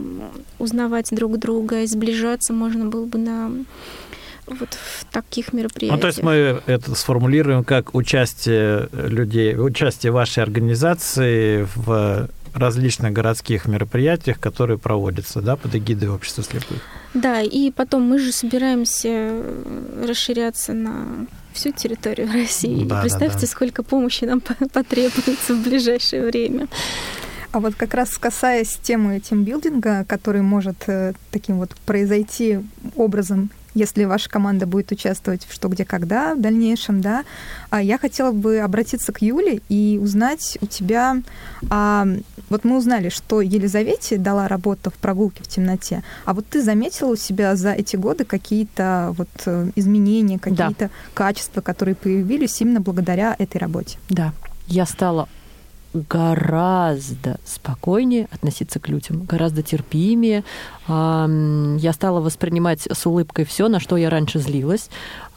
узнавать 0.58 1.08
друг 1.10 1.36
друга, 1.38 1.86
сближаться 1.86 2.54
можно 2.54 2.86
было 2.86 3.04
бы 3.04 3.18
на 3.18 3.50
вот 4.46 4.74
в 4.74 5.04
таких 5.06 5.52
мероприятиях. 5.52 5.96
Ну, 5.96 6.00
то 6.00 6.06
есть 6.08 6.22
мы 6.22 6.62
это 6.66 6.94
сформулируем 6.94 7.64
как 7.64 7.94
участие 7.94 8.88
людей, 8.92 9.56
участие 9.56 10.12
вашей 10.12 10.42
организации 10.42 11.66
в 11.74 12.28
различных 12.54 13.12
городских 13.12 13.66
мероприятиях, 13.66 14.38
которые 14.38 14.78
проводятся 14.78 15.40
да, 15.40 15.56
под 15.56 15.74
эгидой 15.74 16.10
общества 16.10 16.44
слепых. 16.44 16.82
Да, 17.14 17.40
и 17.40 17.70
потом 17.70 18.02
мы 18.02 18.18
же 18.18 18.32
собираемся 18.32 19.42
расширяться 20.06 20.72
на 20.72 21.26
всю 21.52 21.72
территорию 21.72 22.30
России. 22.32 22.84
Да, 22.84 23.00
представьте, 23.00 23.36
да, 23.36 23.40
да. 23.40 23.46
сколько 23.46 23.82
помощи 23.82 24.24
нам 24.24 24.40
по- 24.40 24.68
потребуется 24.68 25.54
в 25.54 25.62
ближайшее 25.62 26.26
время. 26.26 26.68
А 27.52 27.60
вот 27.60 27.74
как 27.74 27.92
раз 27.92 28.16
касаясь 28.16 28.78
темы 28.82 29.20
тимбилдинга, 29.20 30.06
который 30.06 30.40
может 30.40 30.88
э, 30.88 31.12
таким 31.30 31.58
вот 31.58 31.74
произойти 31.84 32.60
образом, 32.96 33.50
если 33.74 34.04
ваша 34.04 34.28
команда 34.28 34.66
будет 34.66 34.92
участвовать 34.92 35.46
в 35.48 35.52
«Что, 35.54 35.68
где, 35.68 35.84
когда» 35.84 36.34
в 36.34 36.40
дальнейшем, 36.40 37.00
да, 37.00 37.24
а 37.70 37.82
я 37.82 37.98
хотела 37.98 38.32
бы 38.32 38.58
обратиться 38.58 39.12
к 39.12 39.22
Юле 39.22 39.60
и 39.68 39.98
узнать 40.02 40.58
у 40.60 40.66
тебя... 40.66 41.16
а, 41.70 42.06
вот 42.50 42.64
мы 42.64 42.76
узнали, 42.76 43.08
что 43.08 43.40
Елизавете 43.40 44.18
дала 44.18 44.46
работа 44.46 44.90
в 44.90 44.94
прогулке 44.94 45.42
в 45.42 45.48
темноте, 45.48 46.02
а 46.26 46.34
вот 46.34 46.46
ты 46.46 46.62
заметила 46.62 47.12
у 47.12 47.16
себя 47.16 47.56
за 47.56 47.72
эти 47.72 47.96
годы 47.96 48.24
какие-то 48.24 49.14
вот 49.16 49.28
э, 49.46 49.70
изменения, 49.74 50.38
Да. 50.38 50.50
какие-то 50.50 50.90
качества, 51.14 51.62
которые 51.62 51.94
появились 51.94 52.60
именно 52.60 52.80
благодаря 52.80 53.34
этой 53.38 53.56
работе? 53.56 53.98
Да, 54.10 54.32
я 54.66 54.84
стала 54.84 55.28
гораздо 55.94 57.38
спокойнее 57.44 58.28
относиться 58.30 58.80
к 58.80 58.88
людям, 58.88 59.24
гораздо 59.24 59.62
терпимее. 59.62 60.44
Я 60.88 61.92
стала 61.92 62.20
воспринимать 62.20 62.88
с 62.90 63.06
улыбкой 63.06 63.44
все, 63.44 63.68
на 63.68 63.78
что 63.78 63.96
я 63.96 64.10
раньше 64.10 64.38
злилась. 64.38 64.88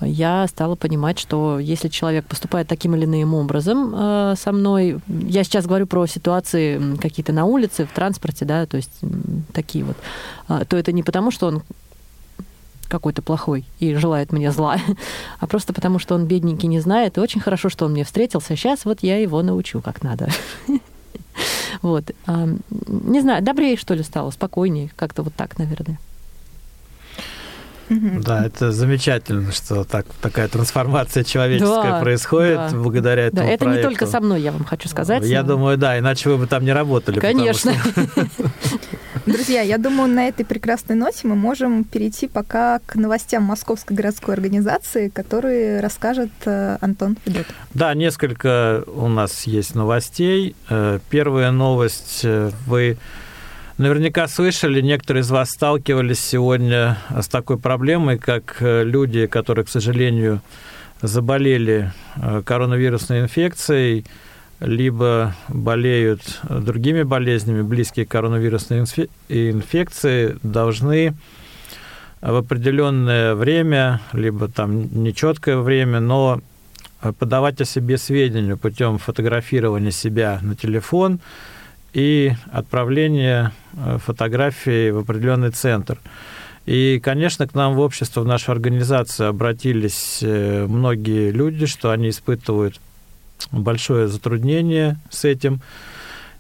Я 0.02 0.48
стала 0.48 0.76
понимать, 0.76 1.20
что 1.20 1.60
если 1.60 1.88
человек 1.88 2.26
поступает 2.26 2.68
таким 2.68 2.96
или 2.96 3.06
иным 3.06 3.34
образом 3.34 3.94
э, 3.96 4.36
со 4.38 4.52
мной, 4.52 5.00
я 5.08 5.44
сейчас 5.46 5.66
говорю 5.66 5.88
про 5.88 6.06
ситуации 6.06 6.98
какие-то 6.98 7.32
на 7.32 7.46
улице, 7.46 7.86
в 7.86 7.94
транспорте, 7.94 8.44
да, 8.44 8.66
то 8.66 8.76
есть 8.76 8.92
такие 9.54 9.86
вот, 9.86 9.96
а, 10.50 10.66
то 10.66 10.76
это 10.76 10.92
не 10.92 11.02
потому, 11.02 11.32
что 11.32 11.48
он 11.48 11.64
какой-то 12.88 13.22
плохой 13.22 13.66
и 13.80 13.94
желает 13.96 14.32
мне 14.32 14.52
зла, 14.52 14.78
а 15.40 15.48
просто 15.48 15.74
потому, 15.74 16.00
что 16.00 16.16
он 16.16 16.26
бедненький 16.26 16.68
не 16.68 16.80
знает. 16.80 17.18
И 17.18 17.22
очень 17.22 17.42
хорошо, 17.42 17.70
что 17.70 17.86
он 17.86 17.92
мне 17.92 18.04
встретился. 18.04 18.56
Сейчас 18.56 18.86
вот 18.86 19.00
я 19.02 19.18
его 19.18 19.42
научу, 19.42 19.82
как 19.82 20.04
надо. 20.04 20.30
Вот. 21.82 22.12
А, 22.26 22.48
Не 22.88 23.20
знаю, 23.20 23.44
добрее, 23.44 23.76
что 23.76 23.94
ли, 23.94 24.04
стало, 24.04 24.32
спокойнее. 24.32 24.90
Как-то 24.96 25.22
вот 25.22 25.34
так, 25.36 25.58
наверное. 25.60 26.00
Да, 27.90 28.44
это 28.46 28.72
замечательно, 28.72 29.52
что 29.52 29.84
так, 29.84 30.08
такая 30.22 30.48
трансформация 30.48 31.24
человеческая 31.24 31.92
Да, 31.92 32.00
происходит 32.00 32.56
да. 32.56 32.70
благодаря 32.78 33.30
Да, 33.30 33.44
этому 33.44 33.50
это 33.52 33.66
не 33.66 33.72
проекту. 33.74 33.90
только 33.90 34.08
со 34.08 34.20
мной, 34.22 34.42
я 34.42 34.52
вам 34.54 34.64
хочу 34.64 34.90
сказать. 34.90 35.24
Я 35.26 35.44
но- 35.44 35.50
думаю, 35.50 35.78
да, 35.78 36.00
иначе 36.00 36.30
вы 36.30 36.38
бы 36.38 36.48
там 36.48 36.64
не 36.66 36.74
работали. 36.74 37.20
потому 37.20 37.38
Конечно. 37.38 37.74
Друзья, 39.26 39.62
я 39.62 39.80
думаю, 39.80 40.08
на 40.08 40.28
этой 40.28 40.46
прекрасной 40.46 40.96
ноте 40.96 41.28
мы 41.28 41.36
можем 41.36 41.84
перейти 41.84 42.28
пока 42.28 42.80
к 42.86 42.96
новостям 42.96 43.42
Московской 43.42 43.98
городской 43.98 44.36
организации, 44.36 45.10
которые 45.10 45.80
расскажет 45.80 46.30
э, 46.46 46.78
Антон 46.80 47.18
Федотов. 47.26 47.56
Да, 47.74 47.96
несколько 47.96 48.84
у 48.86 49.08
нас 49.08 49.48
есть 49.48 49.74
новостей. 49.74 50.56
Э, 50.70 51.00
Первая 51.10 51.50
новость. 51.50 52.20
э, 52.24 52.52
Вы 52.68 52.98
наверняка 53.80 54.28
слышали, 54.28 54.80
некоторые 54.82 55.22
из 55.24 55.32
вас 55.32 55.50
сталкивались 55.50 56.20
сегодня 56.20 57.00
с 57.20 57.28
такой 57.28 57.58
проблемой, 57.58 58.20
как 58.20 58.58
люди, 58.60 59.26
которые, 59.26 59.66
к 59.66 59.70
сожалению, 59.70 60.42
заболели 61.02 61.92
коронавирусной 62.46 63.22
инфекцией, 63.22 64.06
либо 64.60 65.36
болеют 65.48 66.22
другими 66.50 67.04
болезнями, 67.04 67.62
близкие 67.62 68.06
к 68.06 68.10
коронавирусной 68.10 68.80
инфе- 68.80 69.10
инфекции, 69.30 70.38
должны 70.44 71.14
в 72.22 72.36
определенное 72.36 73.36
время, 73.36 74.02
либо 74.14 74.48
там 74.48 75.04
нечеткое 75.04 75.58
время, 75.58 76.00
но 76.00 76.42
подавать 77.20 77.62
о 77.62 77.66
себе 77.66 77.98
сведения 77.98 78.56
путем 78.56 78.98
фотографирования 78.98 79.92
себя 79.92 80.40
на 80.42 80.56
телефон 80.56 81.20
и 81.94 82.34
отправления 82.52 83.54
э, 83.74 84.00
фотографии 84.04 84.90
в 84.90 85.00
определенный 85.00 85.52
центр. 85.52 86.00
И, 86.66 87.00
конечно, 87.04 87.48
к 87.48 87.54
нам 87.54 87.76
в 87.76 87.80
общество, 87.80 88.22
в 88.22 88.26
нашу 88.26 88.52
организацию 88.52 89.30
обратились 89.30 90.20
э, 90.22 90.66
многие 90.68 91.32
люди, 91.32 91.68
что 91.68 91.92
они 91.92 92.10
испытывают 92.10 92.82
большое 93.52 94.08
затруднение 94.08 94.98
с 95.10 95.26
этим. 95.26 95.62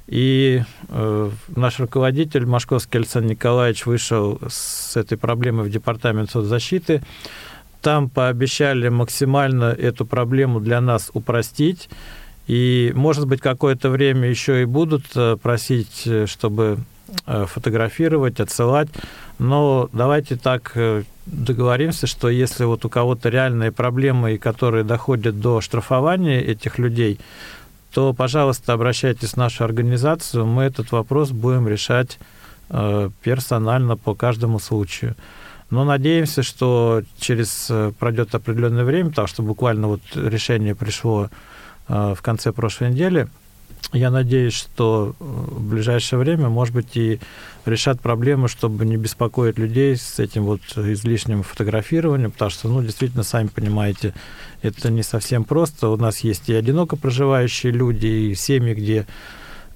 И 0.08 0.62
э, 0.90 1.32
наш 1.56 1.80
руководитель 1.80 2.46
Машковский 2.46 3.00
Александр 3.00 3.32
Николаевич 3.32 3.86
вышел 3.86 4.40
с 4.48 4.96
этой 4.96 5.18
проблемой 5.18 5.66
в 5.66 5.72
департамент 5.72 6.30
соцзащиты. 6.30 7.02
Там 7.82 8.10
пообещали 8.10 8.90
максимально 8.90 9.66
эту 9.66 10.06
проблему 10.06 10.60
для 10.60 10.80
нас 10.82 11.10
упростить. 11.14 11.90
И, 12.48 12.92
может 12.96 13.28
быть, 13.28 13.42
какое-то 13.42 13.90
время 13.90 14.30
еще 14.30 14.62
и 14.62 14.66
будут 14.66 15.06
э, 15.16 15.38
просить, 15.42 16.04
э, 16.06 16.28
чтобы 16.28 16.78
э, 17.26 17.46
фотографировать, 17.48 18.40
отсылать. 18.40 18.90
Но 19.38 19.90
давайте 19.92 20.38
так 20.38 20.72
э, 20.76 21.04
договоримся, 21.26 22.08
что 22.08 22.30
если 22.30 22.64
вот 22.64 22.86
у 22.86 22.90
кого-то 22.90 23.30
реальные 23.30 23.72
проблемы, 23.72 24.38
которые 24.38 24.84
доходят 24.84 25.40
до 25.42 25.62
штрафования 25.62 26.40
этих 26.40 26.80
людей, 26.80 27.20
то, 27.92 28.14
пожалуйста, 28.14 28.74
обращайтесь 28.74 29.32
в 29.32 29.38
нашу 29.38 29.64
организацию, 29.64 30.46
мы 30.46 30.64
этот 30.64 30.92
вопрос 30.92 31.32
будем 31.32 31.68
решать 31.68 32.18
э, 32.70 33.10
персонально 33.24 33.98
по 33.98 34.16
каждому 34.16 34.60
случаю. 34.60 35.16
Но 35.70 35.84
надеемся, 35.84 36.44
что 36.44 37.02
через 37.20 37.68
э, 37.70 37.92
пройдет 38.00 38.36
определенное 38.36 38.86
время, 38.86 39.10
потому 39.10 39.28
что 39.28 39.44
буквально 39.44 39.88
вот 39.88 40.02
решение 40.14 40.76
пришло 40.76 41.30
в 41.88 42.18
конце 42.24 42.52
прошлой 42.52 42.90
недели. 42.90 43.28
Я 43.94 44.10
надеюсь, 44.10 44.54
что 44.54 45.14
в 45.20 45.70
ближайшее 45.70 46.18
время, 46.18 46.50
может 46.50 46.74
быть, 46.74 46.98
и 46.98 47.20
решат 47.66 48.00
проблему, 48.00 48.48
чтобы 48.48 48.86
не 48.86 48.98
беспокоить 48.98 49.58
людей 49.58 49.96
с 49.96 50.20
этим 50.20 50.44
вот 50.44 50.62
излишним 50.76 51.44
фотографированием, 51.44 52.32
потому 52.32 52.52
что, 52.52 52.68
ну, 52.68 52.82
действительно, 52.82 53.24
сами 53.24 53.48
понимаете, 53.48 54.14
это 54.62 54.90
не 54.90 55.04
совсем 55.04 55.44
просто. 55.44 55.90
У 55.90 55.98
нас 55.98 56.20
есть 56.20 56.50
и 56.50 56.54
одиноко 56.54 56.96
проживающие 56.96 57.72
люди, 57.72 58.08
и 58.08 58.36
семьи, 58.36 58.74
где 58.74 59.08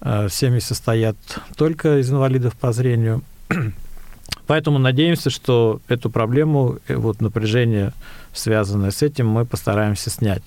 э, 0.02 0.28
семьи 0.30 0.60
состоят 0.60 1.18
только 1.56 2.00
из 2.00 2.12
инвалидов 2.12 2.56
по 2.56 2.72
зрению. 2.72 3.24
Поэтому 4.48 4.80
надеемся, 4.80 5.30
что 5.30 5.82
эту 5.88 6.10
проблему, 6.10 6.80
э, 6.88 6.96
вот 6.96 7.22
напряжение, 7.22 7.94
связанное 8.34 8.92
с 8.92 9.02
этим, 9.02 9.28
мы 9.28 9.46
постараемся 9.46 10.10
снять. 10.10 10.44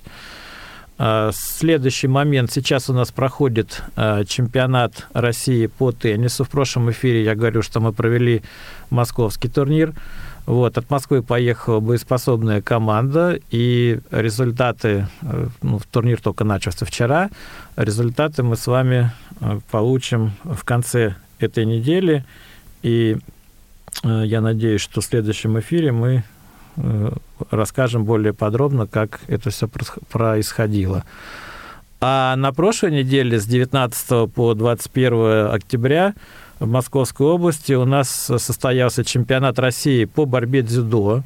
А, 0.99 1.30
Следующий 1.32 2.09
момент. 2.09 2.53
Сейчас 2.53 2.90
у 2.90 2.93
нас 2.93 3.11
проходит 3.11 3.82
а, 3.97 4.24
чемпионат 4.24 5.07
России 5.12 5.66
по 5.66 5.93
теннису. 5.93 6.45
В 6.45 6.51
прошлом 6.51 6.90
эфире 6.90 7.24
я 7.24 7.34
говорю, 7.34 7.62
что 7.62 7.80
мы 7.80 7.93
провели 7.93 8.43
московский 8.90 9.49
турнир. 9.49 9.95
Вот, 10.45 10.76
от 10.76 10.90
Москвы 10.90 11.22
поехала 11.22 11.78
боеспособная 11.78 12.62
команда, 12.62 13.38
и 13.51 14.01
результаты, 14.11 15.07
э, 15.22 15.49
ну, 15.62 15.80
турнир 15.90 16.20
только 16.20 16.43
начался 16.43 16.84
вчера, 16.84 17.30
результаты 17.76 18.43
мы 18.43 18.57
с 18.57 18.66
вами 18.66 19.12
э, 19.40 19.61
получим 19.70 20.32
в 20.43 20.64
конце 20.64 21.14
этой 21.38 21.64
недели, 21.64 22.24
и 22.82 23.18
э, 24.03 24.22
я 24.26 24.40
надеюсь, 24.40 24.80
что 24.80 25.01
в 25.01 25.05
следующем 25.05 25.61
эфире 25.61 25.93
мы 25.93 26.24
расскажем 27.51 28.05
более 28.05 28.32
подробно, 28.32 28.86
как 28.86 29.20
это 29.28 29.51
все 29.51 29.68
происходило. 30.11 31.05
А 32.01 32.34
на 32.36 32.53
прошлой 32.53 32.90
неделе 32.90 33.38
с 33.38 33.47
19 33.47 34.32
по 34.32 34.55
21 34.55 35.53
октября 35.53 36.14
в 36.59 36.68
Московской 36.68 37.26
области 37.26 37.72
у 37.74 37.84
нас 37.84 38.11
состоялся 38.11 39.05
чемпионат 39.05 39.59
России 39.59 40.05
по 40.05 40.24
борьбе 40.24 40.62
дзюдо. 40.62 41.22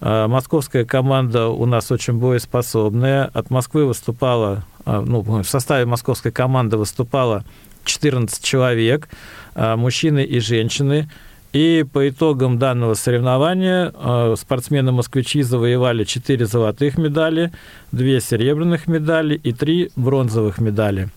А, 0.00 0.26
Московская 0.26 0.84
команда 0.84 1.48
у 1.48 1.66
нас 1.66 1.90
очень 1.90 2.14
боеспособная. 2.14 3.30
От 3.32 3.50
Москвы 3.50 3.84
выступала, 3.84 4.64
ну, 4.84 5.20
в 5.20 5.44
составе 5.44 5.84
московской 5.84 6.32
команды 6.32 6.76
выступало 6.76 7.44
14 7.84 8.42
человек, 8.42 9.08
а, 9.54 9.76
мужчины 9.76 10.24
и 10.24 10.40
женщины. 10.40 11.10
И 11.56 11.86
по 11.90 12.06
итогам 12.06 12.58
данного 12.58 12.92
соревнования 12.92 13.90
а, 13.94 14.34
спортсмены-москвичи 14.36 15.40
завоевали 15.40 16.04
4 16.04 16.44
золотых 16.44 16.98
медали, 16.98 17.50
2 17.92 18.20
серебряных 18.20 18.86
медали 18.86 19.36
и 19.42 19.54
3 19.54 19.92
бронзовых 19.96 20.58
медали. 20.58 21.08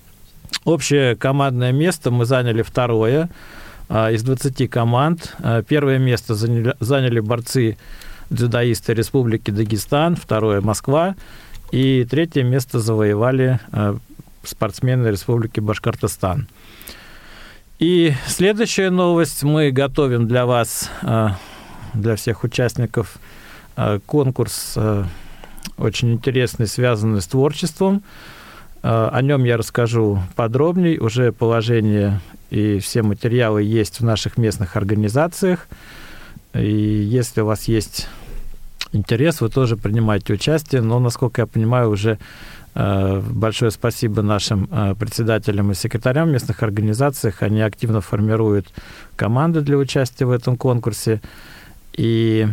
Общее 0.64 1.18
командное 1.18 1.74
место 1.74 2.10
мы 2.10 2.24
заняли 2.24 2.62
второе 2.62 3.30
а, 3.90 4.12
из 4.12 4.24
20 4.24 4.70
команд. 4.70 5.36
А, 5.40 5.62
Первое 5.62 5.98
место 5.98 6.36
заняли, 6.36 6.74
заняли 6.80 7.20
борцы 7.20 7.78
дзюдоисты 8.30 8.94
Республики 8.94 9.52
Дагестан, 9.52 10.16
второе 10.16 10.62
Москва, 10.62 11.16
и 11.74 12.08
третье 12.10 12.44
место 12.44 12.80
завоевали 12.80 13.60
спортсмены 14.46 15.10
Республики 15.10 15.60
Башкортостан. 15.60 16.48
И 17.80 18.14
следующая 18.28 18.90
новость. 18.90 19.42
Мы 19.44 19.72
готовим 19.72 20.28
для 20.28 20.46
вас, 20.46 20.90
а, 21.02 21.38
для 21.94 22.18
всех 22.18 22.44
участников, 22.44 23.16
а, 23.78 24.02
конкурс 24.06 24.74
а, 24.76 25.06
очень 25.78 26.12
интересный, 26.12 26.68
связанный 26.68 27.22
с 27.22 27.28
творчеством. 27.28 28.04
Э, 28.84 29.10
о 29.14 29.22
нем 29.22 29.46
я 29.46 29.56
расскажу 29.56 30.22
подробнее. 30.36 31.00
Уже 31.00 31.32
положение 31.32 32.20
и 32.50 32.80
все 32.80 33.02
материалы 33.02 33.64
есть 33.64 34.02
в 34.02 34.04
наших 34.04 34.38
местных 34.38 34.76
организациях. 34.76 35.70
И 36.54 36.70
если 36.70 37.40
у 37.40 37.46
вас 37.46 37.70
есть 37.70 38.10
интерес, 38.92 39.40
вы 39.40 39.48
тоже 39.48 39.78
принимаете 39.78 40.34
участие. 40.34 40.82
Но, 40.82 41.00
насколько 41.00 41.44
я 41.44 41.46
понимаю, 41.46 41.92
уже 41.92 42.12
э, 42.12 42.18
большое 42.74 43.72
спасибо 43.72 44.22
нашим 44.22 44.68
э, 44.72 44.96
председателям 44.98 45.72
и 45.72 45.76
секретарям 45.76 46.32
местных 46.32 46.64
организаций. 46.64 47.34
Они 47.40 47.62
активно 47.62 48.02
формируют 48.02 48.68
команды 49.16 49.62
для 49.62 49.78
участия 49.78 50.26
в 50.26 50.32
этом 50.32 50.56
конкурсе. 50.56 51.22
И 51.94 52.48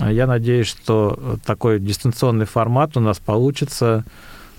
я 0.00 0.26
надеюсь, 0.26 0.66
что 0.66 1.38
такой 1.44 1.78
дистанционный 1.80 2.46
формат 2.46 2.96
у 2.96 3.00
нас 3.00 3.18
получится, 3.18 4.04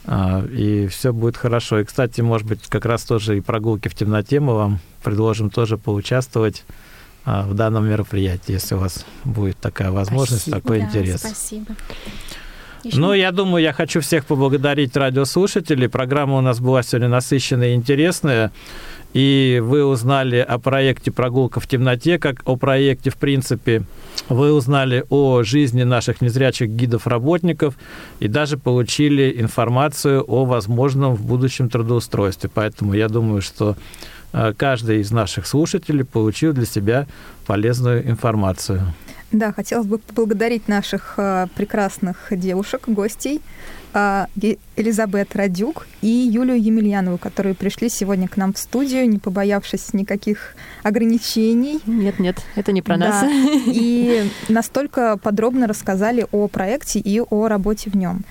и 0.08 0.88
все 0.90 1.14
будет 1.14 1.38
хорошо. 1.38 1.80
И, 1.80 1.84
кстати, 1.84 2.22
может 2.22 2.48
быть, 2.48 2.68
как 2.68 2.86
раз 2.86 3.04
тоже 3.04 3.38
и 3.38 3.42
прогулки 3.42 3.90
в 3.90 3.96
темноте 3.96 4.40
мы 4.40 4.56
вам 4.56 4.80
предложим 5.04 5.50
тоже 5.50 5.78
поучаствовать 5.78 6.66
в 7.26 7.54
данном 7.54 7.88
мероприятии, 7.88 8.54
если 8.54 8.76
у 8.76 8.80
вас 8.80 9.06
будет 9.24 9.58
такая 9.58 9.92
возможность, 9.92 10.44
спасибо. 10.44 10.62
такой 10.62 10.80
да, 10.80 10.86
интерес. 10.86 11.20
Спасибо. 11.20 11.76
Еще... 12.84 13.00
Ну, 13.00 13.14
я 13.14 13.32
думаю, 13.32 13.64
я 13.64 13.74
хочу 13.74 14.02
всех 14.02 14.26
поблагодарить 14.26 14.96
радиослушателей. 14.96 15.90
Программа 15.90 16.38
у 16.38 16.42
нас 16.42 16.60
была 16.60 16.84
сегодня 16.84 17.10
насыщенная 17.10 17.70
и 17.70 17.76
интересная 17.76 18.52
и 19.14 19.60
вы 19.64 19.84
узнали 19.86 20.38
о 20.38 20.60
проекте 20.60 21.12
«Прогулка 21.12 21.60
в 21.60 21.68
темноте», 21.68 22.20
как 22.20 22.42
о 22.46 22.56
проекте, 22.56 23.10
в 23.10 23.18
принципе, 23.18 23.84
вы 24.28 24.54
узнали 24.54 25.04
о 25.10 25.44
жизни 25.44 25.84
наших 25.84 26.22
незрячих 26.22 26.70
гидов-работников 26.70 27.76
и 28.20 28.28
даже 28.28 28.58
получили 28.58 29.42
информацию 29.42 30.24
о 30.28 30.46
возможном 30.46 31.16
в 31.16 31.26
будущем 31.26 31.70
трудоустройстве. 31.70 32.50
Поэтому 32.54 32.94
я 32.94 33.10
думаю, 33.10 33.42
что 33.42 33.76
э, 34.32 34.54
каждый 34.56 35.00
из 35.00 35.10
наших 35.12 35.48
слушателей 35.48 36.06
получил 36.06 36.54
для 36.54 36.66
себя 36.66 37.08
полезную 37.48 38.08
информацию. 38.08 38.94
Да, 39.32 39.52
хотелось 39.54 39.86
бы 39.86 40.00
поблагодарить 40.00 40.68
наших 40.68 41.14
э, 41.18 41.48
прекрасных 41.56 42.28
девушек, 42.32 42.88
гостей, 42.88 43.42
э, 43.94 44.26
Элизабет 44.76 45.36
Радюк 45.36 45.88
и 46.02 46.08
Юлию 46.08 46.60
Емельянову, 46.60 47.20
которые 47.20 47.54
пришли 47.54 47.90
сегодня 47.90 48.28
к 48.28 48.38
нам 48.38 48.54
в 48.54 48.58
студию, 48.58 49.08
не 49.08 49.20
побоявшись 49.20 49.94
никаких 49.94 50.56
ограничений. 50.82 51.80
Нет, 51.86 52.18
нет, 52.18 52.38
это 52.56 52.72
не 52.72 52.82
про 52.82 52.98
да. 52.98 53.10
нас. 53.10 53.26
И 53.68 54.32
настолько 54.50 55.18
подробно 55.18 55.68
рассказали 55.68 56.26
о 56.32 56.48
проекте 56.48 57.00
и 57.00 57.22
о 57.22 57.48
работе 57.48 57.92
в 57.92 57.96
нем. 57.96 58.24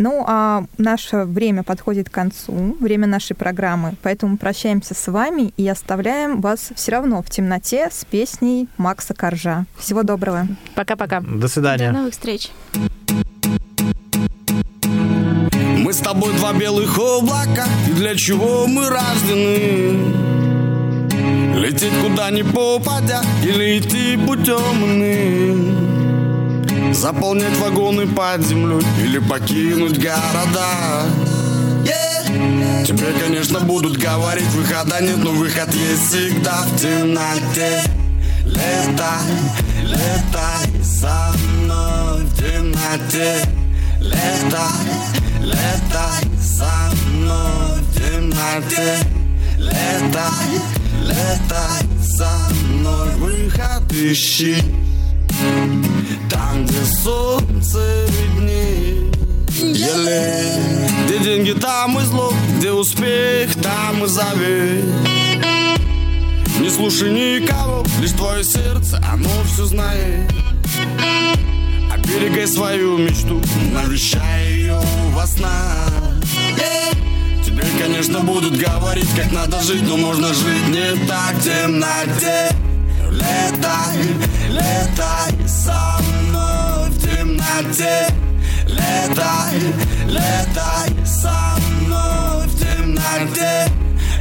Ну, 0.00 0.24
а 0.26 0.64
наше 0.78 1.24
время 1.24 1.62
подходит 1.62 2.08
к 2.08 2.12
концу, 2.12 2.74
время 2.80 3.06
нашей 3.06 3.36
программы, 3.36 3.96
поэтому 4.02 4.38
прощаемся 4.38 4.94
с 4.94 5.08
вами 5.12 5.52
и 5.58 5.68
оставляем 5.68 6.40
вас 6.40 6.72
все 6.74 6.92
равно 6.92 7.20
в 7.20 7.28
темноте 7.28 7.90
с 7.92 8.06
песней 8.06 8.66
Макса 8.78 9.12
Коржа. 9.12 9.66
Всего 9.76 10.02
доброго. 10.02 10.46
Пока-пока. 10.74 11.20
До 11.20 11.48
свидания. 11.48 11.92
До 11.92 11.98
новых 11.98 12.14
встреч. 12.14 12.50
Мы 15.76 15.92
с 15.92 15.98
тобой 15.98 16.32
два 16.32 16.54
белых 16.54 16.98
облака, 16.98 17.66
и 17.86 17.92
для 17.92 18.16
чего 18.16 18.66
мы 18.66 18.88
рождены? 18.88 19.98
Лететь 21.60 21.92
куда 22.02 22.30
ни 22.30 22.40
попадя, 22.40 23.20
или 23.44 23.78
идти 23.78 24.16
путем 24.16 24.82
иным? 24.82 25.89
Заполнять 26.92 27.56
вагоны 27.58 28.06
под 28.06 28.44
землей 28.44 28.84
или 29.02 29.18
покинуть 29.18 29.98
города. 29.98 31.06
Yeah. 31.84 32.20
Тебе, 32.86 33.12
конечно, 33.20 33.60
будут 33.60 33.96
говорить, 33.96 34.48
выхода 34.48 35.00
нет, 35.00 35.18
но 35.18 35.30
выход 35.30 35.72
есть 35.74 36.08
всегда 36.08 36.62
в 36.62 36.76
темноте. 36.76 37.82
Летай, 38.44 39.26
летай 39.82 40.84
со 40.84 41.32
мной 41.38 42.22
в 42.24 42.36
темноте. 42.36 43.36
Летай, 44.00 44.90
летай 45.40 46.40
со 46.40 46.90
мной 47.06 47.80
в 47.80 47.94
темноте. 47.94 48.98
Летай, 49.58 50.60
летай 51.02 51.88
со 52.02 52.30
мной. 52.64 53.10
Выход 53.16 53.92
ищи 53.92 54.56
там, 56.28 56.64
где 56.64 56.84
солнце 57.02 58.06
виднее 58.08 59.10
Еле. 59.58 60.54
Где 61.04 61.18
деньги, 61.18 61.52
там 61.52 61.98
и 61.98 62.04
зло. 62.04 62.32
Где 62.56 62.72
успех, 62.72 63.54
там 63.62 64.04
и 64.04 64.08
завет. 64.08 64.84
Не 66.60 66.68
слушай 66.68 67.10
никого 67.10 67.84
Лишь 68.00 68.12
твое 68.12 68.44
сердце, 68.44 69.02
оно 69.10 69.30
все 69.46 69.64
знает. 69.64 70.30
Оберегай 71.92 72.46
свою 72.46 72.98
мечту 72.98 73.40
Навещай 73.72 74.52
ее 74.52 74.80
во 75.12 75.26
снах. 75.26 75.90
Тебе, 77.44 77.64
конечно, 77.78 78.20
будут 78.20 78.56
говорить, 78.56 79.08
как 79.16 79.32
надо 79.32 79.60
жить 79.62 79.82
Но 79.82 79.96
можно 79.96 80.28
жить 80.34 80.68
не 80.68 81.06
так 81.06 81.34
в 81.34 81.44
темноте 81.44 82.50
Летай, 83.10 83.98
летай 84.48 85.48
со 85.48 85.98
мной 86.00 86.90
в 86.90 87.00
темноте. 87.00 88.06
Летай, 88.66 89.60
летай 90.06 91.06
со 91.06 91.56
мной 91.82 92.46
в 92.46 92.58
темноте. 92.58 93.66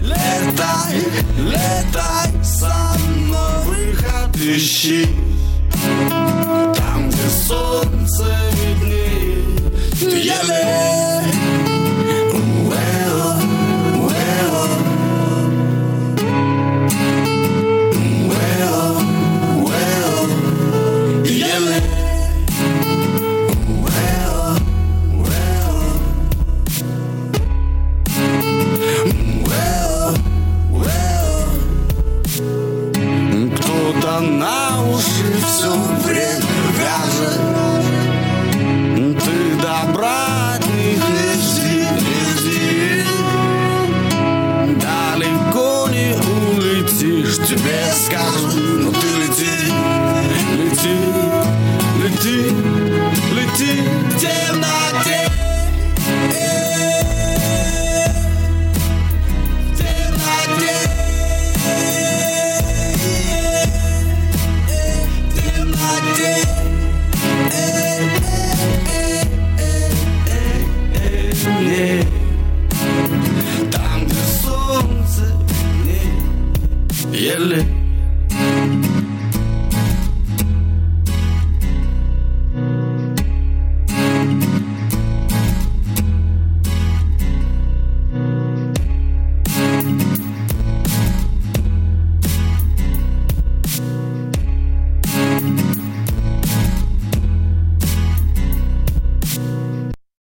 Летай, 0.02 1.06
летай 1.38 2.44
со 2.44 2.96
мной. 3.08 3.64
Выход 3.66 4.36
ищи. 4.36 5.08
Там, 6.76 7.10
где 7.10 7.30
солнце 7.48 8.26
виднее 8.54 9.50
не 10.02 10.22
еле 10.22 10.89